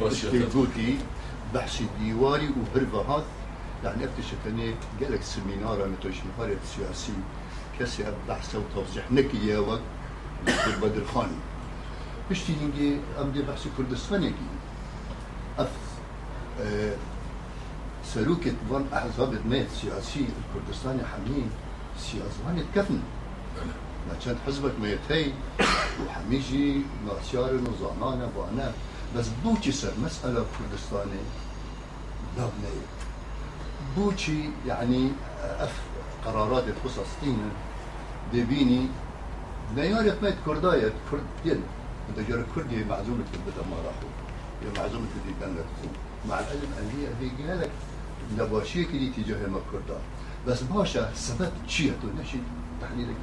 مصبيت 0.01 0.55
بوتي 0.55 0.97
بحث 1.53 1.83
ديواري 1.99 2.49
وهربهات. 2.49 3.23
يعني 3.83 4.03
اكتشف 4.03 4.37
اني 4.47 4.75
قال 5.01 5.11
لك 5.11 5.21
سيمينار 5.21 5.85
أنا 5.85 5.95
توش 6.01 6.15
مهارة 6.37 6.57
سياسي. 6.75 7.13
كسي 7.79 8.03
بحث 8.29 8.55
وتوضيح 8.55 9.11
نكي 9.11 9.47
يا 9.47 9.59
وقت 9.59 9.81
بدر 10.81 11.05
خاني. 11.05 11.37
بشتي 12.29 12.53
نجي 12.63 12.97
أمدي 13.21 13.41
بحث 13.41 13.67
كردستان 13.77 14.23
يجي 14.23 14.33
أف 14.33 14.35
أه 14.35 14.60
سلوكة 18.05 18.53
بان 18.71 18.85
أحزاب 18.93 19.33
الميت 19.33 19.67
سياسي 19.81 20.25
الكردستاني 20.39 21.03
حمين 21.05 21.49
سياسي 21.99 22.65
كفن 22.75 22.99
ما 24.09 24.15
كانت 24.25 24.37
حزبك 24.47 24.71
ميتي 24.81 25.33
وحميجي 26.07 26.81
ناسيار 27.07 27.53
وزانانا 27.53 28.29
وأنا 28.37 28.71
بس 29.17 29.25
بوشي 29.43 29.71
سر 29.71 29.93
مسألة 30.03 30.45
كردستاني 30.59 31.21
لابني 32.37 32.81
بوشي 33.97 34.49
يعني 34.67 35.11
أف 35.43 35.81
قرارات 36.25 36.63
تخص 36.63 36.91
فلسطين 36.99 37.39
دبيني 38.33 38.87
نيارة 39.75 40.17
ميت 40.23 40.35
كرداية 40.45 40.93
كردين 41.11 41.63
انت 42.09 42.29
جار 42.29 42.45
كردي 42.55 42.83
معزومة 42.83 43.25
البدا 43.33 43.69
ما 43.69 43.75
راحوا. 43.75 44.30
في 44.61 45.33
كان 45.41 45.55
مع 46.29 46.39
العلم 46.39 46.71
أن 46.79 46.89
هي 47.21 47.47
قالك 47.49 47.69
نباشيك 48.37 48.89
اللي 48.89 49.09
تجاه 49.17 49.47
ما 49.47 49.59
كردا 49.71 49.99
بس 50.47 50.61
باشا 50.61 51.09
سبب 51.13 51.51
شيء؟ 51.67 51.93
تو 52.01 52.07
نشي 52.21 52.37
تحليلك 52.81 53.15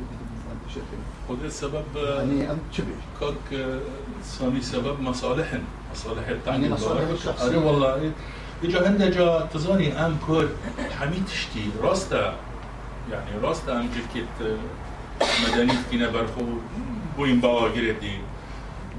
وده 1.28 1.46
السبب 1.46 1.84
يعني 1.96 2.50
ام 2.50 2.58
شبه 2.72 2.86
كوك 3.20 3.60
سامي 4.24 4.60
سبب 4.60 5.00
مصالح 5.00 5.58
مصالح 5.92 6.28
التعليم 6.28 6.62
يعني 6.62 6.74
مصالح 6.74 7.08
الشخصية. 7.08 7.46
أري 7.48 7.56
والله. 7.56 8.12
إجا 8.64 8.88
هندا 8.88 9.10
جا 9.10 9.48
تزاني 9.54 10.06
أم 10.06 10.16
كور 10.26 10.48
حميد 10.98 11.24
تشتي. 11.26 11.70
راستا. 11.82 12.36
يعني 13.12 13.30
راستا 13.42 13.80
أم 13.80 13.88
جركت 13.94 14.58
مدنيت 15.48 15.78
كينا 15.90 16.10
برخو. 16.10 16.42
بوين 17.16 17.40
باوا 17.40 17.68
جريدي 17.68 18.18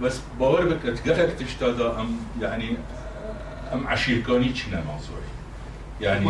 بس 0.01 0.19
باور 0.39 0.65
بك 0.65 0.99
تقرك 1.05 1.33
تشتادا 1.39 2.01
ام 2.01 2.09
يعني 2.41 2.77
ام 3.73 3.87
عشيركاني 3.87 4.49
تشنا 4.49 4.77
موضوعي 4.77 5.29
يعني 6.01 6.29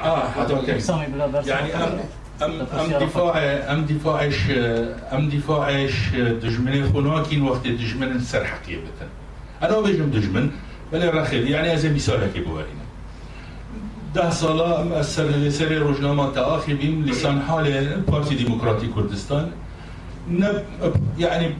آه 0.00 0.24
هذا 0.24 0.54
يعني 1.46 1.74
ام 1.74 2.00
ام 2.42 2.60
ام 2.60 3.04
دفاع 3.06 3.38
ام 3.72 3.84
دفاعش 3.84 4.50
ام 5.12 5.28
دفاعش 5.28 6.14
دجمن 6.14 6.92
خناكين 6.92 7.42
وقت 7.42 7.66
دجمن 7.66 8.20
سرحكي 8.20 8.76
بتن 8.76 9.08
أنا 9.62 9.80
بيجم 9.80 10.10
دجمن 10.10 10.50
بل 10.92 11.14
رخيل 11.14 11.50
يعني 11.50 11.74
از 11.74 11.86
مثال 11.86 12.24
هكي 12.24 12.40
بوارينا 12.40 12.88
ده 14.14 14.30
سالا 14.30 14.82
مؤثر 14.84 15.24
لسر 15.24 15.72
روزنامه 15.78 16.32
تاخي 16.32 16.74
بيم 16.74 17.04
لسان 17.06 17.42
حال 17.42 18.00
بارتي 18.08 18.34
ديمقراطي 18.34 18.86
كردستان 18.86 19.50
نب 20.30 20.64
يعني 21.18 21.54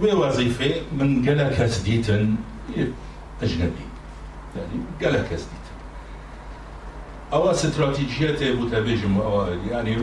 بوظيفه 0.00 0.74
من 0.98 1.28
قال 1.28 1.56
كاسديتن 1.56 2.34
أجنبي. 3.42 3.84
يعني 4.56 4.76
قال 5.02 5.28
كاسديتن 5.30 5.58
أو 7.32 7.50
استراتيجيات 7.50 8.42
بوتابيجم 8.42 9.20
يعني 9.70 9.96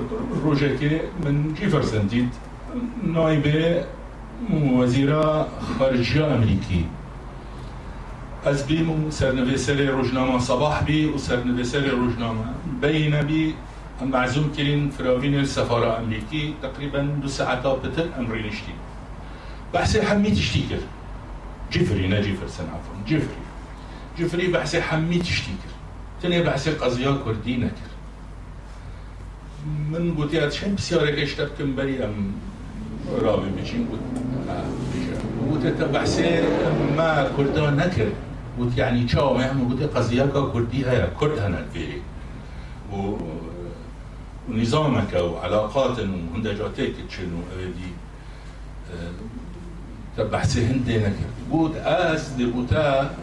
روجاكي 0.43 1.01
من 1.25 1.53
جيفرسون 1.59 2.07
ديت 2.07 2.29
نائبة 3.03 3.85
وزيرة 4.53 5.47
خارجية 5.79 6.35
أمريكي 6.35 6.85
از 8.45 8.63
بیم 8.67 9.09
سرنویسر 9.09 9.85
روزنامه 9.89 10.39
صباح 10.39 10.83
بی 10.83 11.05
و 11.05 11.17
سرنویسر 11.17 11.87
روزنامه 11.87 12.45
بین 12.81 13.21
بی 13.21 13.55
معزوم 14.01 14.51
کرین 14.57 14.89
فراوین 14.89 15.35
السفارة 15.35 15.99
أمريكي 15.99 16.53
تقريبا 16.61 17.01
دو 17.21 17.27
ساعات 17.27 17.67
بتر 17.67 18.05
أمري 18.19 18.51
نشتي 19.75 19.99
بحثي 19.99 20.01
حمي 20.01 20.31
تشتيكر 20.31 20.79
جيفري 21.71 22.07
نا 22.07 22.21
جيفرسون 22.21 22.67
عفوا. 22.67 22.95
جيفري 23.07 23.35
جيفري 24.17 24.47
بحثي 24.47 24.81
حمي 24.81 25.19
تشتيكر 25.19 25.71
تني 26.21 26.43
بحثي 26.43 26.71
قضية 26.71 27.17
كردي 27.25 27.57
نكر. 27.57 27.91
من 29.65 30.15
قوتي 30.17 30.51
شن 30.51 30.75
بسيارة 30.75 31.23
اشتبكم 31.23 31.75
بري 31.75 32.05
أم 32.05 32.31
رابي 33.21 33.49
بيجين 33.49 33.87
قلت 35.51 35.65
قلت 35.65 35.83
بحثي 35.83 36.41
ما 36.97 37.31
كردان 37.37 37.75
نكر. 37.75 38.09
قلت 38.59 38.77
يعني 38.77 39.07
شاو 39.07 39.33
ما 39.33 39.51
هم 39.51 39.73
قلت 39.73 39.97
قضية 39.97 40.25
كردي 40.53 40.85
هيا 40.85 41.09
كرد 41.19 41.39
هنا 41.39 41.59
الفيري. 41.59 42.01
و 42.93 43.17
ونظامك 44.49 45.13
وعلاقات 45.13 45.99
وهند 45.99 46.47
جاتيك 46.47 46.95
تشنو 47.09 47.41
دي 47.57 47.91
تبحثي 50.17 50.65
هندي 50.65 50.97
نكر 50.97 51.29
قلت 51.51 51.75
اس 51.75 52.29
دي 52.29 52.45
بوتا 52.45 53.15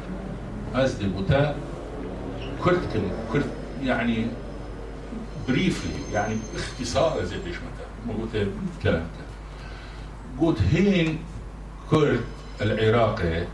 اس 0.75 0.93
دي 0.93 1.07
بوتا 1.07 1.55
كرد 2.65 2.81
كرد 3.33 3.51
يعني 3.83 4.27
بريفلي 5.49 5.93
يعني 6.13 6.37
باختصار 6.55 7.25
زي 7.25 7.37
ليش 7.37 7.57
متى 7.57 8.19
قلت 8.19 8.49
كلام. 8.83 9.07
قلت 10.41 10.59
هين 10.73 11.19
كرد 11.91 12.21
العراقي 12.61 13.47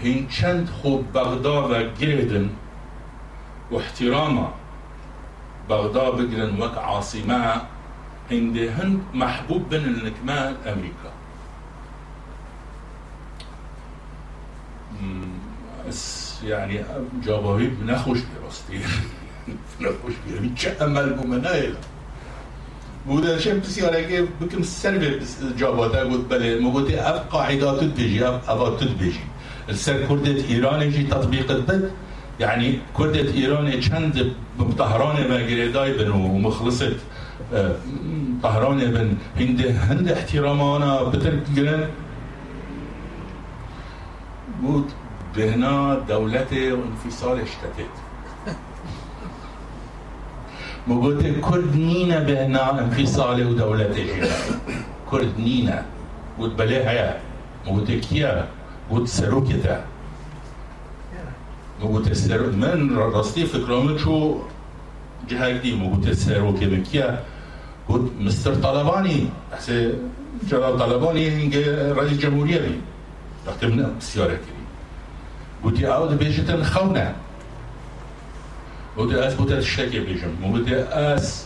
هين 0.00 0.28
چند 0.28 0.68
خوب 0.82 1.04
بغداد 1.14 1.94
جردن 2.00 2.50
واحترامه 3.70 4.48
بغداد 5.68 6.14
بقرن 6.14 6.62
وك 6.62 6.78
عاصمة 6.78 7.62
عندهن 8.30 9.02
محبوب 9.14 9.68
بين 9.70 9.84
النكمال 9.84 10.56
أمريكا. 10.66 11.12
بس 15.88 16.32
يعني 16.44 16.84
جابوي 17.26 17.66
بنخوش 17.66 18.18
براستي 18.18 18.86
بنخوش 19.80 20.12
بيرمي 20.26 20.48
تشأمل 20.48 21.12
بمنايل 21.12 21.74
بودا 23.06 23.38
شيء 23.38 23.58
بسيارة 23.58 24.00
كيف 24.00 24.28
بكم 24.40 24.62
سلبي 24.62 25.20
جابوتا 25.58 26.00
قلت 26.00 26.26
بلي 26.30 26.60
مقولتي 26.60 27.00
أب 27.00 27.14
قاعدة 27.30 27.80
تدبيجي 27.80 28.28
أب 28.28 28.40
أبا 28.48 28.76
تدبيجي 28.76 29.20
السر 29.68 30.06
كردة 30.06 30.44
إيران 30.50 30.82
يجي 30.82 31.02
تطبيق 31.02 31.50
البد 31.50 31.90
يعني 32.40 32.78
كردة 32.94 33.32
إيران 33.32 33.82
چند 33.82 34.32
ما 34.58 35.92
بن 35.98 36.10
ومخلصة 36.10 36.92
طهران 38.42 38.78
بن 38.78 39.14
هند 39.36 39.60
هند 39.66 40.08
احترامانا 40.08 41.02
بتر 41.02 41.34
جرن 41.56 41.88
بود 44.62 44.92
بهنا 45.34 45.94
دولت 45.94 46.52
وانفصال 46.52 47.40
اشتتت. 47.40 47.94
موجود 50.86 51.40
كرد 51.40 51.76
نينا 51.76 52.18
بهنا 52.18 52.78
انفصال 52.80 53.46
ودولة 53.46 53.96
كرد 55.10 55.32
نينا 55.38 55.82
بود 56.38 56.56
بلاها 56.56 57.16
موجود 57.66 57.90
كيا 57.90 58.48
بود 58.90 59.06
سروكتا 59.06 59.84
متسر 61.82 62.40
من 62.50 62.96
راستی 62.96 63.44
فکرام 63.44 63.96
چو 63.96 64.40
جهردی. 65.28 65.74
متسر 65.74 66.52
که 66.60 66.66
بکیه 66.66 67.18
بود 67.86 68.22
مستر 68.22 68.54
طالبانی. 68.54 69.32
احسه 69.52 69.94
جلال 70.46 70.78
طالبانی 70.78 71.24
اینگه 71.24 71.94
رئیس 71.94 72.18
جمهوریه 72.18 72.58
بی. 72.58 72.80
وقتی 73.46 73.66
من 73.66 73.90
سیاره 73.98 74.38
بودی 75.62 75.86
أو 75.86 76.08
بیجتن 76.08 76.62
خونه 76.62 77.14
بودی 78.96 79.14
از 79.14 79.36
بودی 79.36 79.56
تشتكي 79.56 80.00
بيجم 80.00 80.34
بودي 80.42 80.74
از 80.74 81.44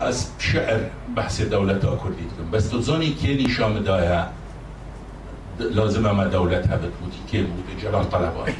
از 0.00 0.30
شعر 0.38 0.80
بحث 1.16 1.40
دولت 1.40 1.82
كردي 1.82 2.26
بس 2.52 2.70
تزوني 2.70 3.10
كيني 3.10 3.48
شام 3.48 3.78
دايا 3.78 4.32
لازم 5.60 6.16
ما 6.16 6.26
دولتها 6.26 6.76
بتبوتي 6.76 7.20
كيف 7.30 7.46
بوتي 7.46 7.82
جلال 7.82 8.10
طلباني 8.10 8.54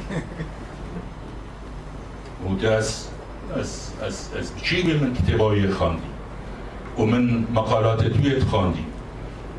بوتي 2.47 2.79
أس 2.79 3.09
أس 3.55 3.91
أس 4.01 4.29
أس 4.39 4.51
بشيبي 4.61 4.93
من 4.93 5.13
كتاباوي 5.13 5.71
خاندي 5.71 6.11
ومن 6.97 7.45
مقالات 7.53 8.01
تويت 8.01 8.43
خاندي 8.43 8.83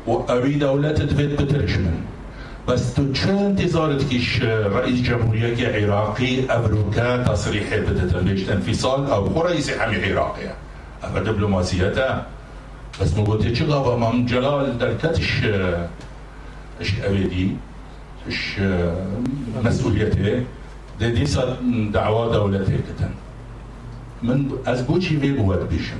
وأبي 0.07 0.53
دولة 0.53 0.91
تفيد 0.91 1.41
بترجمن 1.41 2.12
بس 2.67 2.93
تو 2.93 3.13
چه 3.13 3.29
انتظارت 3.29 4.03
كيش 4.09 4.41
رئيس 4.43 5.01
جمهورية 5.01 5.67
عراقي 5.67 6.45
أمريكا 6.45 7.23
تصريح 7.23 7.75
بدت 7.75 8.49
انفصال 8.49 9.05
أو 9.05 9.25
هو 9.25 9.41
رئيس 9.41 9.71
حمي 9.71 10.05
عراقي 10.05 10.53
أما 11.03 11.19
دبلوماسيته 11.19 12.23
بس 13.01 13.13
قلت 13.13 13.57
چه 13.57 13.63
غابة 13.63 13.97
مام 13.97 14.25
جلال 14.25 14.77
دركتش 14.77 15.43
اش 16.81 16.93
أبدي 17.03 17.55
اش 18.27 18.59
مسؤوليته 19.63 20.43
دي 20.99 21.11
دي 21.11 21.25
صار 21.25 21.57
دعوة 21.93 22.33
دولته 22.33 22.77
كتن 22.77 23.13
من 24.23 24.47
بوچی 24.87 25.15
وی 25.17 25.31
بود 25.31 25.69
بیشم. 25.69 25.99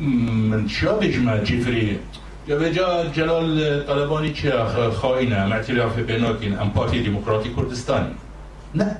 من 0.00 0.68
شا 2.47 2.57
بجمع 2.57 3.03
جفري 3.03 3.03
یا 3.03 3.03
بجا 3.03 3.11
جلال 3.13 3.85
طلبانی 3.87 4.33
چه 4.33 4.51
خائنه 4.91 5.35
ام 5.35 5.51
اعتراف 5.51 5.99
بناکین 5.99 6.59
ام 6.59 6.69
پارتی 6.69 7.03
ديمقراطي 7.03 7.49
كردستاني 7.49 8.15
نه 8.75 8.97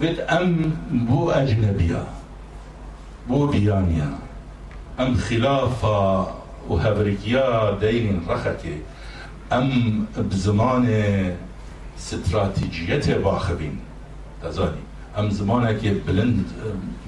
بيت 0.00 0.20
ام 0.20 0.72
بو 0.90 1.30
اجنبيه 1.30 2.04
بو 3.28 3.46
بيانيا 3.46 4.18
ام 5.00 5.14
خلافه 5.14 6.26
وهبريكيا 6.68 7.78
دين 7.80 8.22
رختي 8.28 8.76
ام 9.52 10.06
بزمان 10.16 10.86
استراتيجيته 11.98 13.18
باخبين 13.18 13.78
تزاني 14.42 14.82
ام 15.18 15.30
زمانك 15.30 15.86
بلند 16.06 16.46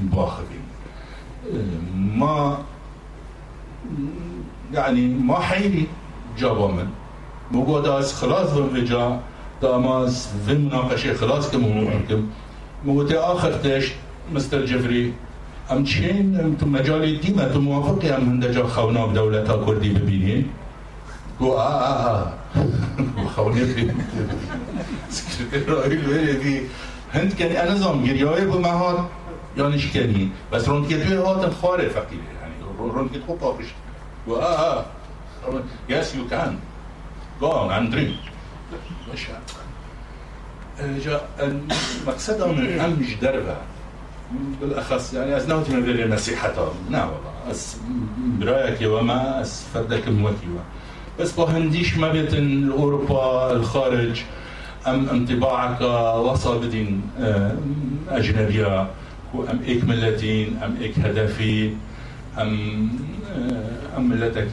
باخبين 0.01 0.65
ما 1.93 2.59
يعني 4.74 5.08
ما 5.08 5.40
حيري 5.40 5.88
جابا 6.38 6.68
من. 6.68 6.88
موجود 7.52 7.88
از 7.88 8.14
خلاص 8.14 8.54
وجا 8.54 9.20
داماز 9.62 10.30
في 10.48 10.54
مناقشة 10.54 11.14
خلاص 11.14 11.52
كم 11.52 11.60
ممكن 11.60 12.24
موجود 12.86 13.14
آخر 13.14 13.52
تش 13.52 13.92
مستر 14.34 14.66
جفري 14.66 15.14
ام 15.72 15.84
تشين 15.84 16.36
أنتم 16.40 16.72
مجالي 16.72 17.16
ديما 17.18 17.48
أنتم 17.48 17.60
موافقين 17.60 18.12
ام 18.14 18.30
هندجا 18.30 18.64
خونا 18.64 19.06
بدولة 19.06 19.66
كردي 19.66 20.46
آه 21.42 21.46
آه 21.46 22.18
آه 22.18 22.34
خوني 23.36 23.66
في 23.66 23.92
سكرتير 25.10 26.40
في 26.42 26.62
هند 27.14 27.34
كان 27.34 27.68
أنا 27.68 27.76
زام 27.76 28.04
گریای 28.04 28.46
به 28.46 28.60
مهار 28.60 29.06
یا 29.58 29.70
نشکنی. 29.70 30.32
بس 30.52 30.68
رون 30.68 30.88
که 30.88 30.98
توی 30.98 31.16
هات 31.16 31.54
خاره 31.54 31.90
فقیره. 31.90 32.22
يعني 32.42 32.94
رون 32.94 33.10
که 33.10 33.20
خوب 33.28 33.40
آه 34.28 34.80
آه 34.80 34.86
yes 35.90 36.06
you 36.16 36.30
can. 36.32 36.54
Go 37.42 37.48
on 37.52 37.70
and 37.72 37.92
drink. 37.94 38.16
مش 39.14 39.28
جا 41.06 41.22
المقصد 41.40 42.48
من 42.48 42.80
امج 42.80 43.14
دربه 43.22 43.58
بالأخص 44.62 45.14
يعني 45.14 45.38
از 45.38 45.50
نوتي 45.50 45.74
من 45.74 45.84
غير 45.84 46.14
نصيحته 46.14 46.72
نا 46.90 47.06
والله 47.06 47.52
أس 47.52 47.78
برايك 48.40 48.78
وما 48.82 49.42
أس 49.42 49.66
فردك 49.74 50.08
موكي 50.08 50.48
بس 51.20 51.32
بهنديش 51.32 51.98
ما 51.98 52.12
بيتن 52.12 52.72
اوروبا 52.72 53.52
الخارج 53.52 54.22
أم 54.88 55.10
انطباعك 55.10 55.82
وصل 56.22 56.60
بدين 56.68 57.02
أجنبية 58.10 58.82
أم 59.36 59.60
إيك 59.68 59.84
ملتين 59.84 60.60
أم 60.64 60.78
إيك 60.82 61.00
هدفي. 61.00 61.74
أم 62.42 62.90
أم 63.98 64.10
ملتك 64.10 64.50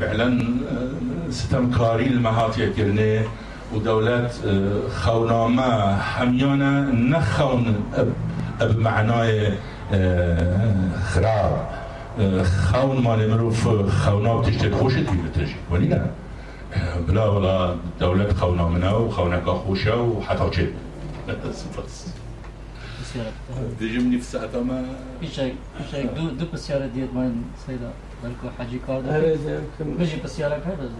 فعلا 0.00 0.38
ستمكاري 1.30 2.06
المهات 2.06 2.58
يكرني 2.58 3.20
ودولات 3.74 4.34
خونامة 5.02 5.94
هميانا 5.94 6.80
نخون 6.92 7.74
بمعنای 8.60 9.52
خراب. 11.04 11.68
خون 12.72 13.02
مال 13.02 13.30
مروف 13.30 13.68
خونا 14.04 14.36
بتشتت 14.36 14.74
خوشت 14.74 14.98
بتجي 14.98 15.56
ولي 15.70 15.88
لا 15.88 16.06
بلا 17.08 17.30
بلا 17.30 17.76
دولة 18.00 18.32
خونا 18.32 18.68
منا 18.68 18.92
وخونك 18.92 19.44
خوشة 19.44 19.96
وحتى 20.00 20.66
جد 23.16 23.78
دیجی 23.78 23.98
منی 23.98 24.18
فساعت 24.18 24.54
ما 24.54 24.78
پیشک 25.20 25.52
پیشک 25.78 26.14
دو 26.16 26.22
دو 26.38 26.44
بسیار 26.52 26.80
دیت 26.94 27.12
من 27.14 27.32
سیدا 27.66 27.90
بلکو 28.22 28.46
حاجی 28.58 28.78
کار 28.86 29.00
داره 29.02 29.38
بجی 29.98 30.16
بسیار 30.16 30.50
کرد 30.50 30.90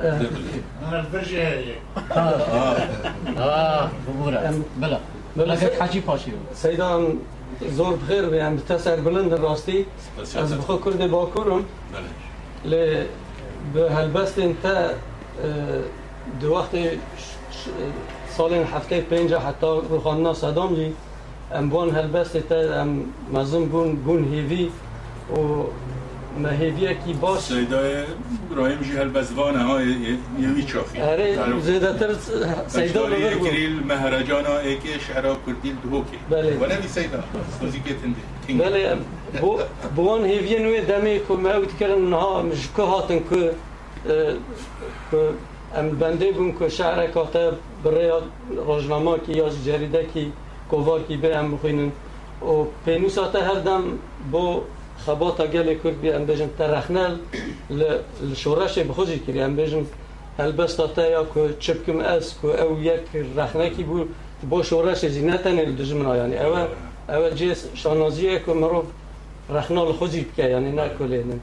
أنا 0.82 0.98
البرجي 1.00 1.42
هذه. 1.42 1.74
آه. 2.10 2.80
آه. 3.38 3.90
بورا 4.18 4.52
بلا. 4.80 4.98
بلا 5.36 5.56
حاجی 5.80 6.00
پاشی 6.00 6.32
سيدان 6.54 7.18
زور 7.76 7.96
بخير 7.96 8.34
يعني 8.34 8.56
بتسعر 8.56 9.00
بلند 9.00 9.34
راستي 9.34 9.86
از 10.36 10.54
بخو 10.54 10.76
كرد 10.78 11.10
باكورم 11.10 11.64
ل 12.64 13.02
بهالبست 13.74 14.38
انت 14.38 14.90
دو 16.40 16.52
وقت 16.54 16.76
سال 18.36 18.52
هفته 18.54 19.00
پنجا 19.00 19.38
حتی 19.38 19.66
روخاننا 19.90 20.32
صدام 20.34 20.74
جی. 20.74 20.92
ام 21.55 21.68
بون 21.68 21.90
هالبست 21.90 22.36
تا 22.36 22.57
ام 22.80 23.05
مزم 23.32 23.64
بون 23.64 23.97
بون 23.97 24.24
هیوی 24.24 24.70
و 25.30 25.38
ما 26.38 26.49
هیوی 26.49 26.94
کی 26.94 27.12
باش 27.12 27.40
سیدای 27.40 28.05
ابراهیم 28.51 28.80
جی 28.82 28.97
هالبزوانه 28.97 29.59
ها 29.59 29.82
یوی 29.82 30.62
چافی 30.62 31.01
اره 31.01 31.61
زیده 31.61 31.92
تر 31.92 32.14
سیدا 32.68 33.07
بگر 33.07 33.34
بود 33.34 33.49
کریل 33.49 33.82
مهرجانا 33.88 34.59
ایکی 34.59 34.88
شعرا 35.01 35.36
کردیل 35.47 35.76
دهوکی 35.84 36.18
بله. 36.30 36.57
و 36.57 36.64
نبی 36.72 36.88
سیدا 36.88 37.24
سوزی 37.61 37.80
که 37.80 37.94
تنده 37.94 38.64
بله 38.64 38.97
بو 39.40 39.59
بوان 39.97 40.24
هیوی 40.24 40.59
نوی 40.59 40.80
دمی 40.80 41.20
که 41.28 41.34
ما 41.34 41.51
اوت 41.51 41.78
کردن 41.78 42.01
نها 42.01 42.42
مش 42.42 42.68
که 42.76 42.82
هاتن 42.82 43.18
که 43.30 43.51
که 45.11 45.18
ام 45.76 45.90
بنده 45.90 46.32
بون 46.32 46.59
که 46.59 46.68
شعر 46.68 47.07
کاته 47.07 47.53
برای 47.84 48.12
روزنامه 48.66 49.18
کی 49.18 49.32
یا 49.32 49.49
جریده 49.49 50.05
کی 50.14 50.32
کووار 50.70 51.02
کی 51.02 51.16
به 51.16 51.36
هم 51.36 51.54
بخوینن. 51.54 51.92
او 52.40 52.68
پینو 52.84 53.08
ساتا 53.08 53.40
هر 53.40 53.60
دم 53.60 53.82
بو 54.32 54.60
خباتا 55.06 55.46
گل 55.46 55.74
کرد 55.84 56.00
بی 56.00 56.10
امبیجن 56.10 56.50
ترخنل 56.58 57.16
لشورش 58.30 58.78
بخوزی 58.78 59.18
کری 59.18 59.40
امبیجن 59.40 59.86
البستا 60.38 60.86
تا 60.86 61.06
یا 61.06 61.26
که 61.34 61.54
چپکم 61.60 62.00
از 62.00 62.34
که 62.42 62.62
او 62.62 62.78
یک 62.80 63.00
رخنکی 63.36 63.82
بو 63.82 64.04
بو 64.50 64.62
شورش 64.62 65.06
زینتن 65.06 65.56
دجمنا 65.56 66.16
یعنی 66.16 66.36
اول 66.36 66.66
اول 67.08 67.30
جیس 67.30 67.66
شانازیه 67.74 68.38
که 68.46 68.52
مرو 68.52 68.82
رخنال 69.50 69.88
لخوزی 69.88 70.20
بکه 70.20 70.44
یعنی 70.44 70.72
نکلینن. 70.72 71.40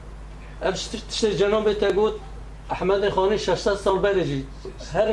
اب 0.62 0.74
تشتی 0.74 1.34
جنابه 1.34 1.74
تا 1.74 1.92
گود 1.92 2.12
احمد 2.70 3.08
خانی 3.08 3.38
600 3.38 3.74
سال 3.74 3.98
بلجی 3.98 4.46
هر 4.94 5.08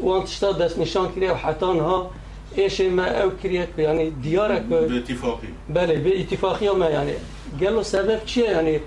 وانتشتا 0.00 0.52
دست 0.52 0.78
نشان 0.78 1.12
کری 1.12 1.26
و 1.26 1.34
حتان 1.34 1.80
ها 1.80 2.10
ايش 2.58 2.80
ما 2.80 3.22
او 3.22 3.30
كريا 3.42 3.68
يعني 3.78 4.10
ديارك. 4.10 4.62
به 4.62 4.96
اتفاقی 4.96 5.48
بله 5.68 5.94
به 5.94 6.20
اتفاقی 6.20 6.68
ما 6.68 6.88
يعني 6.88 7.12
قالوا 7.60 7.82
سبب 7.82 8.24
چیه 8.26 8.50
يعني 8.50 8.80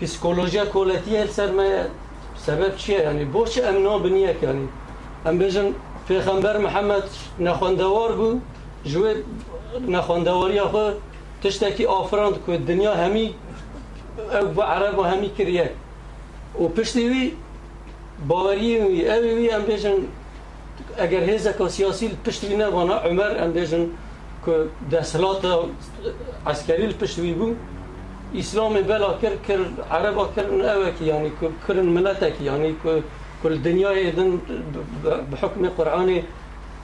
پسیکولوژیا 0.00 0.64
کولتیه 0.72 1.26
سر 1.26 1.52
ما 1.52 1.86
سبب 2.46 2.76
چیه 2.76 2.98
يعني 2.98 3.24
بوش 3.24 3.58
امنا 3.58 3.98
بنیه 3.98 4.36
يعني. 4.42 4.66
ام 5.26 5.38
بجن 5.38 5.72
پیغمبر 6.08 6.58
محمد 6.58 7.04
نخواندوار 7.40 8.12
بو 8.12 8.38
جوی 8.86 9.14
نخواندواری 9.88 10.60
خو 10.60 10.90
تشتکی 11.42 11.86
آفراند 11.86 12.36
که 12.46 12.58
دنیا 12.58 12.94
همی 12.94 13.34
او 14.56 14.62
عرب 14.62 14.98
و 14.98 15.02
همی 15.02 15.30
کریه. 15.38 15.70
و 16.60 16.68
پشتی 16.68 17.08
وی 17.08 17.32
باوری 18.28 18.78
وی 18.78 19.10
اوی 19.10 19.34
وی 19.34 19.50
ام 19.50 19.62
بجن 19.62 19.98
ئەگەر 21.00 21.22
هێزەکە 21.30 21.64
سیاسی 21.76 22.08
پشتی 22.24 22.56
نەوانە 22.62 22.96
عمەر 23.08 23.32
ئەندێژن 23.40 23.84
کە 24.44 24.54
دەسەلاتە 24.92 25.52
عسکەریل 26.52 26.92
پشتوی 27.00 27.34
بوو 27.38 27.54
ئیسلامی 28.38 28.82
بەلا 28.90 29.10
کرد 29.22 29.38
کرد 29.46 29.72
عەرەبا 29.94 30.24
کردن 30.34 30.60
ئەوەکی 30.68 31.04
یانی 31.10 31.30
کردن 31.66 31.88
ملەتێکی 31.96 32.42
یانی 32.50 32.72
کل 33.42 33.54
دنیای 33.66 34.10
دن 34.18 34.30
بحکمی 35.32 35.68
قورعانی 35.76 36.20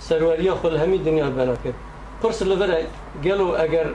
سەروەریە 0.09 0.55
خۆل 0.61 0.75
هەمی 0.83 0.99
دنیا 1.07 1.29
بەلا 1.39 1.57
کرد. 1.63 1.79
قرس 2.23 2.41
لەبەرە 2.51 2.79
گەلو 3.27 3.49
ئەگەر 3.61 3.89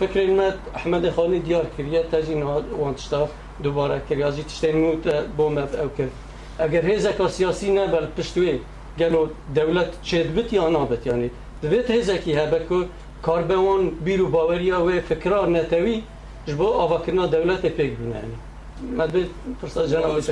فکرین 0.00 0.32
مەت 0.38 0.58
ئەحمەدی 0.76 1.10
خانی 1.16 1.40
دیار 1.46 1.66
کردە 1.76 2.02
تەجی 2.12 2.34
وان 2.80 2.94
تشتا 2.98 3.20
دووبارە 3.64 3.98
کردیازی 4.08 4.42
تشتێن 4.50 4.76
نوتە 4.82 5.14
بۆ 5.36 5.46
مەت 5.56 5.72
ئەو 5.80 5.90
کرد. 5.96 6.14
ئەگەر 6.62 6.84
هێزەکە 6.90 7.26
سیاسی 7.36 7.68
نەبەر 7.78 8.04
پشتوێ 8.16 8.54
گلو 8.98 9.28
دولت 9.54 10.02
چید 10.02 10.34
بت 10.34 10.52
یا 10.52 10.68
نابت 10.68 11.06
یعنی 11.06 11.30
دویت 11.62 11.90
هزکی 11.90 12.32
هبکو 12.32 12.84
کاربوان 13.22 13.90
بیرو 14.04 14.26
باوریا 14.28 14.84
و 14.86 15.00
فکرار 15.00 15.48
نتوی 15.48 16.02
جبو 16.46 16.66
آواکرنا 16.66 17.26
دولت 17.26 17.66
پیک 17.66 17.96
بونه 17.96 18.16
یعنی. 18.16 18.36
مدبه 18.82 19.28
فرصة 19.62 19.86
جناب 19.86 20.22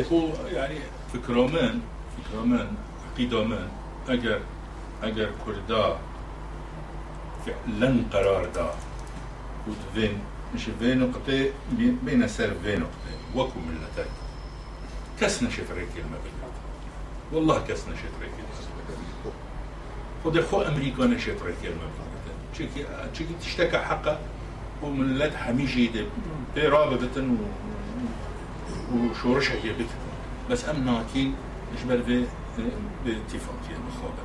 يعني 0.53 0.79
فكرامن 1.13 1.81
فكرامن 2.17 2.67
عقيدامن 3.13 3.69
اگر 4.09 4.41
اگر 5.03 5.29
كردا 5.45 5.99
فعلا 7.47 7.97
قرار 8.13 8.45
دا 8.55 8.71
وتفين 9.69 10.19
مش 10.55 10.65
في 10.81 10.95
نقطة 10.95 11.51
بين 12.05 12.29
سر 12.29 12.55
في 12.65 12.77
نقطة 12.77 13.13
وكو 13.37 13.59
ملتك 13.61 14.11
كسنا 15.21 15.51
شفريك 15.51 15.89
المبلغ 15.97 16.38
والله 17.33 17.59
كسنا 17.59 17.95
شفريك 17.95 18.31
خد 20.25 20.41
خو 20.41 20.63
أمريكا 20.63 21.05
نشفريك 21.05 21.57
المبلغ 21.65 22.09
تشيكي 22.55 22.85
تشيكي 23.13 23.35
تشتكى 23.41 23.79
حقه 23.79 24.19
وملت 24.83 25.35
حميجي 25.35 25.87
دي 25.87 26.69
رابطة 26.69 27.29
وشورشها 28.95 29.57
هي 29.65 29.73
بيت 29.73 29.87
بس 30.51 30.69
ام 30.69 30.85
ناكي 30.85 31.33
مش 31.75 31.81
في 32.07 32.25
باتفاقية 33.05 33.79
مخابرة 33.89 34.25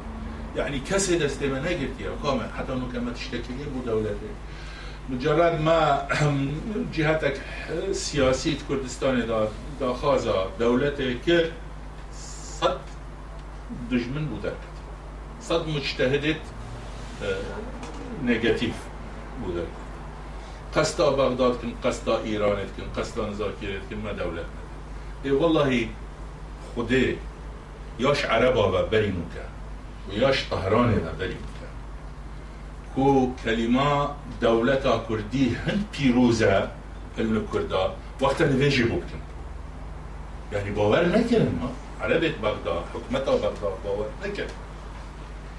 يعني 0.56 0.80
كسد 0.80 1.22
استمانا 1.22 1.70
قلت 1.70 2.00
يا 2.00 2.12
قامة 2.24 2.48
حتى 2.58 2.74
انه 2.74 2.88
كما 2.94 3.12
تشتكي 3.12 3.66
دولتي 3.86 4.32
مجرد 5.10 5.62
ما 5.62 6.08
جهتك 6.96 7.42
سياسية 7.92 8.58
كردستان 8.68 9.28
دا, 9.28 9.48
دا 9.80 9.94
خازا 9.94 10.50
دولتي 10.60 11.14
كر 11.14 11.52
صد 12.62 12.93
دشمن 13.92 14.26
بودند 14.26 14.64
صد 15.40 15.68
مجتهدت 15.68 16.42
نگاتیف 18.26 18.76
بوده. 19.46 19.66
قصد 20.76 21.04
بغداد 21.04 21.62
کن 21.62 21.74
قصد 21.84 22.10
ایرانت 22.10 22.70
کن 22.78 23.02
قصدا 23.02 23.30
نزاکیرت 23.30 23.90
کن 23.90 23.96
ما 23.96 24.12
دولت 24.12 24.46
ای 25.24 25.32
والله 25.32 25.90
خوده 26.76 27.18
یاش 28.00 28.26
عربا 28.26 28.70
و 28.70 28.86
بری 28.86 29.12
موکن 29.12 29.50
و 30.10 30.14
یاش 30.14 30.50
طهران 30.50 30.94
و 30.94 31.12
بری 31.20 31.38
موکن 31.44 31.54
کو 32.96 33.32
دولتا 34.42 35.06
کردی 35.10 35.56
هند 35.66 35.88
پیروزه 35.92 36.68
علم 37.18 37.48
کردا 37.54 37.96
وقتا 38.22 38.46
نویجی 38.46 38.84
بکن 38.84 39.22
یعنی 40.54 40.72
باور 40.72 41.06
نکردن 41.06 41.60
ما. 41.62 41.83
عربت 42.04 42.36
بغداد 42.44 42.82
حكمتا 42.94 43.32
بغداد 43.36 44.12
نكرن 44.26 44.48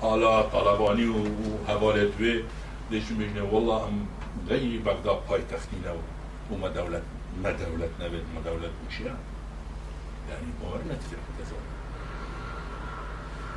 حالا 0.00 0.42
طالباني 0.42 1.08
وهوالتوي 1.08 2.44
ليش 2.90 3.04
مجنه 3.12 3.44
والله 3.52 3.88
ام 3.88 4.06
غير 4.48 4.80
بغداد 4.86 5.18
باي 5.30 5.42
تختينا 5.50 5.94
وما 6.52 6.68
دولة 6.68 7.02
ما 7.42 7.50
دولة 7.50 7.88
نبت 8.00 8.24
ما 8.34 8.40
دولة 8.44 8.70
مشيان 8.88 9.16
يعني 10.30 10.46
باور 10.62 10.80
نتفر 10.90 11.16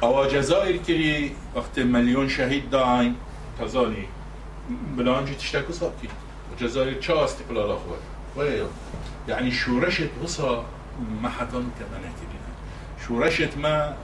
أو 0.03 0.27
جزائر 0.27 0.77
كري 0.77 1.35
وقت 1.55 1.79
مليون 1.79 2.29
شهيد 2.29 2.69
داعين 2.69 3.15
تزاني 3.59 4.07
بلانجي 4.69 5.35
تشتكو 5.35 5.73
صابكي 5.73 6.07
وجزائر 6.53 7.01
چا 7.01 7.23
استقلال 7.25 7.77
ويا 8.35 8.67
يعني 9.27 9.51
شورشت 9.51 10.09
وصا 10.23 10.65
ما 11.21 11.29
حدا 11.29 11.51
كمان 11.79 12.01
كرينا 12.01 12.26
شورشت 13.07 13.57
ما 13.57 13.95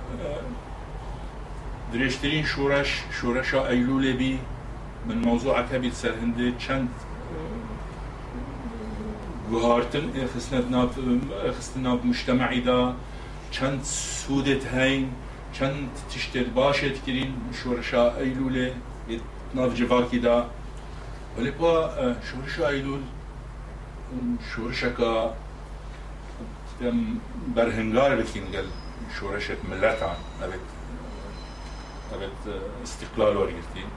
دريشترين 1.93 2.45
شورش 2.45 3.01
شورشا 3.21 3.67
ايلول 3.67 4.13
بي 4.13 4.39
من 5.07 5.21
موضوع 5.21 5.61
كبير 5.61 5.93
سر 5.93 6.13
هندي 6.21 6.53
چند 6.67 6.87
گوهارتن 9.49 10.27
خستنا 10.35 10.89
خستنا 11.57 11.95
مجتمعي 12.03 12.59
دا 12.59 12.95
چند 13.51 13.83
سودت 13.83 14.65
هين 14.65 15.11
چند 15.53 15.89
تشتت 16.09 16.49
باشت 16.55 17.05
كرين 17.05 17.33
شورشا 17.63 18.17
ايلول 18.17 18.71
ناف 19.55 19.73
جواكي 19.73 20.19
دا. 20.19 20.45
ولی 21.37 21.51
با 21.51 22.15
شورشا 22.31 22.69
ايلول 22.69 23.01
شورشكا 24.55 25.33
برهنگار 27.55 28.15
بكين 28.15 28.43
قال 28.53 28.82
شورشت 29.19 29.57
ملتا 29.71 30.17
نبت 30.41 30.59
نبت 32.13 32.61
استقلال 32.83 33.37
ورگرتين 33.37 33.89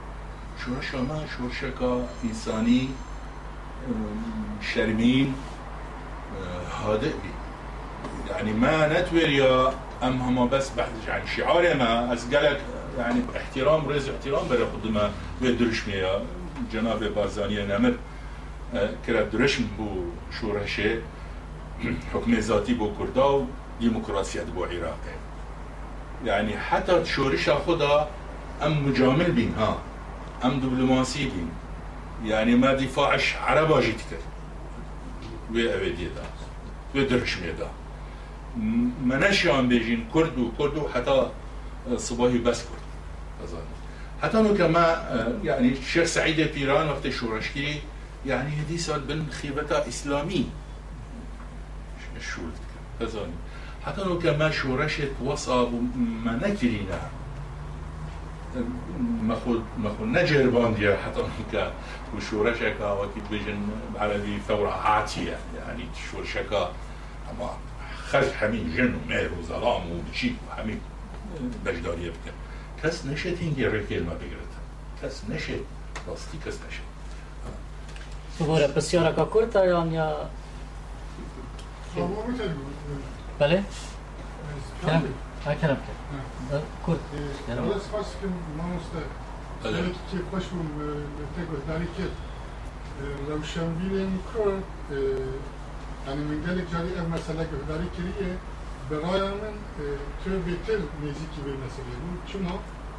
شورشا 0.65 0.97
ما 0.97 1.25
شورشكا 1.37 2.07
انساني 2.23 2.89
شرمين 4.73 5.35
هادئ 6.83 7.09
بي 7.09 7.31
يعني 8.29 8.53
ما 8.53 9.01
نتوير 9.01 9.29
يا 9.29 9.73
ام 10.03 10.21
هم 10.21 10.49
بس 10.49 10.69
بحث 10.69 11.07
يعني 11.07 11.27
شعار 11.27 11.77
ما 11.77 12.13
از 12.13 12.35
قالك 12.35 12.61
يعني 12.97 13.21
احترام 13.35 13.89
رز 13.89 14.09
احترام 14.09 14.47
برا 14.47 14.65
خود 14.71 14.91
ما 14.91 15.11
ويدرش 15.41 15.87
ميا 15.87 16.25
جناب 16.73 17.03
بارزاني 17.03 17.65
نمر 17.65 17.95
كرا 19.05 19.23
درشم 19.23 19.67
بو 19.77 20.05
شورشه 20.41 21.01
حكم 22.13 22.33
ذاتي 22.33 22.73
بو 22.73 22.91
كردا 22.97 23.45
ديمقراطية 23.79 24.43
بو 24.43 24.63
عراق. 24.63 24.99
يعني 26.25 26.57
حتى 26.57 27.05
شورشا 27.05 27.55
خدا 27.67 28.07
ام 28.63 28.87
مجامل 28.89 29.31
بين 29.31 29.53
ها. 29.57 29.77
ام 30.45 30.59
دبلوماسي 30.59 31.25
بين 31.25 31.49
يعني 32.25 32.55
ما 32.55 32.73
دفاعش 32.73 33.35
كر 33.35 34.17
وي 35.53 35.75
أبدي 35.75 36.05
دا 36.05 36.23
وي 36.95 37.05
درش 37.05 37.37
ميدا 37.37 37.67
ما 39.03 39.29
نشان 39.29 39.67
بيجين 39.67 40.07
كردو 40.13 40.51
كردو 40.57 40.87
حتى 40.89 41.29
صباحي 41.95 42.37
بس 42.37 42.61
كرد 42.63 42.87
أظن 43.43 43.61
حتى 44.21 44.39
انه 44.39 44.57
كما 44.57 44.83
يعني 45.43 45.67
الشيخ 45.67 46.05
سعيد 46.05 46.53
بيران 46.53 46.89
وقت 46.89 47.09
شورشكي 47.09 47.81
يعني 48.25 48.49
هدي 48.61 48.77
صار 48.77 48.99
بن 48.99 49.25
خيبتا 49.41 49.87
اسلامي 49.87 50.49
شو 52.21 52.41
أظن 53.01 53.29
حتى 53.87 54.01
انه 54.01 54.19
كما 54.19 54.51
شورشت 54.51 55.11
ما 55.21 56.39
نكرينا 56.43 56.99
مخود 59.21 59.63
مخود 59.77 60.07
نجر 60.07 60.49
بانديا 60.49 60.97
حتى 61.05 61.23
كان 61.51 61.71
وشورشكا 62.15 62.91
وكيد 62.91 63.23
بيجن 63.31 63.59
عربي 63.95 64.39
ثورة 64.47 64.71
عاتية. 64.71 65.37
يعني 65.57 65.83
شورشكا 66.11 66.71
أما 67.31 67.49
خرج 68.09 68.31
حمين 68.31 68.73
جن 68.75 68.95
ومير 68.95 69.31
وظلام 69.39 69.81
وبشيك 69.91 70.35
وحمين 70.49 70.79
بجدارية 71.65 72.09
بكن 72.09 72.31
كس 72.83 73.05
نشت 73.05 73.37
هنجي 73.41 73.67
ركيل 73.67 74.05
ما 74.05 74.13
بقرت 74.13 74.53
كس 75.03 75.21
نشت 75.29 75.63
راستي 76.09 76.37
كس 76.45 76.55
نشت 76.67 76.81
دوباره 78.39 78.67
بسیار 78.67 79.13
کا 79.15 79.25
کرد 79.25 79.55
یا 79.93 80.27
بله؟ 83.39 83.63
کلم 84.81 85.01
کلم 85.61 85.77
کرد 85.85 85.99
کرد 86.87 86.99
که 88.21 88.27
بله 89.63 89.81
که 90.11 90.17
باشون 90.31 90.67
تگوهداری 91.37 91.87
که 91.97 92.03
روشنبیل 93.27 94.07
مکرو 94.07 94.51
یعنی 96.07 96.23
من 96.23 96.37
گلک 96.45 96.71
جاری 96.71 96.93
این 96.93 97.09
مسئله 97.13 97.43
گوهداری 97.43 97.87
کریه 97.97 98.37
برای 98.89 99.21
من 99.21 99.55
تو 100.25 100.29
بیتر 100.39 100.79
نزیکی 101.03 101.41
به 101.45 101.51
مسئله 101.65 101.95
بود 102.01 102.21
چون 102.27 102.45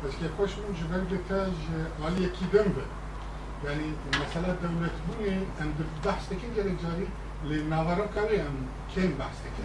از 0.05 0.13
که 0.21 0.29
خوشمون 0.37 0.75
جبر 0.75 1.17
گتاج 1.17 1.53
عالی 2.03 2.23
یکی 2.23 2.45
دم 2.53 2.73
به 2.77 2.85
یعنی 3.65 3.95
مسئله 4.23 4.55
دولت 4.63 4.97
بونه 5.07 5.37
اندر 5.61 5.85
بحث 6.05 6.27
تکین 6.27 6.51
گلک 6.57 6.83
جاری 6.83 7.07
لنوارا 7.45 8.07
کاری 8.15 8.41
ام 8.41 8.57
کن 8.95 9.13
بحث 9.19 9.37
تکن 9.43 9.63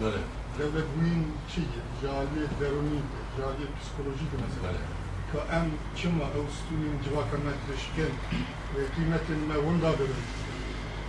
دولت 0.58 0.84
بوین 0.94 1.24
چیه 1.48 1.64
جالی 2.02 2.46
درونی 2.60 3.02
جالی 3.38 3.66
پسیکولوژیک 3.76 4.32
مثلا 4.44 4.72
که 5.32 5.54
ام 5.56 5.70
چما 5.96 6.26
أو 6.36 6.46
ستونی 6.56 6.90
جواک 7.04 7.32
ما 7.44 7.52
تشکن 7.66 8.12
قیمت 8.96 9.26
ما 9.48 9.56
وندا 9.66 9.92
برن 9.98 10.22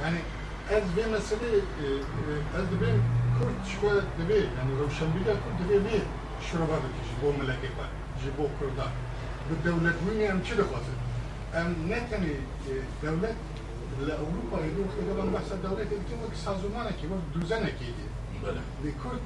yani 0.03 0.19
ez 0.75 0.83
bir 0.97 1.05
mesele 1.05 1.49
ez 2.57 2.65
de 2.71 2.75
ben 2.81 2.97
Kürt 3.37 3.61
şko 3.71 3.89
debe 4.17 4.37
yani 4.57 4.71
Rovşanbîla 4.81 5.33
Kürt 5.43 5.57
debe 5.69 5.77
ne 5.87 5.97
şuraba 6.45 6.77
bike 6.83 7.01
ji 7.07 7.15
bo 7.21 7.27
melekê 7.39 7.69
xwe 7.73 7.87
ji 8.21 8.29
bo 8.37 8.45
Kurda 8.57 8.87
bi 9.47 9.55
dewletbûnê 9.65 10.25
em 10.31 10.39
çi 10.43 10.53
dixwazin 10.57 10.97
em 11.59 11.69
لأوروبا 14.07 14.57
یو 14.65 14.83
خیلی 14.95 15.13
من 15.21 15.29
بحث 15.31 15.49
دولت 15.51 15.89
که 15.89 16.15
وقت 16.21 16.35
سازمانه 16.45 16.89
که 16.89 17.07
وقت 17.07 17.33
دوزه 17.33 17.57
نکیدی 17.59 18.05
بله. 18.43 18.61
دی 18.83 18.91
کرد 18.91 19.21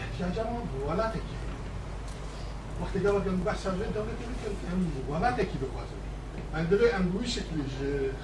احتیاجه 0.00 0.50
ما 0.50 0.60
بوالته 0.60 1.18
که. 1.28 1.36
وقتی 2.82 3.00
که 3.00 3.08
وقت 3.08 3.24
بحث 3.24 3.62
سازمان 3.62 3.90
دولت 3.98 4.18
که 4.20 4.48
هم 4.72 4.80
بوالته 5.06 5.44
که 5.44 5.58
بخواسته 5.58 5.96
عند 6.54 6.68
دوی 6.70 6.90
امروی 6.90 7.28
شکلی 7.28 7.64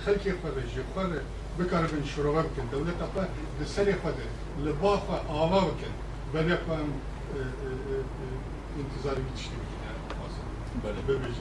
خلکی 0.05 0.33
خود 0.33 0.55
جی 0.75 0.83
خود 0.95 1.21
بکار 1.59 1.87
بین 1.87 2.05
شروع 2.05 2.43
بکن. 2.43 2.67
دولت 2.73 3.03
اپا 3.03 3.25
دسر 3.63 3.95
خود 4.03 4.15
لبا 4.65 4.97
خود 4.97 5.21
آوا 5.29 5.61
بکن. 5.61 5.93
بلی 6.35 6.53
اپا 6.53 6.77
انتظاری 8.79 9.23
بیتشتی 9.23 9.57
بکنه 9.57 10.43
بله. 10.85 11.17
ببیجه. 11.17 11.41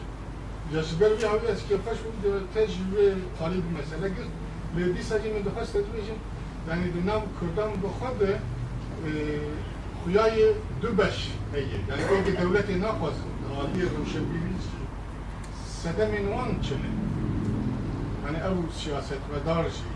جسبر 0.74 1.10
بی 1.10 1.26
هاوی 1.26 1.48
از 1.48 1.68
که 1.68 1.78
خوش 1.78 1.98
بود 1.98 2.50
تجربه 2.56 3.16
طالب 3.40 3.64
مسئله 3.80 4.10
گرد 4.10 4.28
لیدی 4.76 5.04
ساجی 5.04 5.32
من 5.32 5.42
دخواست 5.42 5.72
تدویجم 5.72 6.18
یعنی 6.68 6.92
دنام 6.92 7.22
کردان 7.42 7.72
بخود 7.74 8.30
خویای 10.04 10.54
دو 10.82 10.92
بش 10.92 11.30
هیه 11.54 11.64
یعنی 11.64 12.04
اگه 12.04 12.42
دولت 12.42 12.70
نخواست 12.70 13.24
عالی 13.56 13.82
روشنبیری 13.82 14.56
صدم 15.84 16.30
وان 16.30 16.60
چنه 16.62 16.92
یعنی 18.26 18.38
أو 18.48 18.72
سیاست 18.72 19.14
و 19.14 19.40
دارجی 19.46 19.92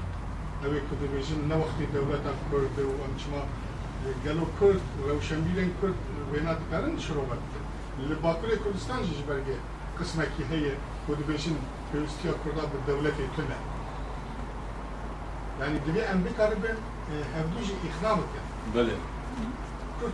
اوی 0.65 0.79
کده 0.79 1.07
بیجن 1.15 1.41
نه 1.49 1.55
وقتی 1.55 1.85
دولت 1.93 2.23
کرد 2.51 2.79
و 2.85 2.89
انچما 3.07 3.41
گلو 4.25 4.45
کرد 4.61 4.81
روشنبیرین 5.07 5.71
کرد 5.81 5.93
وینا 6.33 6.53
دکارن 6.53 6.99
شروع 6.99 7.25
بکن 7.25 7.37
لباکر 8.09 8.47
کردستان 8.65 9.03
جیش 9.03 9.21
برگه 9.27 9.57
قسمه 9.99 10.25
کی 10.25 10.43
هیه 10.51 10.73
کده 11.07 11.23
بیجن 11.27 11.55
پیوستیا 11.91 12.33
کرده 12.43 12.61
به 12.71 12.77
دولت 12.87 13.13
کنه 13.37 13.57
يعني 15.59 15.79
دبي 15.79 16.01
ام 16.01 16.23
بكار 16.23 16.53
بن 16.53 16.77
هفدوج 17.35 17.67
اخنام 17.89 18.17
كان 18.17 18.45
بله 18.75 18.95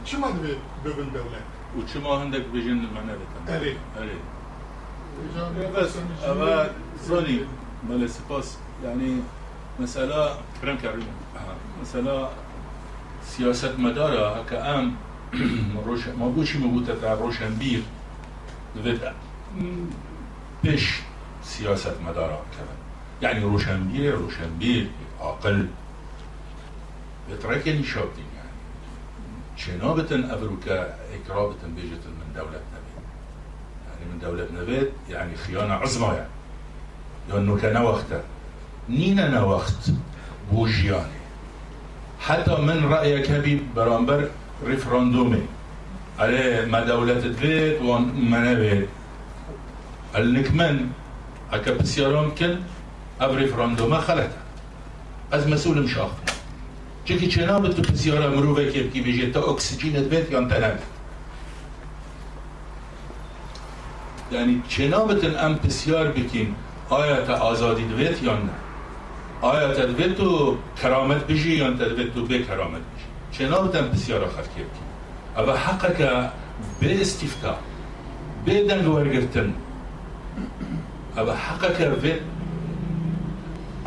چما 0.06 0.32
دبي 0.32 0.58
ببن 0.86 1.12
دولة 1.14 1.42
وچما 1.78 2.24
هندك 2.24 2.46
بيجن 2.54 2.70
المعنى 2.86 3.14
ده 3.48 3.56
اري 3.58 3.78
اري 3.98 4.18
بس 5.76 5.98
اما 6.30 6.70
زاني 7.04 7.40
بله 7.90 8.08
سپاس 8.08 8.58
يعني 8.84 9.18
مسألة 9.80 10.38
كرم 10.62 10.78
كريم 10.78 11.08
مسألة 11.82 12.30
سياسة 13.24 13.78
مدارة 13.78 14.40
هكا 14.40 14.80
ام 14.80 14.96
روش 15.86 16.08
ما 16.08 16.28
بوشي 16.28 16.58
مبوتة 16.60 17.02
تاع 17.02 17.14
روشن 17.14 17.56
بير 17.56 17.84
دوید 18.76 19.02
بيش 20.64 21.00
سياسة 21.44 21.96
مدارة 22.08 22.44
كمان. 22.52 22.78
يعني 23.22 23.44
روشن 23.44 23.88
بير 23.92 24.18
روشن 24.18 24.58
بير 24.60 24.88
عقل 25.22 25.68
بتركني 27.32 27.84
شابتين 27.84 28.26
يعني. 28.36 28.50
شنابة 29.58 30.34
أفروكا 30.36 30.96
إكرابة 31.14 31.56
بيجت 31.76 32.06
من 32.08 32.34
دولة 32.36 32.50
نبيت. 32.50 33.06
يعني 33.88 34.14
من 34.14 34.20
دولة 34.22 34.48
نبيت 34.62 34.92
يعني 35.10 35.36
خيانة 35.36 35.74
عظمى 35.74 36.08
يعني. 36.08 36.30
لأنه 37.30 37.58
كان 37.58 37.78
وقتها 37.78 38.24
نينا 38.90 39.30
نوقت 39.30 39.92
بوجياني. 40.52 41.22
حتى 42.20 42.56
من 42.62 42.86
رأيك 42.86 43.32
هبي 43.32 43.64
برامبر؟ 43.76 44.30
ريفراندومي. 44.66 45.42
على 46.20 46.66
ما 46.66 46.86
دولة 46.86 47.36
بيت 47.42 47.82
وما 47.82 48.54
نبيت. 48.54 48.90
النكمن 50.16 50.90
هكا 51.52 51.74
بسيارهم 51.74 52.36
كل 52.36 52.56
أب 53.22 53.36
ريفراندوما 53.36 54.00
خلتها 54.00 54.42
از 55.32 55.48
مسئول 55.48 55.84
مشاخ 55.84 56.12
چه 57.06 57.28
چنا 57.28 57.60
به 57.60 57.70
تو 57.70 57.82
بسیار 57.82 58.30
مروه 58.30 58.72
که 58.72 59.02
بيجي 59.02 59.32
تا 59.32 59.42
اکسیژن 59.42 60.04
بيت 60.10 60.32
یا 60.32 60.42
تنم 60.48 60.80
یعنی 64.32 64.64
چنا 64.68 65.06
بتن 65.06 65.36
ام 65.46 65.56
بسیار 65.56 66.08
بکین 66.08 66.56
آیا 66.90 67.26
تا 67.26 67.34
آزادی 67.34 67.84
دوید 67.84 68.24
یا 68.24 68.34
نه؟ 68.34 68.50
آیا 69.42 69.74
تا 69.74 69.86
دوید 69.86 70.16
تو 70.16 70.58
کرامت 70.82 71.28
بجی 71.28 71.56
یا 71.56 71.74
تا 71.74 71.88
دوید 71.88 72.14
تو 72.14 72.26
به 72.26 72.40
کرامت 72.40 72.82
بجی؟ 72.82 73.46
بتن 73.46 73.88
بسیار 73.90 74.24
آخر 74.24 74.42
که 74.42 74.50
بکین 74.50 74.88
اما 75.38 75.52
حقا 75.52 75.90
که 75.94 76.10
به 76.80 77.02
استفتا 77.02 77.56
به 78.46 78.64
دنگ 78.64 78.88
ورگرتن. 78.88 79.54
اما 81.18 81.34
حقا 81.34 81.68
که 81.68 82.20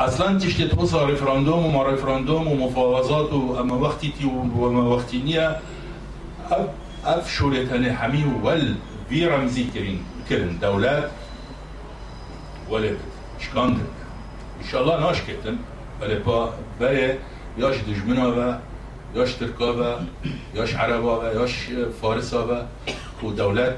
أصلا 0.01 0.39
تشتت 0.39 0.75
توصل 0.75 1.05
ريفراندوم 1.05 1.65
وما 1.65 1.83
ريفراندوم 1.89 2.47
ومفاوضات 2.47 3.33
واما 3.33 3.75
وقتي 3.75 4.13
تي 4.19 4.25
وما 4.25 4.83
وقتي 4.83 5.17
نيا 5.21 5.61
أف 6.51 6.67
اف 7.05 7.31
شوريتاني 7.31 7.93
حمي 7.93 8.25
ول 8.43 8.75
في 9.09 9.27
رمزي 9.27 9.63
كرين 9.63 10.03
كرن 10.29 10.59
دولات 10.61 11.11
ولد 12.69 12.97
شكان 13.39 13.79
ان 14.61 14.67
شاء 14.71 14.81
الله 14.81 14.99
ناش 14.99 15.21
كتن 15.21 15.57
بله 16.01 16.19
با 16.19 16.53
بله 16.79 17.17
ياش 17.57 17.75
دجمنا 17.87 18.27
و 18.27 18.55
ياش 19.15 19.33
تركا 19.33 19.65
و 19.65 19.99
ياش 20.55 20.75
عربا 20.75 21.17
و 21.17 21.23
ياش 21.23 21.55
فارسا 22.01 22.39
و 22.39 22.65
ودولات 23.23 23.77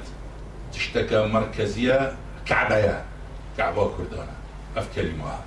تشتكى 0.74 1.28
مركزية 1.28 2.16
كعبة 2.50 3.02
كعبة 3.58 3.92
كردانة 3.98 4.36
اف 4.78 4.96
كلمة 4.96 5.40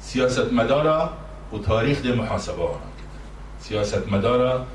سیاست 0.00 0.52
مدارا 0.52 1.18
و 1.52 1.58
تاریخ 1.58 2.02
ده 2.02 2.14
محاسبه 2.14 2.62
آنها 2.62 2.92
سیاست 3.60 4.08
مدارا 4.08 4.66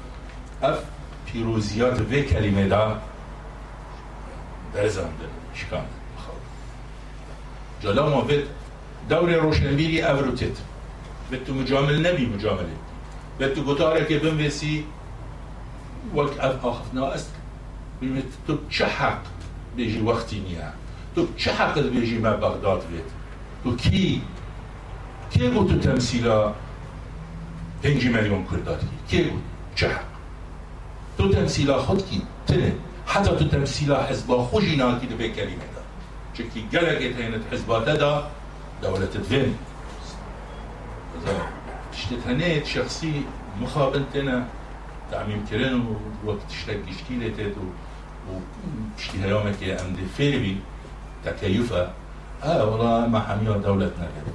اف 0.64 0.80
پیروزیات 1.26 2.02
و 2.02 2.22
کلمه 2.22 2.68
دا 2.68 3.02
درزان 4.74 5.06
ده 5.20 5.28
شکان 5.54 5.86
جلا 7.82 8.10
ما 8.10 8.22
بد 8.22 8.44
دور 9.10 9.34
روشنبیری 9.36 10.02
اوروتت 10.02 10.58
به 11.32 11.38
تو 11.38 11.54
مجامل 11.54 12.08
نبی 12.08 12.26
مجامله 12.26 12.76
به 13.38 13.48
تو 13.48 13.64
گتاره 13.64 14.06
که 14.06 14.20
بنویسی. 14.20 14.86
وقت 16.16 16.40
اف 16.40 16.66
آخفنا 16.66 17.08
است. 17.08 17.36
بيمت 18.00 18.24
تو 18.48 18.58
چه 18.70 18.86
حق 18.86 19.22
بيجي 19.78 20.02
وقتی 20.02 20.40
نیا 20.40 20.74
تو 21.16 21.26
چه 21.38 21.50
حق 21.50 21.80
بيجي 21.80 22.20
ما 22.20 22.36
بغداد 22.36 22.82
بيت؟ 22.92 23.10
وكي 23.66 24.22
كي؟ 25.32 25.50
قلت 25.50 25.84
تمثيلا 25.84 26.54
هنجي 27.86 28.10
مليون 28.10 28.46
كرداتي 28.52 28.88
كي؟ 29.10 29.24
قلت؟ 29.24 29.34
چه 29.76 29.90
تو 31.18 31.32
تمثيلا 31.32 31.78
خود 31.78 32.02
كي؟ 32.02 32.22
تنه. 32.48 32.74
حتى 33.08 33.30
تو 33.30 33.46
تمثيلا 33.48 34.04
حزبا 34.04 34.44
خوشينا 34.44 35.00
كي 35.00 35.08
دبي 35.08 35.30
كلمة 35.30 35.68
دا. 35.76 35.84
چكي 36.38 36.66
قلق 36.74 36.90
اتهينت 36.90 37.44
حزبا 37.52 37.80
دا 37.80 38.30
دولة 38.84 39.06
تدفين 39.06 39.56
تشتتهنيت 41.92 42.66
شخصي 42.66 43.22
مخابنتنا 43.62 44.48
تعميم 45.12 45.46
كرين 45.50 45.96
وقت 46.26 46.38
تشتك 46.50 46.80
اشتيلتت 46.90 47.56
وتشتي 48.30 49.24
هيومك 49.24 49.64
أم 49.64 49.94
دي. 49.96 50.06
فيربي 50.18 50.58
تكيفة 51.26 51.90
آه 52.44 52.66
والله 52.66 53.08
ما 53.08 53.20
حميها 53.20 53.58
دولتنا 53.58 54.08
كده. 54.16 54.34